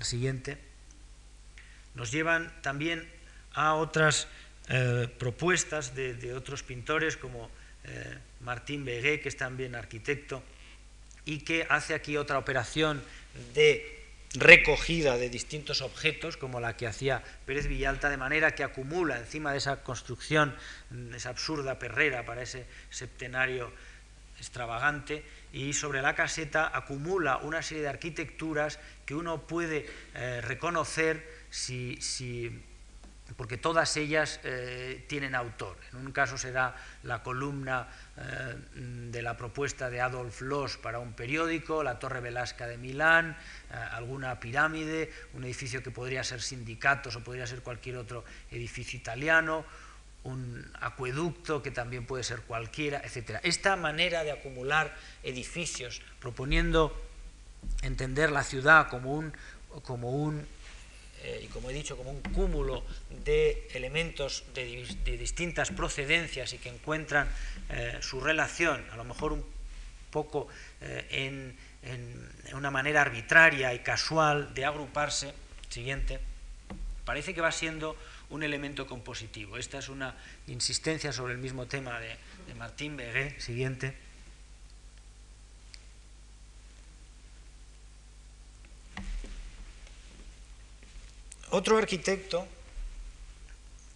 La 0.00 0.06
siguiente. 0.06 0.56
Nos 1.94 2.10
llevan 2.10 2.50
también 2.62 3.06
a 3.52 3.74
otras 3.74 4.28
eh, 4.70 5.08
propuestas 5.18 5.94
de, 5.94 6.32
otros 6.32 6.62
pintores 6.62 7.18
como 7.18 7.50
eh, 7.84 8.16
Martín 8.40 8.86
Begué, 8.86 9.20
que 9.20 9.28
es 9.28 9.36
también 9.36 9.74
arquitecto, 9.74 10.42
y 11.26 11.40
que 11.40 11.66
hace 11.68 11.92
aquí 11.92 12.16
otra 12.16 12.38
operación 12.38 13.02
de 13.52 14.00
recogida 14.32 15.18
de 15.18 15.28
distintos 15.28 15.82
objetos, 15.82 16.38
como 16.38 16.60
la 16.60 16.78
que 16.78 16.86
hacía 16.86 17.22
Pérez 17.44 17.66
Villalta, 17.66 18.08
de 18.08 18.16
manera 18.16 18.54
que 18.54 18.64
acumula 18.64 19.18
encima 19.18 19.52
de 19.52 19.58
esa 19.58 19.82
construcción, 19.82 20.56
mm, 20.88 21.14
esa 21.14 21.28
absurda 21.28 21.78
perrera 21.78 22.24
para 22.24 22.40
ese 22.40 22.64
septenario 22.88 23.70
extravagante, 24.40 25.22
y 25.52 25.72
sobre 25.72 26.02
la 26.02 26.14
caseta 26.14 26.70
acumula 26.74 27.38
una 27.38 27.62
serie 27.62 27.82
de 27.82 27.88
arquitecturas 27.88 28.78
que 29.04 29.14
uno 29.14 29.46
puede 29.46 29.86
eh, 30.14 30.40
reconocer 30.40 31.28
si, 31.50 31.98
porque 33.36 33.58
todas 33.58 33.96
ellas 33.96 34.40
eh, 34.44 35.04
tienen 35.08 35.34
autor. 35.34 35.76
En 35.92 35.98
un 35.98 36.12
caso 36.12 36.38
será 36.38 36.74
la 37.02 37.22
columna 37.22 37.88
eh, 38.16 38.56
de 39.10 39.22
la 39.22 39.36
propuesta 39.36 39.90
de 39.90 40.00
Adolf 40.00 40.40
Loos 40.40 40.78
para 40.78 40.98
un 40.98 41.12
periódico, 41.12 41.82
la 41.82 41.98
Torre 41.98 42.20
Velasca 42.20 42.66
de 42.66 42.78
Milán, 42.78 43.36
alguna 43.92 44.40
pirámide, 44.40 45.12
un 45.34 45.44
edificio 45.44 45.82
que 45.82 45.90
podría 45.90 46.24
ser 46.24 46.40
sindicatos 46.40 47.14
o 47.16 47.22
podría 47.22 47.46
ser 47.46 47.62
cualquier 47.62 47.96
otro 47.98 48.24
edificio 48.50 48.98
italiano, 48.98 49.64
un 50.24 50.70
acueducto 50.80 51.62
que 51.62 51.70
también 51.70 52.06
puede 52.06 52.24
ser 52.24 52.42
cualquiera, 52.42 53.00
etc. 53.04 53.40
Esta 53.42 53.76
manera 53.76 54.24
de 54.24 54.32
acumular 54.32 54.94
edificios, 55.22 56.02
proponiendo 56.20 56.94
entender 57.82 58.30
la 58.30 58.44
ciudad 58.44 58.88
como 58.88 59.14
un, 59.14 59.32
como 59.82 60.10
un 60.10 60.46
eh, 61.22 61.50
como 61.52 61.68
he 61.68 61.74
dicho, 61.74 61.98
como 61.98 62.10
un 62.10 62.22
cúmulo 62.22 62.82
de 63.24 63.68
elementos 63.74 64.44
de, 64.54 64.86
distintas 65.18 65.70
procedencias 65.70 66.54
y 66.54 66.58
que 66.58 66.70
encuentran 66.70 67.28
eh, 67.68 67.98
su 68.00 68.22
relación, 68.22 68.82
a 68.90 68.96
lo 68.96 69.04
mejor 69.04 69.34
un 69.34 69.44
poco 70.10 70.48
eh, 70.80 71.06
en, 71.10 71.56
en, 71.82 72.54
una 72.54 72.70
manera 72.70 73.02
arbitraria 73.02 73.74
y 73.74 73.80
casual 73.80 74.54
de 74.54 74.64
agruparse, 74.64 75.34
siguiente, 75.68 76.20
parece 77.04 77.34
que 77.34 77.42
va 77.42 77.52
siendo 77.52 77.96
un 78.30 78.42
elemento 78.42 78.86
compositivo. 78.86 79.56
Esta 79.58 79.78
es 79.78 79.88
una 79.88 80.16
insistencia 80.46 81.12
sobre 81.12 81.34
el 81.34 81.38
mismo 81.38 81.66
tema 81.66 81.98
de, 82.00 82.16
Martín 82.56 82.96
Begué, 82.96 83.38
siguiente. 83.40 83.94
Otro 91.50 91.78
arquitecto 91.78 92.46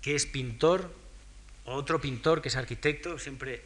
que 0.02 0.14
es 0.14 0.26
pintor, 0.26 0.92
otro 1.64 2.00
pintor 2.00 2.42
que 2.42 2.48
es 2.48 2.56
arquitecto, 2.56 3.18
siempre 3.18 3.62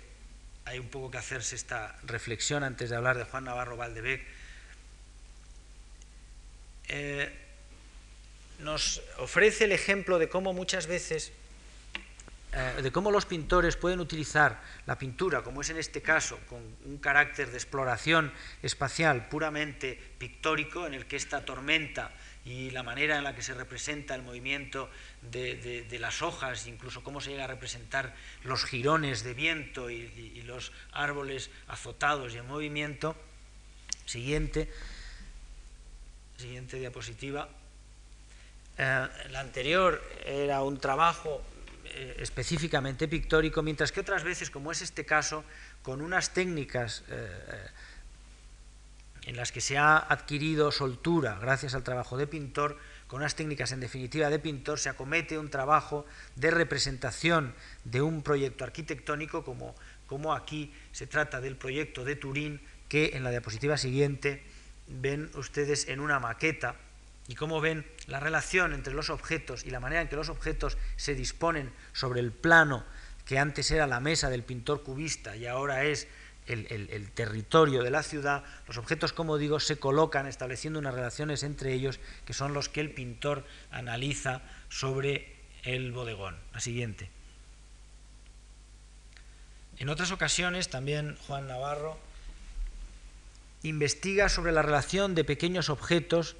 hay 0.66 0.78
un 0.78 0.88
poco 0.88 1.10
que 1.10 1.18
hacerse 1.18 1.56
esta 1.56 1.98
reflexión 2.04 2.62
antes 2.62 2.90
de 2.90 2.96
hablar 2.96 3.16
de 3.16 3.24
Juan 3.24 3.44
Navarro 3.44 3.76
Valdebec, 3.76 4.22
eh, 6.88 7.47
nos 8.58 9.02
ofrece 9.18 9.64
el 9.64 9.72
ejemplo 9.72 10.18
de 10.18 10.28
cómo 10.28 10.52
muchas 10.52 10.86
veces, 10.86 11.32
eh, 12.52 12.82
de 12.82 12.92
cómo 12.92 13.10
los 13.10 13.26
pintores 13.26 13.76
pueden 13.76 14.00
utilizar 14.00 14.60
la 14.86 14.98
pintura, 14.98 15.42
como 15.42 15.60
es 15.60 15.70
en 15.70 15.78
este 15.78 16.02
caso, 16.02 16.38
con 16.48 16.60
un 16.84 16.98
carácter 16.98 17.50
de 17.50 17.56
exploración 17.56 18.32
espacial 18.62 19.28
puramente 19.28 19.98
pictórico, 20.18 20.86
en 20.86 20.94
el 20.94 21.06
que 21.06 21.16
esta 21.16 21.44
tormenta 21.44 22.12
y 22.48 22.70
la 22.70 22.82
manera 22.82 23.18
en 23.18 23.24
la 23.24 23.34
que 23.34 23.42
se 23.42 23.52
representa 23.52 24.14
el 24.14 24.22
movimiento 24.22 24.88
de, 25.30 25.86
las 26.00 26.22
hojas, 26.22 26.66
incluso 26.66 27.02
cómo 27.02 27.20
se 27.20 27.30
llega 27.30 27.44
a 27.44 27.48
representar 27.48 28.14
los 28.42 28.64
jirones 28.64 29.22
de 29.22 29.34
viento 29.34 29.90
y, 29.90 30.42
los 30.46 30.72
árboles 30.92 31.50
azotados 31.66 32.34
y 32.34 32.38
en 32.38 32.46
movimiento. 32.46 33.14
Siguiente, 34.06 34.72
siguiente 36.38 36.78
diapositiva. 36.78 37.50
Eh, 38.78 39.08
la 39.30 39.40
anterior 39.40 40.00
era 40.24 40.62
un 40.62 40.78
trabajo 40.78 41.42
eh, 41.84 42.16
específicamente 42.20 43.08
pictórico, 43.08 43.60
mientras 43.60 43.90
que 43.90 44.00
otras 44.00 44.22
veces, 44.22 44.50
como 44.50 44.70
es 44.70 44.82
este 44.82 45.04
caso, 45.04 45.44
con 45.82 46.00
unas 46.00 46.32
técnicas 46.32 47.02
eh, 47.08 47.66
en 49.22 49.36
las 49.36 49.50
que 49.50 49.60
se 49.60 49.78
ha 49.78 49.98
adquirido 49.98 50.70
soltura 50.70 51.38
gracias 51.40 51.74
al 51.74 51.82
trabajo 51.82 52.16
de 52.16 52.28
pintor, 52.28 52.78
con 53.08 53.20
unas 53.20 53.34
técnicas 53.34 53.72
en 53.72 53.80
definitiva 53.80 54.30
de 54.30 54.38
pintor, 54.38 54.78
se 54.78 54.90
acomete 54.90 55.38
un 55.38 55.50
trabajo 55.50 56.06
de 56.36 56.52
representación 56.52 57.54
de 57.84 58.00
un 58.00 58.22
proyecto 58.22 58.62
arquitectónico 58.62 59.44
como, 59.44 59.74
como 60.06 60.34
aquí 60.34 60.72
se 60.92 61.08
trata 61.08 61.40
del 61.40 61.56
proyecto 61.56 62.04
de 62.04 62.14
Turín, 62.14 62.60
que 62.88 63.16
en 63.16 63.24
la 63.24 63.30
diapositiva 63.30 63.76
siguiente 63.76 64.44
ven 64.86 65.30
ustedes 65.34 65.88
en 65.88 65.98
una 65.98 66.20
maqueta 66.20 66.76
y 67.28 67.34
cómo 67.34 67.60
ven 67.60 67.86
la 68.06 68.18
relación 68.18 68.72
entre 68.72 68.94
los 68.94 69.10
objetos 69.10 69.64
y 69.64 69.70
la 69.70 69.80
manera 69.80 70.00
en 70.02 70.08
que 70.08 70.16
los 70.16 70.30
objetos 70.30 70.78
se 70.96 71.14
disponen 71.14 71.70
sobre 71.92 72.20
el 72.20 72.32
plano 72.32 72.84
que 73.26 73.38
antes 73.38 73.70
era 73.70 73.86
la 73.86 74.00
mesa 74.00 74.30
del 74.30 74.42
pintor 74.42 74.82
cubista 74.82 75.36
y 75.36 75.46
ahora 75.46 75.84
es 75.84 76.08
el, 76.46 77.10
territorio 77.12 77.82
de 77.82 77.90
la 77.90 78.02
ciudad, 78.02 78.42
los 78.66 78.78
objetos, 78.78 79.12
como 79.12 79.36
digo, 79.36 79.60
se 79.60 79.78
colocan 79.78 80.26
estableciendo 80.26 80.78
unas 80.78 80.94
relaciones 80.94 81.42
entre 81.42 81.74
ellos 81.74 82.00
que 82.24 82.32
son 82.32 82.54
los 82.54 82.70
que 82.70 82.80
el 82.80 82.90
pintor 82.90 83.44
analiza 83.70 84.40
sobre 84.70 85.36
el 85.62 85.92
bodegón. 85.92 86.38
La 86.54 86.60
siguiente. 86.60 87.10
En 89.76 89.90
otras 89.90 90.10
ocasiones, 90.10 90.70
también 90.70 91.16
Juan 91.26 91.46
Navarro 91.46 91.98
investiga 93.62 94.30
sobre 94.30 94.52
la 94.52 94.62
relación 94.62 95.14
de 95.14 95.24
pequeños 95.24 95.68
objetos 95.68 96.36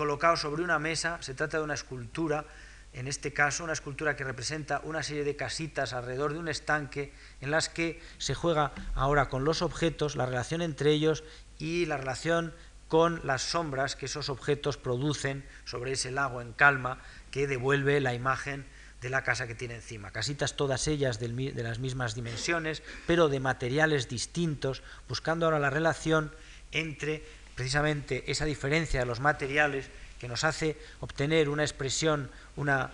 colocados 0.00 0.40
sobre 0.40 0.62
una 0.62 0.78
mesa, 0.78 1.18
se 1.20 1.34
trata 1.34 1.58
de 1.58 1.62
una 1.62 1.74
escultura, 1.74 2.46
en 2.94 3.06
este 3.06 3.34
caso 3.34 3.64
una 3.64 3.74
escultura 3.74 4.16
que 4.16 4.24
representa 4.24 4.80
una 4.82 5.02
serie 5.02 5.24
de 5.24 5.36
casitas 5.36 5.92
alrededor 5.92 6.32
de 6.32 6.38
un 6.38 6.48
estanque 6.48 7.12
en 7.42 7.50
las 7.50 7.68
que 7.68 8.00
se 8.16 8.34
juega 8.34 8.72
ahora 8.94 9.28
con 9.28 9.44
los 9.44 9.60
objetos, 9.60 10.16
la 10.16 10.24
relación 10.24 10.62
entre 10.62 10.92
ellos 10.92 11.22
y 11.58 11.84
la 11.84 11.98
relación 11.98 12.54
con 12.88 13.20
las 13.24 13.42
sombras 13.42 13.94
que 13.94 14.06
esos 14.06 14.30
objetos 14.30 14.78
producen 14.78 15.44
sobre 15.66 15.92
ese 15.92 16.10
lago 16.10 16.40
en 16.40 16.54
calma 16.54 17.02
que 17.30 17.46
devuelve 17.46 18.00
la 18.00 18.14
imagen 18.14 18.64
de 19.02 19.10
la 19.10 19.22
casa 19.22 19.46
que 19.46 19.54
tiene 19.54 19.74
encima. 19.74 20.12
Casitas 20.12 20.56
todas 20.56 20.88
ellas 20.88 21.20
de 21.20 21.62
las 21.62 21.78
mismas 21.78 22.14
dimensiones, 22.14 22.82
pero 23.06 23.28
de 23.28 23.38
materiales 23.38 24.08
distintos, 24.08 24.82
buscando 25.08 25.44
ahora 25.44 25.58
la 25.58 25.68
relación 25.68 26.34
entre 26.72 27.22
precisamente 27.60 28.24
esa 28.26 28.46
diferencia 28.46 29.00
de 29.00 29.04
los 29.04 29.20
materiales 29.20 29.90
que 30.18 30.28
nos 30.28 30.44
hace 30.44 30.78
obtener 31.00 31.50
una 31.50 31.62
expresión, 31.62 32.30
una, 32.56 32.90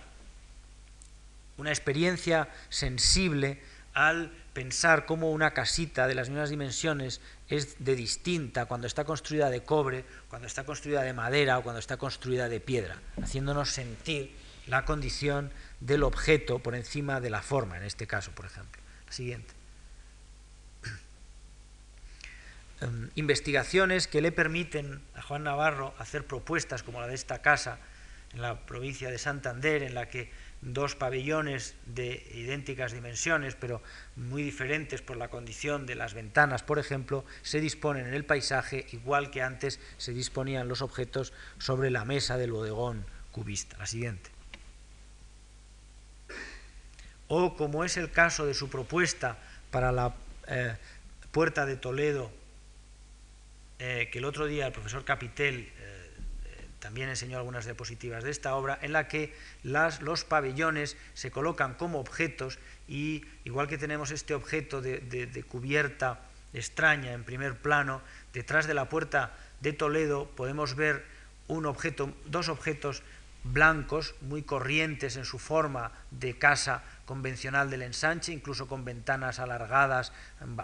una 1.55 1.69
experiencia 1.69 2.49
sensible 2.67 3.61
al 3.93 4.29
pensar 4.51 5.05
cómo 5.05 5.31
una 5.31 5.51
casita 5.51 6.05
de 6.05 6.15
las 6.15 6.27
mismas 6.27 6.49
dimensiones 6.49 7.21
es 7.47 7.77
de 7.79 7.95
distinta 7.95 8.65
cuando 8.65 8.87
está 8.87 9.05
construida 9.05 9.49
de 9.49 9.63
cobre, 9.63 10.03
cuando 10.27 10.49
está 10.49 10.65
construida 10.65 11.01
de 11.03 11.13
madera 11.13 11.59
o 11.59 11.63
cuando 11.63 11.79
está 11.79 11.95
construida 11.95 12.49
de 12.49 12.59
piedra, 12.59 12.99
haciéndonos 13.23 13.69
sentir 13.69 14.35
la 14.67 14.83
condición 14.83 15.49
del 15.79 16.03
objeto 16.03 16.59
por 16.59 16.75
encima 16.75 17.21
de 17.21 17.29
la 17.29 17.41
forma, 17.41 17.77
en 17.77 17.83
este 17.83 18.05
caso, 18.05 18.31
por 18.31 18.43
ejemplo. 18.43 18.81
siguiente. 19.09 19.56
Em, 22.79 23.09
investigaciones 23.15 24.07
que 24.07 24.21
le 24.21 24.31
permiten 24.31 25.01
a 25.15 25.21
Juan 25.23 25.43
Navarro 25.43 25.95
hacer 25.97 26.27
propuestas 26.27 26.83
como 26.83 27.01
la 27.01 27.07
de 27.07 27.15
esta 27.15 27.41
casa 27.41 27.79
en 28.33 28.41
la 28.41 28.67
provincia 28.67 29.09
de 29.09 29.17
Santander, 29.17 29.81
en 29.81 29.95
la 29.95 30.09
que 30.09 30.29
dos 30.61 30.95
pabellones 30.95 31.75
de 31.87 32.27
idénticas 32.35 32.91
dimensiones, 32.91 33.55
pero 33.55 33.81
muy 34.15 34.43
diferentes 34.43 35.01
por 35.01 35.17
la 35.17 35.29
condición 35.29 35.87
de 35.87 35.95
las 35.95 36.13
ventanas, 36.13 36.61
por 36.61 36.77
ejemplo, 36.77 37.25
se 37.41 37.59
disponen 37.59 38.07
en 38.07 38.13
el 38.13 38.25
paisaje 38.25 38.85
igual 38.91 39.31
que 39.31 39.41
antes 39.41 39.79
se 39.97 40.13
disponían 40.13 40.67
los 40.67 40.83
objetos 40.83 41.33
sobre 41.57 41.89
la 41.89 42.05
mesa 42.05 42.37
del 42.37 42.51
bodegón 42.51 43.05
cubista. 43.31 43.77
La 43.77 43.87
siguiente. 43.87 44.29
O 47.27 47.55
como 47.55 47.83
es 47.83 47.97
el 47.97 48.11
caso 48.11 48.45
de 48.45 48.53
su 48.53 48.69
propuesta 48.69 49.37
para 49.71 49.91
la 49.91 50.15
eh, 50.47 50.77
Puerta 51.31 51.65
de 51.65 51.75
Toledo 51.75 52.31
eh, 53.79 54.09
que 54.11 54.19
el 54.19 54.25
otro 54.25 54.45
día 54.47 54.67
el 54.67 54.73
profesor 54.73 55.05
Capitel 55.05 55.59
eh, 55.59 55.71
eh, 55.77 56.67
también 56.79 57.09
enseñó 57.09 57.37
algunas 57.37 57.65
diapositivas 57.65 58.23
de 58.23 58.31
esta 58.31 58.55
obra, 58.55 58.79
en 58.81 58.91
la 58.91 59.07
que 59.07 59.33
las, 59.63 60.01
los 60.01 60.23
pabellones 60.23 60.97
se 61.13 61.31
colocan 61.31 61.75
como 61.75 61.99
objetos 61.99 62.59
y 62.87 63.23
igual 63.43 63.67
que 63.67 63.77
tenemos 63.77 64.11
este 64.11 64.33
objeto 64.33 64.81
de, 64.81 64.99
de 64.99 65.43
cubierta 65.43 66.21
extraña 66.53 67.13
en 67.13 67.23
primer 67.23 67.55
plano, 67.57 68.01
detrás 68.33 68.67
de 68.67 68.73
la 68.73 68.89
puerta 68.89 69.37
de 69.61 69.73
Toledo 69.73 70.27
podemos 70.35 70.75
ver 70.75 71.05
un 71.47 71.65
objeto, 71.65 72.13
dos 72.25 72.49
objetos 72.49 73.03
blancos, 73.53 74.15
muy 74.21 74.43
corrientes 74.43 75.17
en 75.17 75.25
su 75.25 75.39
forma 75.39 75.91
de 76.11 76.37
casa 76.37 76.83
convencional 77.05 77.69
del 77.69 77.83
ensanche, 77.83 78.33
incluso 78.33 78.67
con 78.67 78.83
ventanas 78.83 79.39
alargadas, 79.39 80.11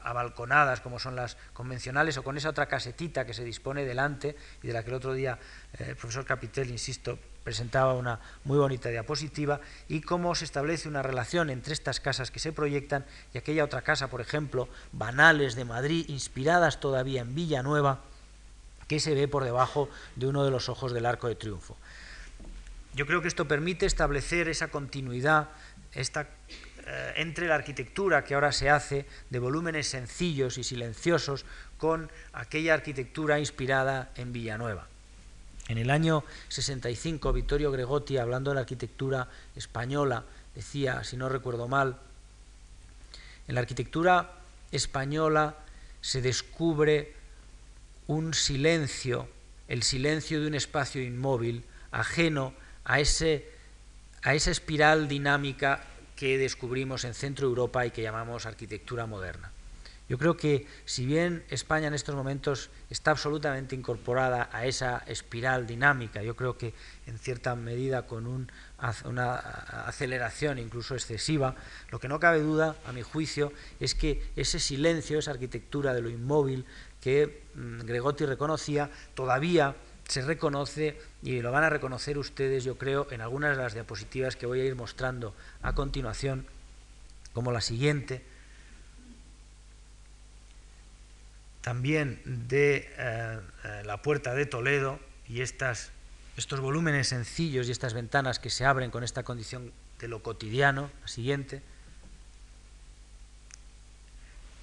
abalconadas, 0.04 0.82
como 0.82 1.00
son 1.00 1.16
las 1.16 1.38
convencionales, 1.54 2.18
o 2.18 2.24
con 2.24 2.38
esa 2.38 2.50
otra 2.50 2.68
casetita 2.68 3.26
que 3.26 3.34
se 3.34 3.44
dispone 3.44 3.86
delante 3.86 4.36
y 4.62 4.68
de 4.68 4.74
la 4.74 4.84
que 4.84 4.90
el 4.90 4.96
otro 4.96 5.14
día 5.14 5.40
eh, 5.80 5.86
el 5.90 5.96
profesor 5.96 6.26
Capitel, 6.26 6.70
insisto, 6.70 7.18
presentaba 7.44 7.94
una 7.94 8.20
muy 8.44 8.58
bonita 8.58 8.90
diapositiva, 8.90 9.62
y 9.88 10.02
cómo 10.02 10.36
se 10.36 10.46
establece 10.46 10.88
una 10.88 11.02
relación 11.02 11.50
entre 11.50 11.74
estas 11.74 12.00
casas 12.00 12.32
que 12.32 12.40
se 12.40 12.54
proyectan 12.54 13.06
y 13.34 13.38
aquella 13.38 13.66
otra 13.66 13.82
casa, 13.82 14.10
por 14.10 14.22
ejemplo, 14.22 14.68
banales 14.92 15.56
de 15.56 15.66
Madrid, 15.66 16.06
inspiradas 16.10 16.80
todavía 16.80 17.22
en 17.22 17.36
Villanueva, 17.36 18.02
que 18.88 19.00
se 19.00 19.16
ve 19.16 19.28
por 19.28 19.44
debajo 19.44 19.90
de 20.16 20.28
uno 20.28 20.44
de 20.44 20.52
los 20.52 20.70
ojos 20.70 20.94
del 20.94 21.06
Arco 21.06 21.28
de 21.28 21.36
Triunfo. 21.36 21.78
Yo 22.96 23.08
creo 23.08 23.22
que 23.22 23.28
esto 23.28 23.48
permite 23.48 23.86
establecer 23.86 24.48
esa 24.48 24.68
continuidad 24.68 25.50
eh, 25.96 27.14
entre 27.16 27.48
la 27.48 27.56
arquitectura 27.56 28.24
que 28.24 28.36
ahora 28.36 28.52
se 28.52 28.70
hace 28.70 29.08
de 29.30 29.40
volúmenes 29.40 29.88
sencillos 29.88 30.58
y 30.58 30.64
silenciosos 30.64 31.46
con 31.78 32.12
aquella 32.34 32.76
arquitectura 32.76 33.40
inspirada 33.40 34.12
en 34.16 34.32
Villanueva. 34.32 34.88
En 35.70 35.78
el 35.78 35.90
año 35.90 36.24
65, 36.50 37.34
Vittorio 37.34 37.72
Gregotti, 37.72 38.18
hablando 38.18 38.52
de 38.52 38.56
la 38.56 38.62
arquitectura 38.62 39.28
española, 39.56 40.26
decía, 40.54 41.04
si 41.04 41.18
no 41.18 41.30
recuerdo 41.30 41.68
mal, 41.68 41.98
en 43.48 43.56
la 43.56 43.62
arquitectura 43.62 44.34
española 44.72 45.56
se 46.02 46.22
descubre 46.22 47.14
un 48.08 48.34
silencio, 48.34 49.28
el 49.68 49.84
silencio 49.84 50.42
de 50.42 50.48
un 50.48 50.56
espacio 50.56 51.02
inmóvil, 51.02 51.64
ajeno 51.92 52.54
a 52.86 53.00
ese 53.00 53.54
a 54.24 54.34
esa 54.34 54.52
espiral 54.52 55.08
dinámica 55.08 55.84
que 56.16 56.38
descubrimos 56.38 57.04
en 57.04 57.14
Centro 57.14 57.48
Europa 57.48 57.86
y 57.86 57.92
que 57.92 58.02
llamamos 58.02 58.46
arquitectura 58.46 59.06
moderna. 59.06 59.52
Yo 60.10 60.18
creo 60.18 60.36
que 60.36 60.68
si 60.86 61.06
bien 61.06 61.44
España 61.50 61.88
en 61.88 61.94
estos 61.94 62.16
momentos 62.16 62.70
está 62.90 63.12
absolutamente 63.12 63.76
incorporada 63.76 64.50
a 64.52 64.66
esa 64.66 65.04
espiral 65.08 65.66
dinámica, 65.66 66.22
yo 66.22 66.36
creo 66.36 66.58
que 66.58 66.74
en 67.08 67.18
cierta 67.18 67.56
medida 67.56 68.06
con 68.06 68.48
una 69.06 69.36
aceleración 69.88 70.60
incluso 70.60 70.94
excesiva, 70.94 71.56
lo 71.90 72.00
que 72.00 72.10
no 72.10 72.20
cabe 72.20 72.42
duda, 72.42 72.76
a 72.86 72.92
mi 72.92 73.02
juicio, 73.02 73.54
es 73.80 73.96
que 73.96 74.22
ese 74.36 74.60
silencio, 74.60 75.20
esa 75.20 75.32
arquitectura 75.32 75.94
de 75.94 76.02
lo 76.02 76.10
inmóvil 76.10 76.66
que 77.00 77.44
mm, 77.56 77.80
Gregotti 77.82 78.26
reconocía, 78.26 78.90
todavía 79.16 79.76
se 80.08 80.22
reconoce 80.22 80.98
y 81.22 81.42
lo 81.42 81.52
van 81.52 81.64
a 81.64 81.70
reconocer 81.70 82.18
ustedes, 82.18 82.64
yo 82.64 82.78
creo, 82.78 83.08
en 83.12 83.22
algunas 83.22 83.58
de 83.58 83.64
las 83.64 83.74
diapositivas 83.74 84.36
que 84.36 84.46
voy 84.46 84.62
a 84.62 84.66
ir 84.66 84.76
mostrando 84.76 85.34
a 85.62 85.74
continuación, 85.74 86.46
como 87.34 87.52
la 87.52 87.62
siguiente, 87.62 88.24
también 91.62 92.22
de 92.26 92.90
eh, 92.98 93.40
eh, 93.64 93.82
la 93.86 94.02
puerta 94.02 94.36
de 94.36 94.46
Toledo 94.46 95.00
y 95.30 95.42
estas, 95.42 95.92
estos 96.36 96.60
volúmenes 96.60 97.08
sencillos 97.08 97.68
y 97.68 97.72
estas 97.72 97.94
ventanas 97.94 98.38
que 98.38 98.50
se 98.50 98.66
abren 98.66 98.92
con 98.92 99.04
esta 99.04 99.24
condición 99.24 99.72
de 100.00 100.10
lo 100.10 100.22
cotidiano, 100.22 100.92
la 101.02 101.08
siguiente. 101.08 101.62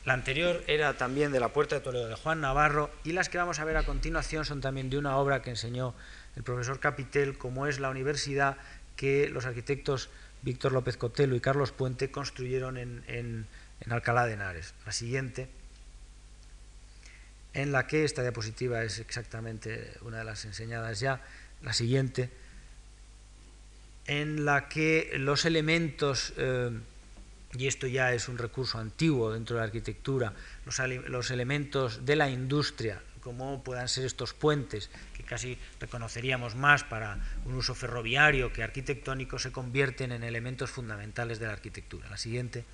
La 0.04 0.14
anterior 0.14 0.62
era 0.66 0.94
también 0.96 1.30
de 1.30 1.40
la 1.40 1.52
Puerta 1.52 1.74
de 1.74 1.82
Toledo 1.82 2.08
de 2.08 2.14
Juan 2.14 2.40
Navarro 2.40 2.90
y 3.04 3.12
las 3.12 3.28
que 3.28 3.38
vamos 3.38 3.58
a 3.60 3.64
ver 3.64 3.76
a 3.76 3.84
continuación 3.84 4.44
son 4.46 4.60
también 4.60 4.88
de 4.88 4.96
una 4.96 5.16
obra 5.16 5.42
que 5.42 5.50
enseñó 5.50 5.94
el 6.36 6.42
profesor 6.42 6.80
Capitel, 6.80 7.36
como 7.36 7.66
es 7.66 7.80
la 7.80 7.90
universidad 7.90 8.56
que 8.96 9.28
los 9.28 9.44
arquitectos 9.44 10.08
Víctor 10.42 10.72
López 10.72 10.96
Cotelo 10.96 11.36
y 11.36 11.40
Carlos 11.40 11.72
Puente 11.72 12.10
construyeron 12.10 12.78
en, 12.78 13.46
Alcalá 13.88 14.26
de 14.26 14.34
Henares. 14.34 14.74
La 14.86 14.92
siguiente, 14.92 15.48
en 17.52 17.72
la 17.72 17.86
que 17.86 18.04
esta 18.04 18.22
diapositiva 18.22 18.82
es 18.82 18.98
exactamente 18.98 19.92
una 20.02 20.18
de 20.18 20.24
las 20.24 20.44
enseñadas 20.44 21.00
ya, 21.00 21.22
la 21.62 21.72
siguiente, 21.72 22.30
en 24.06 24.44
la 24.44 24.68
que 24.68 25.12
los 25.18 25.44
elementos, 25.44 26.32
eh, 26.36 26.70
y 27.52 27.66
esto 27.66 27.86
ya 27.86 28.12
es 28.12 28.28
un 28.28 28.38
recurso 28.38 28.78
antiguo 28.78 29.32
dentro 29.32 29.56
de 29.56 29.60
la 29.60 29.66
arquitectura, 29.66 30.32
los, 30.64 31.30
elementos 31.30 32.04
de 32.04 32.16
la 32.16 32.30
industria, 32.30 33.02
como 33.20 33.62
puedan 33.64 33.88
ser 33.88 34.04
estos 34.04 34.34
puentes, 34.34 34.90
que 35.16 35.24
casi 35.24 35.58
reconoceríamos 35.80 36.54
más 36.54 36.84
para 36.84 37.18
un 37.44 37.54
uso 37.54 37.74
ferroviario 37.74 38.52
que 38.52 38.62
arquitectónico, 38.62 39.38
se 39.38 39.50
convierten 39.50 40.12
en 40.12 40.22
elementos 40.22 40.70
fundamentales 40.70 41.40
de 41.40 41.46
la 41.46 41.52
arquitectura. 41.52 42.08
La 42.08 42.16
siguiente, 42.16 42.64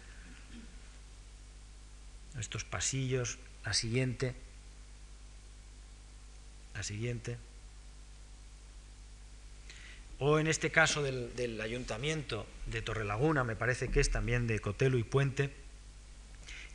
estos 2.38 2.64
pasillos, 2.64 3.38
la 3.64 3.72
siguiente, 3.72 4.34
la 6.74 6.82
siguiente 6.82 7.38
o 10.18 10.38
en 10.38 10.46
este 10.46 10.70
caso 10.70 11.02
del, 11.02 11.60
ayuntamiento 11.60 12.46
de 12.66 12.82
Torrelaguna, 12.82 13.44
me 13.44 13.56
parece 13.56 13.88
que 13.88 14.00
es 14.00 14.10
también 14.10 14.46
de 14.46 14.60
Cotelo 14.60 14.98
y 14.98 15.04
Puente, 15.04 15.50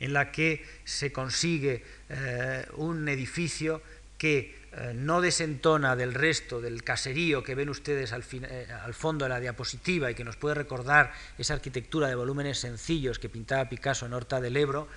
en 0.00 0.12
la 0.12 0.32
que 0.32 0.64
se 0.84 1.12
consigue 1.12 1.84
eh, 2.08 2.66
un 2.74 3.08
edificio 3.08 3.82
que 4.18 4.54
eh, 4.72 4.92
no 4.94 5.20
desentona 5.20 5.96
del 5.96 6.14
resto 6.14 6.60
del 6.60 6.82
caserío 6.84 7.42
que 7.42 7.54
ven 7.54 7.68
ustedes 7.68 8.12
eh, 8.12 8.66
al, 8.82 8.94
fondo 8.94 9.24
de 9.24 9.28
la 9.28 9.40
diapositiva 9.40 10.10
y 10.10 10.14
que 10.14 10.24
nos 10.24 10.36
puede 10.36 10.54
recordar 10.54 11.12
esa 11.38 11.54
arquitectura 11.54 12.08
de 12.08 12.14
volúmenes 12.14 12.58
sencillos 12.58 13.18
que 13.18 13.28
pintaba 13.28 13.68
Picasso 13.68 14.06
en 14.06 14.12
Horta 14.12 14.40
del 14.40 14.56
Ebro, 14.56 14.88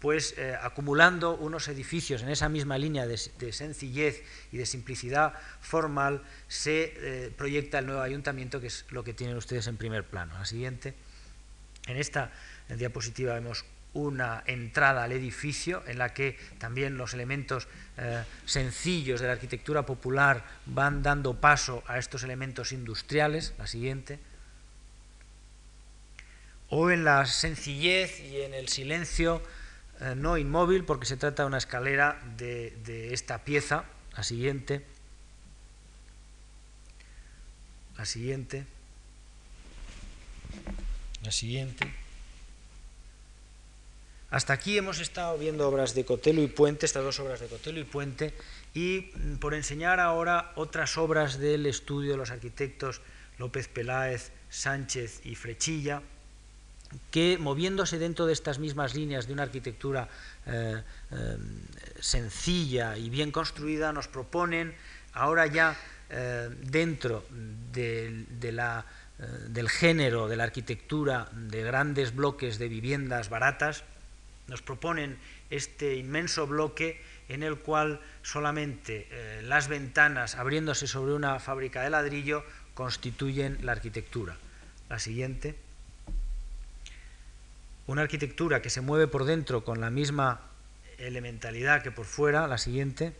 pues 0.00 0.34
eh, 0.38 0.56
acumulando 0.60 1.36
unos 1.36 1.68
edificios 1.68 2.22
en 2.22 2.30
esa 2.30 2.48
misma 2.48 2.78
línea 2.78 3.06
de, 3.06 3.18
sencillez 3.52 4.22
y 4.50 4.56
de 4.56 4.66
simplicidad 4.66 5.34
formal, 5.60 6.22
se 6.48 6.94
eh, 6.96 7.32
proyecta 7.36 7.78
el 7.78 7.86
nuevo 7.86 8.00
ayuntamiento, 8.00 8.60
que 8.60 8.68
es 8.68 8.86
lo 8.90 9.04
que 9.04 9.12
tienen 9.12 9.36
ustedes 9.36 9.66
en 9.66 9.76
primer 9.76 10.04
plano. 10.04 10.34
La 10.38 10.46
siguiente, 10.46 10.94
en 11.86 11.96
esta 11.96 12.32
diapositiva 12.68 13.34
vemos 13.34 13.64
una 13.92 14.42
entrada 14.46 15.02
al 15.02 15.12
edificio 15.12 15.82
en 15.86 15.98
la 15.98 16.14
que 16.14 16.38
también 16.58 16.96
los 16.96 17.12
elementos 17.12 17.66
eh, 17.98 18.22
sencillos 18.46 19.20
de 19.20 19.26
la 19.26 19.32
arquitectura 19.32 19.84
popular 19.84 20.44
van 20.66 21.02
dando 21.02 21.34
paso 21.40 21.82
a 21.86 21.98
estos 21.98 22.22
elementos 22.22 22.72
industriales. 22.72 23.52
La 23.58 23.66
siguiente 23.66 24.18
o 26.68 26.90
en 26.90 27.04
la 27.04 27.26
sencillez 27.26 28.20
y 28.20 28.42
en 28.42 28.54
el 28.54 28.68
silencio 28.68 29.42
eh, 30.00 30.14
no 30.16 30.38
inmóvil 30.38 30.84
porque 30.84 31.06
se 31.06 31.16
trata 31.16 31.42
de 31.42 31.48
una 31.48 31.58
escalera 31.58 32.20
de, 32.36 33.12
esta 33.12 33.44
pieza, 33.44 33.84
la 34.16 34.22
siguiente, 34.22 34.84
la 37.98 38.06
siguiente, 38.06 38.64
la 41.22 41.30
siguiente. 41.30 41.92
Hasta 44.30 44.52
aquí 44.52 44.78
hemos 44.78 45.00
estado 45.00 45.36
viendo 45.36 45.68
obras 45.68 45.94
de 45.94 46.04
Cotelo 46.04 46.40
y 46.40 46.46
Puente, 46.46 46.86
estas 46.86 47.02
dos 47.02 47.18
obras 47.20 47.40
de 47.40 47.48
Cotelo 47.48 47.80
y 47.80 47.84
Puente, 47.84 48.32
y 48.72 49.10
mm, 49.14 49.36
por 49.36 49.54
enseñar 49.54 50.00
ahora 50.00 50.52
otras 50.54 50.96
obras 50.96 51.38
del 51.38 51.66
estudio 51.66 52.12
de 52.12 52.16
los 52.16 52.30
arquitectos 52.30 53.02
López 53.36 53.68
Peláez, 53.68 54.32
Sánchez 54.48 55.20
y 55.24 55.34
Frechilla, 55.34 56.02
que 57.10 57.38
moviéndose 57.38 57.98
dentro 57.98 58.26
de 58.26 58.32
estas 58.32 58.58
mismas 58.58 58.94
líneas 58.94 59.26
de 59.26 59.32
una 59.32 59.44
arquitectura 59.44 60.08
eh, 60.46 60.82
eh, 61.10 61.36
sencilla 62.00 62.96
y 62.96 63.10
bien 63.10 63.30
construida, 63.30 63.92
nos 63.92 64.08
proponen 64.08 64.74
ahora 65.12 65.46
ya 65.46 65.76
eh, 66.10 66.48
dentro 66.50 67.24
del 67.72 68.26
género 69.68 70.28
de 70.28 70.36
la 70.36 70.44
arquitectura 70.44 71.28
de 71.32 71.62
grandes 71.62 72.14
bloques 72.14 72.58
de 72.58 72.68
viviendas 72.68 73.28
baratas, 73.28 73.84
nos 74.48 74.62
proponen 74.62 75.18
este 75.50 75.96
inmenso 75.96 76.46
bloque 76.46 77.00
en 77.28 77.44
el 77.44 77.58
cual 77.58 78.00
solamente 78.22 79.06
las 79.44 79.68
ventanas 79.68 80.34
abriéndose 80.34 80.88
sobre 80.88 81.12
una 81.12 81.38
fábrica 81.38 81.82
de 81.82 81.90
ladrillo 81.90 82.42
constituyen 82.74 83.58
la 83.62 83.72
arquitectura. 83.72 84.36
La 84.88 84.98
siguiente 84.98 85.54
una 87.90 88.02
arquitectura 88.02 88.62
que 88.62 88.70
se 88.70 88.80
mueve 88.80 89.08
por 89.08 89.24
dentro 89.24 89.64
con 89.64 89.80
la 89.80 89.90
misma 89.90 90.42
elementalidad 90.98 91.82
que 91.82 91.90
por 91.90 92.06
fuera, 92.06 92.46
la 92.46 92.56
siguiente, 92.56 93.12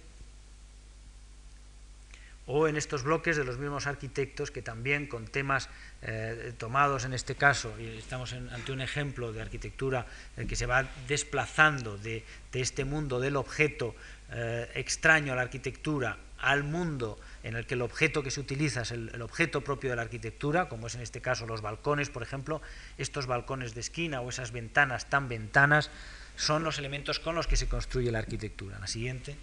o 2.47 2.69
en 2.69 2.77
estos 2.77 3.03
bloques 3.03 3.37
de 3.37 3.43
los 3.43 3.59
mismos 3.59 3.89
arquitectos 3.89 4.53
que 4.53 4.63
también 4.63 5.09
con 5.09 5.27
temas 5.27 5.69
eh, 6.03 6.53
tomados 6.57 7.05
en 7.05 7.15
este 7.15 7.35
caso, 7.35 7.75
y 7.81 7.99
estamos 7.99 8.33
ante 8.33 8.71
un 8.71 8.81
ejemplo 8.81 9.33
de 9.33 9.43
arquitectura 9.43 10.07
eh, 10.37 10.47
que 10.47 10.55
se 10.55 10.67
va 10.67 10.89
desplazando 11.09 11.99
de, 11.99 12.25
este 12.53 12.85
mundo 12.85 13.19
del 13.19 13.35
objeto 13.35 13.97
eh, 14.31 14.71
extraño 14.75 15.33
a 15.33 15.37
la 15.37 15.43
arquitectura 15.43 16.17
al 16.41 16.65
mundo 16.65 17.19
en 17.43 17.57
el 17.57 17.67
que 17.67 17.75
el 17.75 17.83
objeto 17.83 18.23
que 18.23 18.31
se 18.31 18.41
utiliza 18.41 18.83
es 18.83 18.91
el, 18.91 19.21
objeto 19.23 19.63
propio 19.63 19.91
de 19.91 19.97
la 19.97 20.03
arquitectura, 20.03 20.69
como 20.69 20.87
es 20.87 20.95
en 20.95 21.03
este 21.03 21.21
caso 21.21 21.47
los 21.47 21.61
balcones, 21.61 22.11
por 22.11 22.23
ejemplo, 22.23 22.63
estos 22.99 23.27
balcones 23.27 23.75
de 23.75 23.81
esquina 23.81 24.21
o 24.21 24.29
esas 24.29 24.53
ventanas 24.53 25.11
tan 25.11 25.29
ventanas 25.29 25.91
son 26.37 26.65
los 26.65 26.79
elementos 26.79 27.21
con 27.21 27.35
los 27.35 27.47
que 27.47 27.57
se 27.57 27.69
construye 27.69 28.11
la 28.11 28.21
arquitectura. 28.21 28.79
La 28.79 28.87
siguiente. 28.87 29.37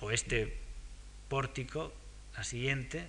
O 0.00 0.10
este 0.10 0.58
pórtico, 1.28 1.92
la 2.36 2.44
siguiente. 2.44 3.08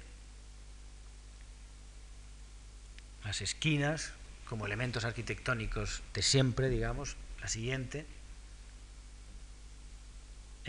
Las 3.25 3.41
esquinas 3.41 4.13
como 4.45 4.65
elementos 4.65 5.05
arquitectónicos 5.05 6.01
de 6.13 6.21
siempre, 6.21 6.69
digamos, 6.69 7.17
la 7.41 7.47
siguiente 7.47 8.05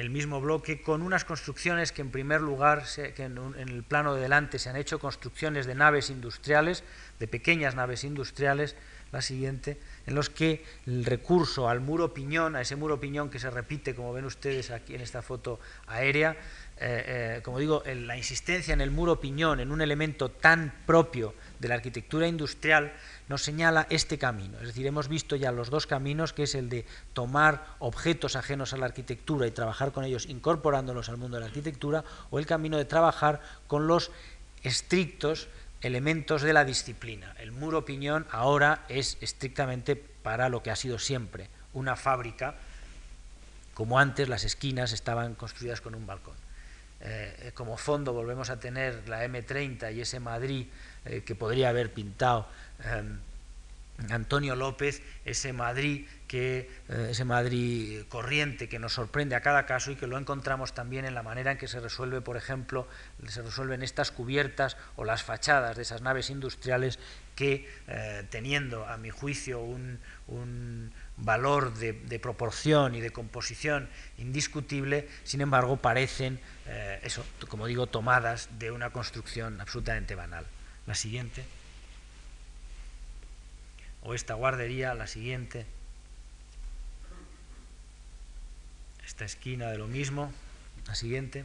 el 0.01 0.11
mismo 0.11 0.41
bloque 0.41 0.81
con 0.81 1.03
unas 1.03 1.25
construcciones 1.25 1.93
que 1.93 2.01
en 2.01 2.11
primer 2.11 2.41
lugar, 2.41 2.85
que 3.15 3.25
en, 3.25 3.39
el 3.57 3.83
plano 3.85 4.15
de 4.15 4.23
delante 4.23 4.59
se 4.59 4.71
han 4.71 4.77
hecho 4.77 4.99
construcciones 4.99 5.67
de 5.67 5.75
naves 5.75 6.11
industriales, 6.11 6.83
de 7.19 7.29
pequeñas 7.29 7.75
naves 7.75 8.05
industriales, 8.05 8.77
la 9.13 9.23
siguiente, 9.23 9.79
en 10.07 10.15
los 10.15 10.31
que 10.31 10.65
el 10.87 11.05
recurso 11.05 11.69
al 11.69 11.81
muro 11.81 12.15
piñón, 12.15 12.57
a 12.57 12.61
ese 12.61 12.77
muro 12.77 13.01
piñón 13.01 13.29
que 13.29 13.39
se 13.39 13.51
repite, 13.51 13.95
como 13.95 14.13
ven 14.13 14.25
ustedes 14.25 14.71
aquí 14.71 14.95
en 14.95 15.01
esta 15.01 15.21
foto 15.21 15.61
aérea, 15.87 16.33
eh, 16.79 17.37
eh, 17.37 17.41
como 17.43 17.59
digo, 17.59 17.83
la 17.85 18.17
insistencia 18.17 18.73
en 18.73 18.81
el 18.81 18.91
muro 18.91 19.21
piñón, 19.21 19.61
en 19.61 19.71
un 19.71 19.83
elemento 19.83 20.31
tan 20.31 20.73
propio 20.87 21.35
de 21.61 21.69
la 21.69 21.75
arquitectura 21.75 22.27
industrial, 22.27 22.93
nos 23.29 23.43
señala 23.43 23.87
este 23.91 24.19
camino. 24.19 24.59
Es 24.61 24.69
decir, 24.69 24.87
hemos 24.87 25.09
visto 25.09 25.37
ya 25.37 25.53
los 25.53 25.71
dos 25.71 25.87
caminos, 25.87 26.33
que 26.33 26.45
es 26.45 26.55
el 26.55 26.69
de 26.69 26.87
tomar 27.13 27.65
objetos 27.79 28.35
ajenos 28.35 28.73
a 28.73 28.79
la 28.79 28.87
arquitectura 28.87 29.47
y 29.47 29.51
trabajar 29.51 29.93
con 29.93 30.05
ellos 30.05 30.27
incorporándolos 30.27 31.09
al 31.11 31.19
mundo 31.19 31.37
de 31.37 31.43
la 31.43 31.47
arquitectura, 31.47 32.03
o 32.31 32.39
el 32.39 32.47
camino 32.47 32.79
de 32.79 32.87
trabajar 32.87 33.41
con 33.67 33.87
los 33.87 34.11
estrictos 34.63 35.49
elementos 35.83 36.43
de 36.43 36.53
la 36.53 36.65
disciplina. 36.65 37.35
El 37.39 37.53
muro 37.53 37.85
piñón 37.85 38.27
ahora 38.31 38.85
es 38.89 39.19
estrictamente 39.21 39.97
para 39.97 40.49
lo 40.49 40.63
que 40.63 40.71
ha 40.71 40.77
sido 40.77 40.99
siempre, 40.99 41.49
una 41.73 41.97
fábrica, 41.97 42.57
como 43.75 43.99
antes 43.99 44.29
las 44.29 44.45
esquinas 44.45 44.93
estaban 44.93 45.35
construidas 45.35 45.81
con 45.81 45.95
un 45.95 46.07
balcón. 46.07 46.37
Eh, 47.03 47.53
como 47.55 47.79
fondo 47.79 48.13
volvemos 48.13 48.51
a 48.51 48.61
tener 48.61 49.09
la 49.09 49.25
M30 49.25 49.95
y 49.95 50.03
ese 50.03 50.21
Madrid 50.21 50.67
eh, 51.05 51.23
que 51.25 51.35
podría 51.35 51.69
haber 51.69 51.93
pintado 51.93 52.47
Em, 52.85 53.19
Antonio 54.09 54.57
López, 54.57 55.03
ese 55.27 55.53
Madrid 55.53 56.07
que 56.27 56.71
eh, 56.89 57.09
ese 57.11 57.27
Madrid 57.27 58.05
corriente 58.09 58.67
que 58.67 58.79
nos 58.79 58.95
sorprende 58.95 59.35
a 59.35 59.43
cada 59.43 59.67
caso 59.67 59.91
y 59.91 59.97
que 59.97 60.07
lo 60.07 60.17
encontramos 60.17 60.73
también 60.73 61.05
en 61.05 61.15
la 61.15 61.23
manera 61.23 61.53
en 61.53 61.59
que 61.59 61.69
se 61.69 61.81
resuelve, 61.81 62.23
por 62.23 62.39
ejemplo, 62.39 62.89
se 63.29 63.43
resuelven 63.43 63.83
estas 63.83 64.11
cubiertas 64.11 64.79
o 64.97 65.05
las 65.05 65.23
fachadas 65.23 65.77
de 65.77 65.83
esas 65.83 66.01
naves 66.01 66.31
industriales 66.31 66.99
que, 67.37 67.69
eh, 67.89 68.25
teniendo, 68.31 68.87
a 68.87 68.97
mi 68.97 69.11
juicio, 69.11 69.61
un, 69.61 70.01
valor 71.19 71.75
de, 71.75 72.19
proporción 72.19 72.95
y 72.95 73.03
de 73.03 73.11
composición 73.11 73.91
indiscutible, 74.17 75.09
sin 75.25 75.43
embargo, 75.43 75.77
parecen, 75.77 76.41
eso, 77.03 77.27
como 77.49 77.67
digo, 77.67 77.89
tomadas 77.89 78.49
de 78.59 78.71
una 78.71 78.89
construcción 78.89 79.61
absolutamente 79.61 80.15
banal. 80.15 80.47
La 80.87 80.95
siguiente. 80.95 81.45
O 84.03 84.15
esta 84.15 84.35
guardería, 84.35 84.95
la 84.95 85.07
siguiente, 85.07 85.67
esta 89.05 89.25
esquina 89.25 89.69
de 89.71 89.79
lo 89.79 89.87
mismo, 89.87 90.33
la 90.87 90.95
siguiente, 90.95 91.45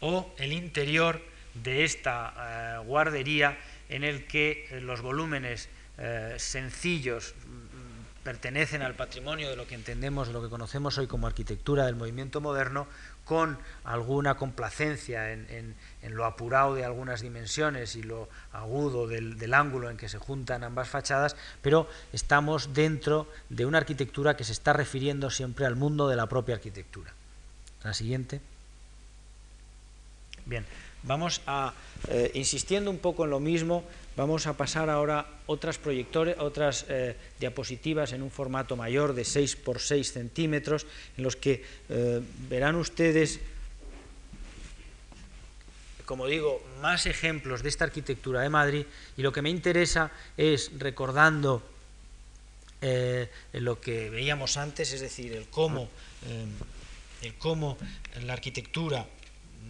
o 0.00 0.32
el 0.38 0.52
interior 0.52 1.20
de 1.54 1.84
esta 1.84 2.34
eh, 2.36 2.84
guardería 2.84 3.58
en 3.88 4.04
el 4.04 4.26
que 4.26 4.68
eh, 4.70 4.80
los 4.80 5.00
volúmenes 5.00 5.68
eh, 5.98 6.34
sencillos 6.38 7.34
mm, 7.34 8.22
pertenecen 8.22 8.82
al 8.82 8.94
patrimonio 8.94 9.50
de 9.50 9.56
lo 9.56 9.66
que 9.66 9.74
entendemos, 9.74 10.28
de 10.28 10.34
lo 10.34 10.42
que 10.42 10.48
conocemos 10.48 10.98
hoy 10.98 11.06
como 11.06 11.26
arquitectura 11.26 11.86
del 11.86 11.96
movimiento 11.96 12.40
moderno, 12.40 12.86
con 13.28 13.58
alguna 13.84 14.36
complacencia 14.38 15.32
en, 15.32 15.76
lo 16.02 16.24
apurado 16.24 16.74
de 16.74 16.86
algunas 16.86 17.20
dimensiones 17.20 17.94
y 17.94 18.02
lo 18.02 18.30
agudo 18.52 19.06
del, 19.06 19.52
ángulo 19.52 19.90
en 19.90 19.98
que 19.98 20.08
se 20.08 20.16
juntan 20.16 20.64
ambas 20.64 20.88
fachadas, 20.88 21.36
pero 21.60 21.86
estamos 22.14 22.72
dentro 22.72 23.28
de 23.50 23.66
una 23.66 23.78
arquitectura 23.78 24.34
que 24.34 24.44
se 24.44 24.52
está 24.52 24.72
refiriendo 24.72 25.28
siempre 25.28 25.66
al 25.66 25.76
mundo 25.76 26.08
de 26.08 26.16
la 26.16 26.26
propia 26.26 26.54
arquitectura. 26.54 27.12
La 27.84 27.92
siguiente. 27.92 28.40
Bien, 30.46 30.64
vamos 31.02 31.42
a, 31.46 31.74
eh, 32.08 32.30
insistiendo 32.32 32.90
un 32.90 32.98
poco 32.98 33.24
en 33.24 33.30
lo 33.30 33.40
mismo, 33.40 33.84
Vamos 34.18 34.48
a 34.48 34.56
pasar 34.56 34.90
ahora 34.90 35.30
otras 35.46 35.78
proyectores, 35.78 36.34
otras 36.40 36.86
eh, 36.88 37.14
diapositivas 37.38 38.12
en 38.12 38.22
un 38.22 38.32
formato 38.32 38.74
mayor 38.74 39.14
de 39.14 39.24
6 39.24 39.54
por 39.54 39.78
6 39.78 40.12
centímetros, 40.12 40.86
en 41.16 41.22
los 41.22 41.36
que 41.36 41.62
eh, 41.88 42.20
verán 42.50 42.74
ustedes, 42.74 43.38
como 46.04 46.26
digo, 46.26 46.60
más 46.82 47.06
ejemplos 47.06 47.62
de 47.62 47.68
esta 47.68 47.84
arquitectura 47.84 48.40
de 48.40 48.48
Madrid. 48.48 48.86
Y 49.16 49.22
lo 49.22 49.30
que 49.30 49.40
me 49.40 49.50
interesa 49.50 50.10
es, 50.36 50.72
recordando 50.76 51.62
eh, 52.82 53.30
lo 53.52 53.80
que 53.80 54.10
veíamos 54.10 54.56
antes, 54.56 54.92
es 54.94 55.00
decir, 55.00 55.32
el 55.32 55.46
cómo, 55.46 55.90
el 57.22 57.34
cómo 57.34 57.78
la 58.24 58.32
arquitectura 58.32 59.06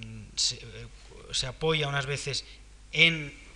mm, 0.01 0.23
se 0.35 1.47
apoya 1.47 1.87
unas 1.87 2.07
veces 2.07 2.47
en 2.93 3.47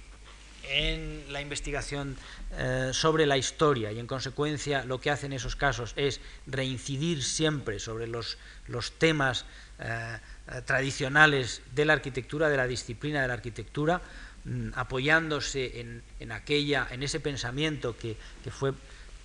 en 0.69 1.25
la 1.33 1.41
investigación 1.41 2.17
eh, 2.59 2.91
sobre 2.93 3.27
la 3.27 3.37
historia 3.37 3.93
y 3.93 3.99
en 3.99 4.07
consecuencia 4.07 4.85
lo 4.85 5.01
que 5.01 5.11
hace 5.11 5.27
en 5.27 5.33
esos 5.33 5.57
casos 5.57 5.93
es 5.97 6.21
reincidir 6.47 7.23
siempre 7.23 7.79
sobre 7.79 8.07
los, 8.07 8.39
los 8.69 8.93
temas 8.93 9.45
eh, 9.79 10.19
tradicionales 10.65 11.63
de 11.75 11.85
la 11.85 11.95
arquitectura, 11.95 12.49
de 12.49 12.57
la 12.57 12.67
disciplina 12.67 13.23
de 13.23 13.29
la 13.29 13.35
arquitectura, 13.35 14.01
mm, 14.45 14.71
apoyándose 14.75 15.81
en, 15.81 16.03
en, 16.21 16.33
aquella, 16.33 16.87
en 16.91 17.03
ese 17.03 17.21
pensamiento 17.21 17.97
que, 17.97 18.17
que 18.45 18.51
fue, 18.51 18.73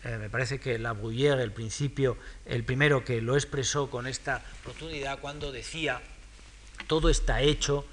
eh, 0.03 0.17
me 0.17 0.29
parece 0.29 0.59
que 0.59 0.79
La 0.79 0.93
Bruyère, 0.93 1.41
el 1.41 1.51
principio, 1.51 2.17
el 2.45 2.63
primero 2.63 3.03
que 3.03 3.21
lo 3.21 3.35
expresó 3.35 3.89
con 3.89 4.07
esta 4.07 4.43
rotundidad 4.65 5.19
cuando 5.19 5.51
decía, 5.51 6.01
todo 6.87 7.09
está 7.09 7.41
hecho, 7.41 7.85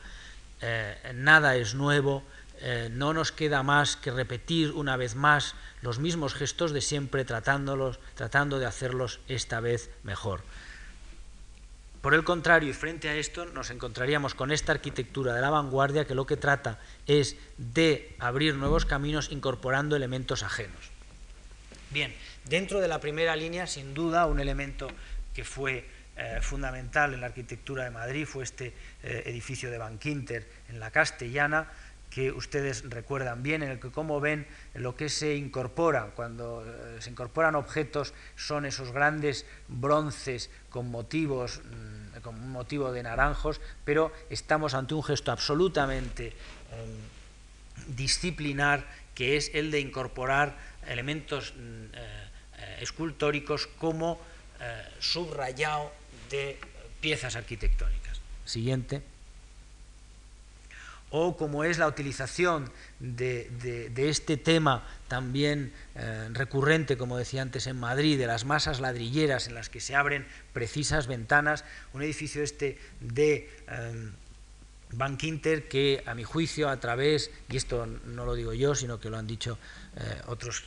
nada 1.15 1.57
es 1.57 1.75
nuevo, 1.75 2.25
eh, 2.67 2.89
no 2.91 3.13
nos 3.13 3.31
queda 3.31 3.63
más 3.63 3.97
que 3.97 4.11
repetir 4.11 4.71
una 4.73 4.97
vez 4.97 5.17
más 5.17 5.55
los 5.83 5.99
mismos 5.99 6.33
gestos 6.33 6.73
de 6.73 6.81
siempre, 6.81 7.27
tratándolos, 7.27 8.01
tratando 8.15 8.59
de 8.59 8.65
hacerlos 8.65 9.21
esta 9.29 9.61
vez 9.61 9.91
mejor. 10.03 10.41
Por 12.01 12.15
el 12.15 12.25
contrario, 12.25 12.71
y 12.71 12.73
frente 12.73 13.11
a 13.11 13.17
esto, 13.17 13.45
nos 13.45 13.69
encontraríamos 13.69 14.35
con 14.35 14.51
esta 14.51 14.73
arquitectura 14.73 15.35
de 15.35 15.43
la 15.43 15.51
vanguardia 15.51 16.07
que 16.07 16.15
lo 16.15 16.25
que 16.25 16.39
trata 16.39 16.79
es 17.07 17.37
de 17.59 18.17
abrir 18.19 18.55
nuevos 18.55 18.87
caminos 18.87 19.31
incorporando 19.31 19.95
elementos 19.95 20.43
ajenos. 20.43 20.91
Bien, 21.91 22.15
dentro 22.47 22.81
de 22.81 22.89
la 22.89 22.99
primera 22.99 23.37
línea, 23.37 23.67
sin 23.67 23.93
duda, 23.93 24.25
un 24.25 24.41
elemento 24.41 24.89
que 25.35 25.45
fue 25.45 25.87
eh, 26.17 26.39
fundamental 26.41 27.13
en 27.13 27.21
la 27.21 27.27
arquitectura 27.27 27.83
de 27.83 27.91
Madrid 27.91 28.25
fue 28.25 28.45
este 28.45 28.73
eh, 29.03 29.25
edificio 29.27 29.69
de 29.69 29.79
Banquinter 29.79 30.49
en 30.69 30.79
la 30.79 30.93
Castellana, 30.93 31.69
que 32.15 32.31
ustedes 32.31 32.89
recuerdan 32.89 33.43
bien, 33.43 33.65
en 33.65 33.71
el 33.71 33.81
que, 33.81 33.91
como 33.91 34.21
ven, 34.21 34.47
lo 34.75 34.95
que 34.95 35.09
se 35.09 35.35
incorpora 35.35 36.13
cuando 36.15 36.63
eh, 36.65 37.03
se 37.03 37.11
incorporan 37.11 37.57
objetos 37.57 38.15
son 38.37 38.67
esos 38.67 38.93
grandes 38.93 39.47
bronces 39.67 40.49
con 40.71 40.93
motivos, 40.93 41.61
mm, 41.65 42.21
con 42.21 42.37
un 42.37 42.53
motivo 42.53 42.93
de 42.93 43.03
naranjos, 43.03 43.61
pero 43.85 44.13
estamos 44.31 44.75
ante 44.75 44.95
un 44.95 45.03
gesto 45.03 45.33
absolutamente 45.33 46.29
em, 46.29 47.97
disciplinar, 47.97 48.87
que 49.17 49.37
es 49.37 49.51
el 49.53 49.73
de 49.73 49.81
incorporar 49.81 50.57
elementos 50.87 51.53
mm, 51.57 51.59
eh, 51.95 52.79
escultóricos 52.81 53.67
como 53.67 54.21
eh, 54.61 54.87
subrayado 55.01 55.91
de 56.31 56.61
piezas 57.01 57.35
arquitectónicas. 57.35 58.21
Siguiente 58.45 59.03
o 61.17 61.37
como 61.37 61.63
es 61.63 61.79
la 61.79 61.87
utilización 61.87 62.73
de, 62.99 63.93
este 63.97 64.37
tema 64.37 64.85
también 65.07 65.73
eh, 65.95 66.29
recurrente, 66.33 66.97
como 66.97 67.17
decía 67.17 67.41
antes, 67.41 67.69
en 67.69 67.79
Madrid, 67.79 68.19
de 68.19 68.27
las 68.27 68.45
masas 68.45 68.81
ladrilleras 68.81 69.47
en 69.47 69.55
las 69.55 69.69
que 69.69 69.79
se 69.79 69.95
abren 69.95 70.27
precisas 70.53 71.07
ventanas, 71.07 71.65
un 71.93 72.03
edificio 72.03 72.43
este 72.43 72.79
de 72.99 73.49
eh, 73.69 74.11
Inter 75.23 75.69
que, 75.69 76.03
a 76.05 76.17
mi 76.17 76.25
juicio, 76.25 76.69
a 76.69 76.81
través, 76.81 77.31
y 77.49 77.59
esto 77.59 77.87
no 77.87 78.25
lo 78.25 78.35
digo 78.35 78.53
yo, 78.53 78.75
sino 78.75 78.99
que 78.99 79.09
lo 79.09 79.17
han 79.17 79.29
dicho 79.29 79.57
eh, 79.97 80.21
otros 80.27 80.65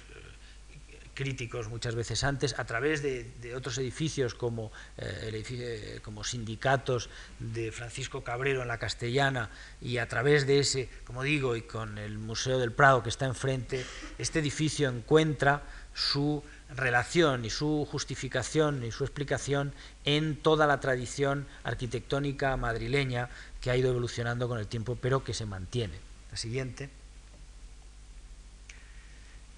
críticos 1.18 1.68
muchas 1.68 1.96
veces 1.96 2.24
antes, 2.24 2.58
a 2.60 2.66
través 2.66 3.02
de, 3.02 3.56
otros 3.56 3.80
edificios 3.80 4.36
como, 4.36 4.72
eh, 4.98 6.00
como 6.04 6.24
sindicatos 6.24 7.10
de 7.40 7.72
Francisco 7.72 8.24
Cabrero 8.24 8.62
en 8.62 8.68
la 8.68 8.78
Castellana 8.78 9.50
y 9.82 9.98
a 9.98 10.08
través 10.08 10.46
de 10.46 10.60
ese, 10.60 10.90
como 11.06 11.24
digo, 11.24 11.56
y 11.56 11.64
con 11.64 11.98
el 11.98 12.20
Museo 12.20 12.60
del 12.60 12.72
Prado 12.72 13.02
que 13.02 13.10
está 13.10 13.26
enfrente, 13.26 13.84
este 14.20 14.40
edificio 14.40 14.90
encuentra 14.90 15.64
su 15.96 16.44
relación 16.76 17.46
y 17.46 17.50
su 17.50 17.88
justificación 17.90 18.84
y 18.84 18.92
su 18.92 19.04
explicación 19.04 19.74
en 20.06 20.36
toda 20.36 20.68
la 20.68 20.80
tradición 20.80 21.48
arquitectónica 21.64 22.56
madrileña 22.58 23.30
que 23.60 23.72
ha 23.72 23.76
ido 23.76 23.90
evolucionando 23.90 24.48
con 24.48 24.60
el 24.60 24.68
tiempo, 24.68 24.96
pero 25.02 25.24
que 25.24 25.34
se 25.34 25.48
mantiene. 25.48 25.98
La 26.30 26.38
siguiente. 26.38 26.92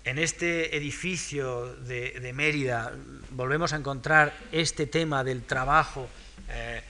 En 0.06 0.18
este 0.18 0.78
edificio 0.78 1.76
de, 1.76 2.32
Mérida 2.34 2.94
volvemos 3.32 3.74
a 3.74 3.76
encontrar 3.76 4.34
este 4.52 4.88
tema 4.88 5.24
del 5.24 5.44
trabajo 5.44 6.08
eh, 6.50 6.82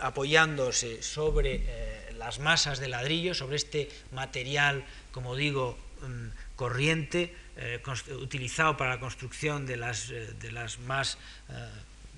apoyándose 0.00 1.02
sobre 1.02 1.56
eh, 1.56 2.12
las 2.16 2.38
masas 2.38 2.80
de 2.80 2.88
ladrillo, 2.88 3.34
sobre 3.34 3.56
este 3.56 3.90
material, 4.12 4.84
como 5.12 5.36
digo, 5.36 5.78
mm, 6.00 6.56
corriente, 6.56 7.34
eh, 7.58 7.82
utilizado 8.20 8.76
para 8.78 8.94
la 8.94 9.00
construcción 9.00 9.66
de 9.66 9.76
las, 9.76 10.08
de 10.08 10.52
las 10.52 10.78
más 10.78 11.18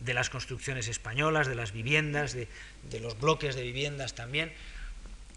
de 0.00 0.14
las 0.14 0.30
construcciones 0.30 0.88
españolas, 0.88 1.46
de 1.46 1.54
las 1.54 1.72
viviendas, 1.72 2.32
de 2.34 2.48
los 3.00 3.18
bloques 3.20 3.54
de 3.54 3.62
viviendas 3.62 4.14
también, 4.14 4.52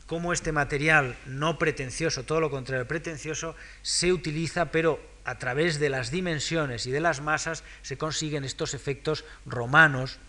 cómo 0.07 0.33
este 0.33 0.51
material 0.51 1.15
no 1.25 1.57
pretencioso, 1.57 2.23
todo 2.23 2.39
lo 2.39 2.49
contrario, 2.49 2.87
pretencioso, 2.87 3.55
se 3.81 4.13
utiliza, 4.13 4.71
pero 4.71 4.99
a 5.25 5.39
través 5.39 5.79
de 5.79 5.89
las 5.89 6.11
dimensiones 6.11 6.85
y 6.85 6.91
de 6.91 7.01
las 7.01 7.21
masas 7.21 7.63
se 7.81 7.97
consiguen 7.97 8.43
estos 8.43 8.73
efectos 8.73 9.25
romanos 9.45 10.19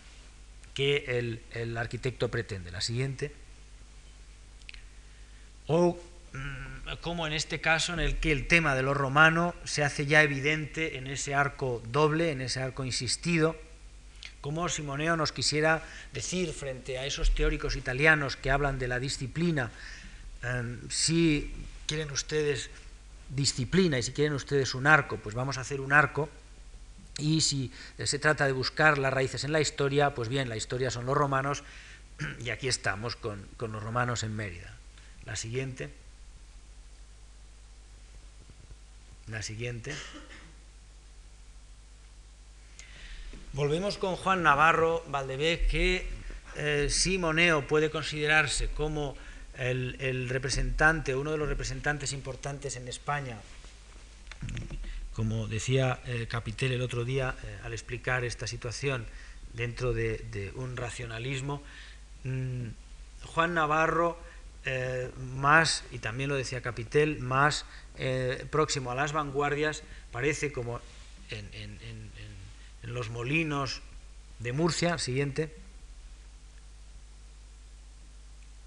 que 0.73 1.41
el, 1.53 1.77
arquitecto 1.77 2.29
pretende. 2.29 2.71
La 2.71 2.81
siguiente. 2.81 3.31
O 5.67 5.99
mm, 6.33 6.97
como 7.01 7.27
en 7.27 7.33
este 7.33 7.61
caso 7.61 7.93
en 7.93 7.99
el 7.99 8.17
que 8.17 8.31
el 8.31 8.47
tema 8.47 8.75
de 8.75 8.83
lo 8.83 8.93
romano 8.93 9.53
se 9.63 9.83
hace 9.83 10.05
ya 10.05 10.23
evidente 10.23 10.97
en 10.97 11.07
ese 11.07 11.35
arco 11.35 11.83
doble, 11.91 12.31
en 12.31 12.41
ese 12.41 12.61
arco 12.61 12.85
insistido, 12.85 13.55
como 14.41 14.69
Simoneo 14.69 15.17
nos 15.17 15.31
quisiera 15.31 15.83
decir 16.13 16.53
frente 16.53 16.97
a 16.97 17.05
esos 17.05 17.33
teóricos 17.33 17.75
italianos 17.75 18.35
que 18.35 18.51
hablan 18.51 18.79
de 18.79 18.87
la 18.87 18.99
disciplina, 18.99 19.71
em, 20.43 20.79
si 20.89 21.53
quieren 21.87 22.11
ustedes 22.11 22.69
disciplina 23.29 23.97
y 23.97 24.03
si 24.03 24.13
quieren 24.13 24.33
ustedes 24.33 24.75
un 24.75 24.87
arco, 24.87 25.17
pues 25.17 25.35
vamos 25.35 25.57
a 25.57 25.61
hacer 25.61 25.81
un 25.81 25.91
arco. 25.91 26.29
Y 27.17 27.41
si 27.41 27.71
se 27.97 28.19
trata 28.19 28.45
de 28.45 28.51
buscar 28.51 28.97
las 28.97 29.11
raíces 29.11 29.43
en 29.43 29.51
la 29.51 29.59
historia, 29.59 30.13
pues 30.13 30.29
bien, 30.29 30.49
la 30.49 30.57
historia 30.57 30.91
son 30.91 31.05
los 31.07 31.17
romanos 31.17 31.63
y 32.39 32.51
aquí 32.51 32.67
estamos 32.67 33.15
con, 33.15 33.47
con 33.57 33.71
los 33.71 33.81
romanos 33.81 34.23
en 34.23 34.35
Mérida. 34.35 34.77
La 35.25 35.35
siguiente. 35.35 35.89
La 39.27 39.41
siguiente. 39.41 39.93
Volvemos 43.57 43.97
con 43.97 44.15
Juan 44.17 44.43
Navarro 44.43 45.03
Valdevez, 45.07 45.67
que 45.67 46.05
eh, 46.57 46.89
si 46.91 47.17
Moneo 47.17 47.65
puede 47.65 47.89
considerarse 47.89 48.67
como 48.67 49.17
el, 49.57 50.29
representante, 50.29 51.15
uno 51.15 51.31
de 51.31 51.39
los 51.39 51.49
representantes 51.49 52.13
importantes 52.13 52.75
en 52.75 52.87
España, 52.87 53.39
como 55.11 55.47
decía 55.47 55.99
eh, 56.05 56.27
Capitel 56.29 56.71
el 56.71 56.83
otro 56.83 57.03
día 57.03 57.33
eh, 57.43 57.57
al 57.63 57.73
explicar 57.73 58.23
esta 58.23 58.45
situación 58.45 59.07
dentro 59.53 59.91
de, 59.91 60.51
un 60.53 60.77
racionalismo, 60.77 61.63
mm, 62.25 62.67
Juan 63.23 63.55
Navarro, 63.55 64.19
más, 65.17 65.83
y 65.91 65.97
también 65.97 66.29
lo 66.29 66.35
decía 66.35 66.61
Capitel, 66.61 67.19
más 67.19 67.65
próximo 68.51 68.91
a 68.91 68.95
las 68.95 69.13
vanguardias, 69.13 69.81
parece 70.11 70.51
como 70.51 70.79
en 71.31 71.79
los 72.83 73.09
molinos 73.09 73.81
de 74.39 74.53
Murcia, 74.53 74.97
siguiente. 74.97 75.55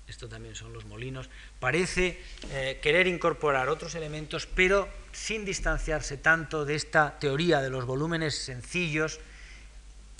Esto 0.08 0.28
también 0.28 0.56
son 0.56 0.72
los 0.72 0.84
molinos. 0.86 1.30
Parece 1.60 2.20
eh, 2.50 2.80
querer 2.82 3.06
incorporar 3.06 3.68
otros 3.68 3.94
elementos, 3.94 4.46
pero 4.46 4.88
sin 5.12 5.44
distanciarse 5.44 6.16
tanto 6.16 6.64
de 6.64 6.74
esta 6.74 7.18
teoría 7.18 7.60
de 7.60 7.70
los 7.70 7.86
volúmenes 7.86 8.36
sencillos 8.36 9.20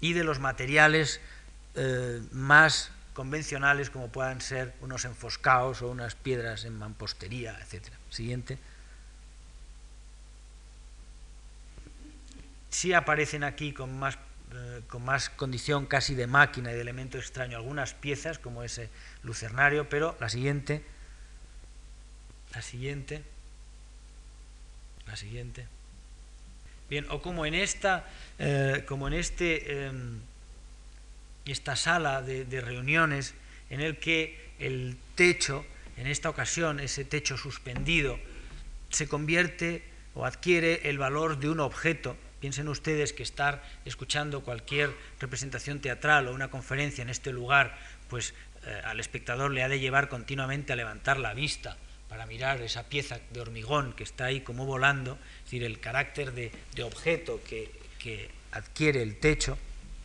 y 0.01 0.13
de 0.13 0.23
los 0.23 0.39
materiales 0.39 1.21
eh, 1.75 2.21
más 2.31 2.93
convencionales 3.15 3.91
como 3.91 4.09
puedan 4.09 4.41
ser 4.41 4.73
unos 4.81 5.05
enfoscados 5.05 5.83
o 5.83 5.89
unas 5.89 6.15
piedras 6.15 6.65
en 6.65 6.79
mampostería, 6.79 7.59
etc. 7.61 7.89
Siguiente. 8.11 8.59
Sí 12.71 12.93
aparecen 12.93 13.45
aquí 13.45 13.73
con 13.73 13.99
más, 13.99 14.17
eh, 14.55 14.81
con 14.89 15.05
más 15.05 15.29
condición 15.29 15.87
casi 15.87 16.15
de 16.15 16.27
máquina 16.27 16.71
y 16.73 16.75
de 16.75 16.81
elemento 16.81 17.19
extraño 17.19 17.57
algunas 17.57 17.95
piezas, 17.95 18.39
como 18.39 18.63
ese 18.63 18.89
lucernario, 19.23 19.89
pero 19.89 20.17
la 20.21 20.29
siguiente, 20.29 20.83
la 22.55 22.63
siguiente, 22.63 23.23
la 25.07 25.17
siguiente. 25.17 25.67
Bien, 26.89 27.07
o 27.11 27.23
como 27.23 27.47
en 27.47 27.55
esta, 27.55 28.09
eh, 28.39 28.85
como 28.87 29.07
en 29.09 29.15
este, 29.15 29.87
em, 29.87 30.21
esta 31.45 31.77
sala 31.77 32.23
de, 32.23 32.45
de 32.45 32.61
reuniones 32.61 33.35
en 33.71 33.81
el 33.81 33.99
que 33.99 34.51
el 34.59 34.97
techo, 35.15 35.65
en 35.97 36.07
esta 36.07 36.31
ocasión, 36.31 36.81
ese 36.81 37.05
techo 37.05 37.37
suspendido, 37.37 38.19
se 38.91 39.09
convierte 39.09 39.85
o 40.15 40.27
adquiere 40.27 40.89
el 40.91 40.99
valor 40.99 41.39
de 41.39 41.49
un 41.49 41.61
objeto 41.61 42.17
Piensen 42.41 42.69
ustedes 42.69 43.13
que 43.13 43.23
estar 43.23 43.63
escuchando 43.85 44.43
cualquier 44.43 44.95
representación 45.19 45.81
teatral 45.81 46.27
o 46.27 46.35
una 46.35 46.49
conferencia 46.49 47.03
en 47.03 47.11
este 47.11 47.33
lugar, 47.33 47.77
pues 48.09 48.35
eh, 48.67 48.81
al 48.85 48.99
espectador 48.99 49.51
le 49.51 49.63
ha 49.63 49.69
de 49.69 49.79
llevar 49.79 50.09
continuamente 50.09 50.73
a 50.73 50.77
levantar 50.77 51.19
la 51.19 51.35
vista 51.35 51.77
para 52.11 52.27
mirar 52.27 52.61
esa 52.61 52.83
pieza 52.89 53.21
de 53.31 53.41
hormigón 53.41 53.93
que 53.93 54.03
está 54.03 54.25
ahí 54.25 54.41
como 54.41 54.67
volando, 54.67 55.13
es 55.39 55.45
decir, 55.45 55.65
el 55.65 55.79
carácter 55.79 56.33
de, 56.33 56.51
objeto 56.83 57.41
que, 57.45 58.31
adquiere 58.53 59.03
el 59.03 59.17
techo. 59.17 59.57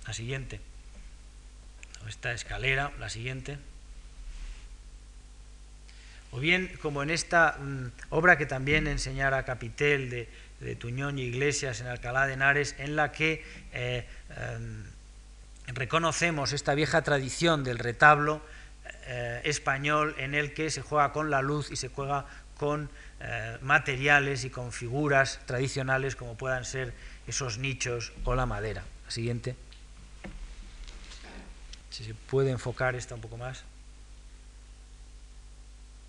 La 0.06 0.14
siguiente. 0.14 0.60
Esta 2.08 2.32
escalera, 2.32 2.92
la 3.00 3.10
siguiente. 3.10 3.58
O 6.32 6.40
bien, 6.40 6.78
como 6.80 7.02
en 7.02 7.10
esta 7.10 7.58
mm, 7.58 7.88
obra 8.10 8.38
que 8.38 8.46
también 8.46 8.86
enseñara 8.86 9.44
Capitel 9.44 10.12
de 10.12 10.30
de 10.60 10.76
Tuñón 10.76 11.20
y 11.20 11.24
Iglesias 11.24 11.82
en 11.82 11.88
Alcalá 11.88 12.28
de 12.28 12.34
Henares, 12.34 12.76
en 12.78 12.96
la 12.96 13.12
que 13.12 13.44
eh, 13.74 14.08
em, 14.38 14.84
reconocemos 15.68 16.54
esta 16.54 16.76
vieja 16.76 17.02
tradición 17.02 17.64
del 17.64 17.80
retablo 17.80 18.42
eh, 19.08 19.42
español 19.44 20.16
en 20.18 20.34
el 20.34 20.54
que 20.54 20.70
se 20.70 20.82
juega 20.82 21.12
con 21.12 21.30
la 21.30 21.42
luz 21.42 21.72
y 21.72 21.76
se 21.76 21.90
juega 21.90 22.26
con 22.58 22.90
eh, 23.20 23.58
materiales 23.62 24.46
y 24.46 24.50
con 24.50 24.72
figuras 24.72 25.40
tradicionales 25.46 26.16
como 26.16 26.36
puedan 26.36 26.66
ser 26.66 26.94
esos 27.28 27.58
nichos 27.58 28.14
o 28.24 28.36
la 28.36 28.46
madera. 28.46 28.84
La 29.06 29.12
siguiente. 29.12 29.56
Si 31.90 32.04
se 32.04 32.14
puede 32.14 32.52
enfocar 32.52 32.96
esta 32.96 33.16
un 33.16 33.22
poco 33.22 33.38
más. 33.38 33.64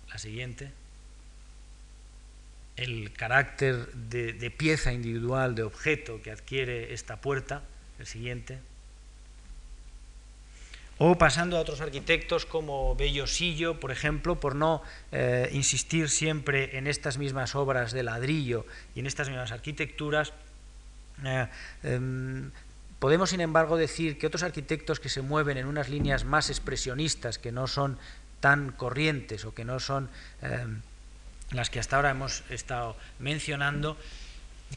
La 0.09 0.17
siguiente 0.17 0.71
el 2.77 3.11
carácter 3.11 3.91
de, 3.93 4.51
pieza 4.55 4.93
individual, 4.93 5.55
de 5.55 5.63
objeto 5.63 6.21
que 6.21 6.31
adquiere 6.31 6.93
esta 6.93 7.17
puerta, 7.17 7.63
el 7.99 8.05
siguiente. 8.05 8.59
O 10.99 11.17
pasando 11.17 11.57
a 11.57 11.59
otros 11.59 11.81
arquitectos 11.81 12.45
como 12.45 12.95
Bellosillo, 12.95 13.79
por 13.79 13.91
ejemplo, 13.91 14.39
por 14.39 14.55
no 14.55 14.81
eh, 15.11 15.49
insistir 15.53 16.09
siempre 16.09 16.77
en 16.77 16.87
estas 16.87 17.17
mismas 17.17 17.55
obras 17.55 17.91
de 17.91 18.03
ladrillo 18.03 18.65
y 18.95 19.01
en 19.01 19.07
estas 19.07 19.29
mismas 19.29 19.51
arquitecturas, 19.51 20.33
eh, 21.23 21.47
em, 21.83 22.51
podemos 22.99 23.29
sin 23.29 23.41
embargo 23.41 23.77
decir 23.77 24.17
que 24.17 24.25
otros 24.25 24.43
arquitectos 24.43 24.99
que 24.99 25.09
se 25.09 25.21
mueven 25.21 25.57
en 25.57 25.65
unas 25.65 25.89
líneas 25.89 26.25
más 26.25 26.49
expresionistas, 26.49 27.37
que 27.37 27.51
no 27.51 27.67
son 27.67 27.97
tan 28.39 28.71
corrientes 28.71 29.45
o 29.45 29.53
que 29.53 29.65
no 29.65 29.79
son 29.79 30.09
em, 30.41 30.81
las 31.51 31.69
que 31.69 31.79
hasta 31.79 31.95
ahora 31.95 32.11
hemos 32.11 32.43
estado 32.49 32.95
mencionando. 33.19 33.97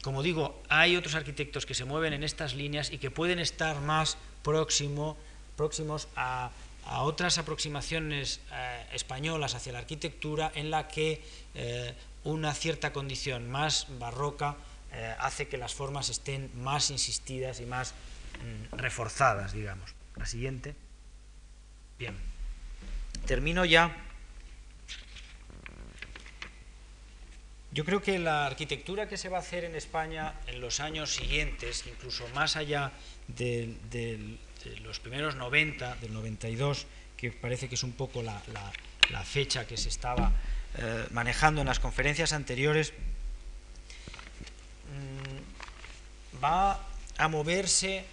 Como 0.01 0.23
digo, 0.23 0.61
hay 0.69 0.95
otros 0.95 1.15
arquitectos 1.15 1.65
que 1.65 1.73
se 1.73 1.85
mueven 1.85 2.13
en 2.13 2.23
estas 2.23 2.55
líneas 2.55 2.91
y 2.91 2.97
que 2.97 3.11
pueden 3.11 3.39
estar 3.39 3.81
más 3.81 4.17
próximo, 4.43 5.17
próximos 5.57 6.07
a, 6.15 6.51
otras 6.99 7.37
aproximaciones 7.37 8.39
eh, 8.51 8.85
españolas 8.93 9.53
hacia 9.53 9.71
la 9.71 9.79
arquitectura 9.79 10.51
en 10.55 10.71
la 10.71 10.87
que 10.87 11.23
eh, 11.53 11.93
una 12.23 12.53
cierta 12.53 12.91
condición 12.91 13.49
más 13.51 13.85
barroca 13.99 14.55
eh, 14.91 15.15
hace 15.19 15.47
que 15.47 15.57
las 15.57 15.73
formas 15.73 16.09
estén 16.09 16.49
más 16.55 16.89
insistidas 16.89 17.61
y 17.61 17.65
más 17.65 17.93
mm, 17.93 18.75
reforzadas, 18.75 19.53
digamos. 19.53 19.93
La 20.15 20.25
siguiente. 20.25 20.75
Bien. 21.99 22.15
Termino 23.25 23.63
ya 23.63 23.95
Yo 27.73 27.85
creo 27.85 28.01
que 28.01 28.19
la 28.19 28.45
arquitectura 28.47 29.07
que 29.07 29.15
se 29.15 29.29
va 29.29 29.37
a 29.37 29.39
hacer 29.39 29.63
en 29.63 29.75
España 29.75 30.33
en 30.47 30.59
los 30.59 30.81
años 30.81 31.13
siguientes, 31.13 31.85
incluso 31.87 32.27
más 32.35 32.57
allá 32.57 32.91
de, 33.29 33.73
los 34.83 34.99
primeros 34.99 35.35
90, 35.35 35.95
del 35.95 36.13
92, 36.13 36.85
que 37.15 37.31
parece 37.31 37.69
que 37.69 37.75
es 37.75 37.83
un 37.83 37.93
poco 37.93 38.21
la, 38.23 38.41
fecha 39.23 39.65
que 39.65 39.77
se 39.77 39.87
estaba 39.87 40.33
eh, 40.77 41.05
manejando 41.11 41.61
en 41.61 41.67
las 41.67 41.79
conferencias 41.79 42.33
anteriores, 42.33 42.91
mm, 44.91 46.43
va 46.43 46.77
a 47.17 47.27
moverse, 47.29 48.03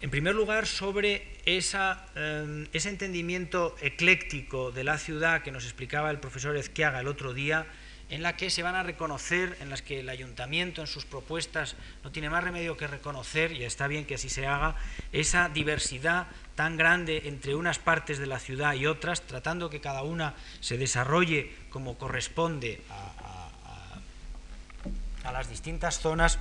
en 0.00 0.10
primer 0.10 0.34
lugar, 0.34 0.66
sobre 0.66 1.38
eh, 1.46 2.66
ese 2.72 2.88
entendimiento 2.88 3.76
ecléctico 3.80 4.72
de 4.72 4.82
la 4.82 4.98
ciudad 4.98 5.42
que 5.42 5.52
nos 5.52 5.62
explicaba 5.62 6.10
el 6.10 6.18
profesor 6.18 6.56
Ezquiaga 6.56 6.98
el 6.98 7.06
otro 7.06 7.34
día, 7.34 7.64
en 8.10 8.22
la 8.22 8.36
que 8.36 8.48
se 8.50 8.62
van 8.62 8.74
a 8.74 8.82
reconocer, 8.82 9.56
en 9.60 9.68
las 9.68 9.82
que 9.82 10.00
el 10.00 10.08
ayuntamiento 10.08 10.80
en 10.80 10.86
sus 10.86 11.04
propuestas 11.04 11.76
no 12.02 12.10
tiene 12.10 12.30
más 12.30 12.42
remedio 12.42 12.76
que 12.76 12.86
reconocer, 12.86 13.52
y 13.52 13.64
está 13.64 13.86
bien 13.86 14.06
que 14.06 14.14
así 14.14 14.30
se 14.30 14.46
haga, 14.46 14.76
esa 15.12 15.48
diversidad 15.50 16.26
tan 16.54 16.76
grande 16.76 17.22
entre 17.26 17.54
unas 17.54 17.78
partes 17.78 18.18
de 18.18 18.26
la 18.26 18.38
ciudad 18.38 18.74
y 18.74 18.86
otras, 18.86 19.22
tratando 19.22 19.68
que 19.68 19.80
cada 19.80 20.02
una 20.02 20.34
se 20.60 20.78
desarrolle 20.78 21.54
como 21.70 21.98
corresponde 21.98 22.82
a, 22.90 23.12
las 25.30 25.50
distintas 25.50 26.00
zonas. 26.00 26.38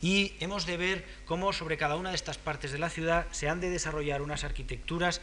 Y 0.00 0.32
hemos 0.40 0.64
de 0.64 0.78
ver 0.78 1.04
cómo 1.26 1.52
sobre 1.52 1.76
cada 1.76 1.96
una 1.96 2.08
de 2.08 2.16
estas 2.16 2.38
partes 2.38 2.72
de 2.72 2.78
la 2.78 2.88
ciudad 2.88 3.26
se 3.32 3.50
han 3.50 3.60
de 3.60 3.68
desarrollar 3.68 4.22
unas 4.22 4.44
arquitecturas 4.44 5.20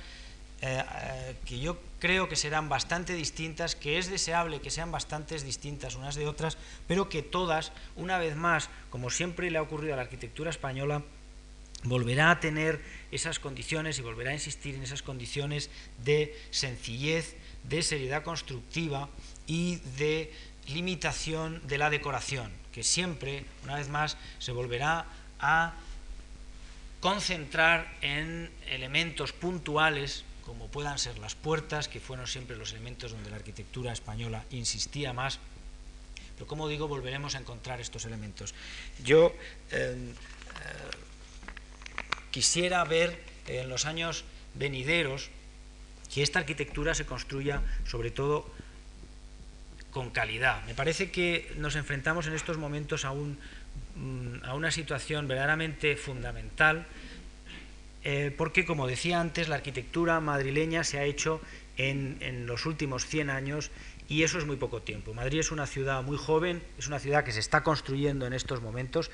eh, 0.66 0.82
eh, 0.82 1.36
que 1.44 1.60
yo 1.60 1.78
creo 2.00 2.30
que 2.30 2.38
serán 2.38 2.70
bastante 2.70 3.14
distintas, 3.16 3.76
que 3.76 3.98
es 3.98 4.10
deseable 4.10 4.62
que 4.62 4.72
sean 4.72 4.94
bastante 4.94 5.38
distintas 5.38 5.96
unas 5.96 6.16
de 6.16 6.26
otras, 6.26 6.58
pero 6.88 7.10
que 7.10 7.22
todas, 7.22 7.74
una 7.98 8.18
vez 8.18 8.38
más, 8.38 8.70
como 8.90 9.10
siempre 9.10 9.52
le 9.52 9.58
ha 9.58 9.62
ocurrido 9.62 9.92
a 9.94 9.98
la 9.98 10.04
arquitectura 10.04 10.50
española, 10.50 11.04
volverá 11.84 12.32
a 12.32 12.40
tener 12.40 12.80
esas 13.12 13.40
condiciones 13.40 14.00
y 14.00 14.04
volverá 14.04 14.32
a 14.32 14.36
insistir 14.36 14.76
en 14.76 14.84
esas 14.84 15.02
condiciones 15.02 15.70
de 16.06 16.34
sencillez, 16.52 17.36
de 17.66 17.84
seriedad 17.84 18.24
constructiva 18.24 19.10
y 19.46 19.82
de 19.98 20.32
limitación 20.70 21.62
de 21.68 21.78
la 21.78 21.90
decoración, 21.90 22.54
que 22.72 22.84
siempre, 22.84 23.44
una 23.66 23.76
vez 23.76 23.90
más, 23.90 24.16
se 24.40 24.54
volverá 24.54 25.08
a 25.42 25.74
concentrar 27.02 27.94
en 28.00 28.50
elementos 28.70 29.34
puntuales 29.34 30.24
como 30.46 30.68
puedan 30.68 30.98
ser 30.98 31.18
las 31.20 31.36
puertas, 31.36 31.88
que 31.88 32.00
fueron 32.00 32.28
siempre 32.28 32.56
los 32.56 32.72
elementos 32.72 33.12
donde 33.12 33.30
la 33.30 33.38
arquitectura 33.38 33.92
española 33.92 34.46
insistía 34.52 35.14
más, 35.14 35.40
pero 36.36 36.48
como 36.48 36.68
digo, 36.68 36.88
volveremos 36.88 37.36
a 37.36 37.40
encontrar 37.40 37.80
estos 37.80 38.06
elementos. 38.06 38.54
Yo 39.04 39.34
eh, 39.72 39.96
eh, 39.96 40.14
quisiera 42.32 42.84
ver 42.84 43.22
en 43.48 43.70
los 43.70 43.86
años 43.86 44.26
venideros 44.56 45.30
que 46.14 46.24
esta 46.24 46.40
arquitectura 46.40 46.96
se 46.96 47.06
construya 47.06 47.62
sobre 47.86 48.12
todo 48.12 48.50
con 49.92 50.10
calidad. 50.10 50.64
Me 50.66 50.74
parece 50.74 51.12
que 51.12 51.54
nos 51.58 51.76
enfrentamos 51.76 52.26
en 52.28 52.34
estos 52.34 52.58
momentos 52.58 53.06
a 53.06 53.12
un 53.12 53.38
Mm, 53.96 54.44
a 54.44 54.56
una 54.56 54.72
situación 54.72 55.28
verdaderamente 55.28 55.96
fundamental, 55.96 56.88
eh, 58.04 58.34
porque, 58.36 58.66
como 58.66 58.88
decía 58.88 59.20
antes, 59.20 59.48
la 59.48 59.56
arquitectura 59.56 60.20
madrileña 60.20 60.84
se 60.84 61.00
ha 61.00 61.04
hecho 61.04 61.42
en, 61.78 62.18
en 62.22 62.46
los 62.46 62.66
últimos 62.66 63.06
100 63.06 63.30
años 63.30 63.72
y 64.10 64.24
eso 64.24 64.38
es 64.38 64.46
muy 64.46 64.58
poco 64.58 64.82
tiempo. 64.82 65.14
Madrid 65.14 65.40
es 65.40 65.52
una 65.52 65.66
ciudad 65.66 66.04
muy 66.04 66.18
joven, 66.18 66.62
es 66.78 66.88
una 66.88 67.00
ciudad 67.00 67.24
que 67.24 67.32
se 67.32 67.40
está 67.40 67.64
construyendo 67.64 68.28
en 68.28 68.34
estos 68.34 68.62
momentos 68.62 69.12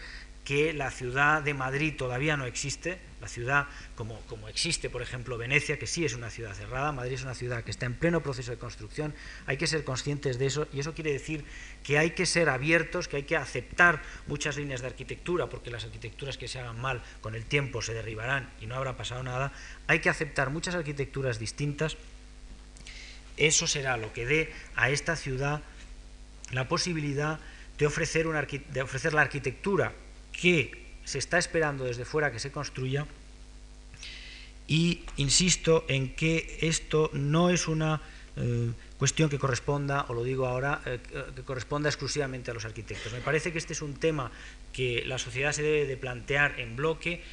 que 0.50 0.74
la 0.74 0.90
ciudad 0.90 1.44
de 1.44 1.54
Madrid 1.54 1.94
todavía 1.96 2.36
no 2.36 2.48
existe, 2.48 2.98
la 3.22 3.28
ciudad 3.28 3.68
como, 3.94 4.20
como, 4.22 4.48
existe, 4.48 4.90
por 4.90 5.04
ejemplo, 5.04 5.38
Venecia, 5.38 5.78
que 5.78 5.86
sí 5.86 6.06
es 6.06 6.16
una 6.16 6.32
ciudad 6.32 6.56
cerrada, 6.56 6.92
Madrid 6.92 7.14
es 7.14 7.22
una 7.22 7.36
ciudad 7.36 7.64
que 7.64 7.70
está 7.70 7.86
en 7.86 7.94
pleno 7.94 8.24
proceso 8.24 8.50
de 8.50 8.58
construcción, 8.58 9.14
hay 9.46 9.58
que 9.58 9.68
ser 9.68 9.84
conscientes 9.84 10.40
de 10.40 10.48
eso 10.48 10.68
y 10.74 10.80
eso 10.80 10.96
quiere 10.96 11.14
decir 11.14 11.46
que 11.84 12.00
hay 12.00 12.16
que 12.16 12.26
ser 12.26 12.50
abiertos, 12.50 13.08
que 13.08 13.18
hay 13.18 13.24
que 13.26 13.38
aceptar 13.38 14.02
muchas 14.26 14.58
líneas 14.58 14.82
de 14.82 14.88
arquitectura, 14.88 15.50
porque 15.50 15.70
las 15.70 15.84
arquitecturas 15.84 16.40
que 16.40 16.48
se 16.48 16.58
hagan 16.58 16.82
mal 16.82 17.04
con 17.22 17.36
el 17.36 17.46
tiempo 17.46 17.84
se 17.84 17.94
derribarán 17.94 18.50
y 18.60 18.66
no 18.66 18.74
habrá 18.74 18.98
pasado 18.98 19.22
nada, 19.22 19.54
hay 19.86 20.00
que 20.00 20.10
aceptar 20.10 20.50
muchas 20.50 20.74
arquitecturas 20.74 21.38
distintas, 21.38 21.96
eso 23.38 23.68
será 23.68 23.98
lo 23.98 24.14
que 24.14 24.26
dé 24.26 24.52
a 24.76 24.90
esta 24.90 25.16
ciudad 25.16 25.62
la 26.50 26.68
posibilidad 26.68 27.40
de 27.78 27.86
ofrecer, 27.86 28.26
de 28.26 28.82
ofrecer 28.82 29.14
la 29.14 29.22
arquitectura 29.22 29.94
que 30.40 30.72
se 31.04 31.18
está 31.18 31.38
esperando 31.38 31.84
desde 31.84 32.06
fuera 32.06 32.32
que 32.32 32.40
se 32.40 32.52
construya 32.52 33.06
y 34.68 35.02
insisto 35.18 35.84
en 35.90 36.16
que 36.16 36.60
esto 36.62 37.10
no 37.14 37.50
es 37.50 37.68
una 37.68 38.02
eh, 38.38 38.72
cuestión 38.98 39.30
que 39.30 39.40
corresponda, 39.40 40.06
o 40.08 40.14
lo 40.14 40.24
digo 40.24 40.46
ahora, 40.46 40.82
eh, 40.86 41.00
que 41.36 41.42
corresponda 41.42 41.90
exclusivamente 41.90 42.52
a 42.52 42.54
los 42.54 42.66
arquitectos. 42.66 43.12
Me 43.12 43.22
parece 43.22 43.52
que 43.52 43.58
este 43.58 43.74
es 43.74 43.82
un 43.82 43.96
tema 43.96 44.32
que 44.72 45.04
la 45.06 45.18
sociedad 45.18 45.52
se 45.52 45.64
debe 45.64 45.88
de 45.88 45.98
plantear 45.98 46.60
en 46.60 46.76
bloque. 46.76 47.24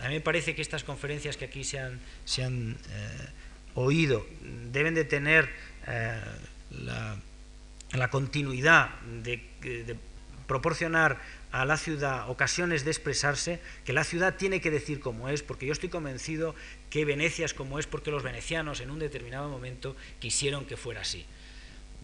A 0.00 0.08
mí 0.08 0.14
me 0.14 0.20
parece 0.20 0.54
que 0.54 0.60
estas 0.60 0.84
conferencias 0.84 1.38
que 1.38 1.46
aquí 1.46 1.64
se 1.64 1.78
han, 1.78 1.98
eh, 2.26 3.28
oído 3.74 4.26
deben 4.70 4.94
de 4.94 5.04
tener 5.04 5.48
la, 6.70 7.16
continuidad 8.10 9.00
de 9.00 9.40
proporcionar 10.46 11.18
a 11.52 11.64
la 11.66 11.76
ciudad 11.76 12.28
ocasiones 12.30 12.84
de 12.84 12.90
expresarse, 12.90 13.60
que 13.84 13.92
la 13.92 14.04
ciudad 14.04 14.36
tiene 14.36 14.60
que 14.60 14.70
decir 14.70 15.00
cómo 15.00 15.28
es, 15.28 15.42
porque 15.42 15.66
yo 15.66 15.72
estoy 15.72 15.90
convencido 15.90 16.54
que 16.90 17.04
Venecia 17.04 17.44
es 17.44 17.54
como 17.54 17.78
es 17.78 17.86
porque 17.86 18.10
los 18.10 18.22
venecianos 18.22 18.80
en 18.80 18.90
un 18.90 18.98
determinado 18.98 19.48
momento 19.48 19.94
quisieron 20.18 20.64
que 20.64 20.76
fuera 20.76 21.02
así. 21.02 21.26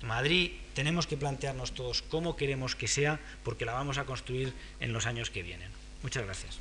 Madrid 0.02 0.52
tenemos 0.74 1.06
que 1.06 1.16
plantearnos 1.16 1.72
todos 1.72 2.02
cómo 2.02 2.36
queremos 2.36 2.76
que 2.76 2.86
sea, 2.86 3.18
porque 3.42 3.64
la 3.64 3.72
vamos 3.72 3.98
a 3.98 4.04
construir 4.04 4.52
en 4.80 4.92
los 4.92 5.06
años 5.06 5.30
que 5.30 5.42
vienen. 5.42 5.70
Muchas 6.02 6.24
gracias. 6.24 6.58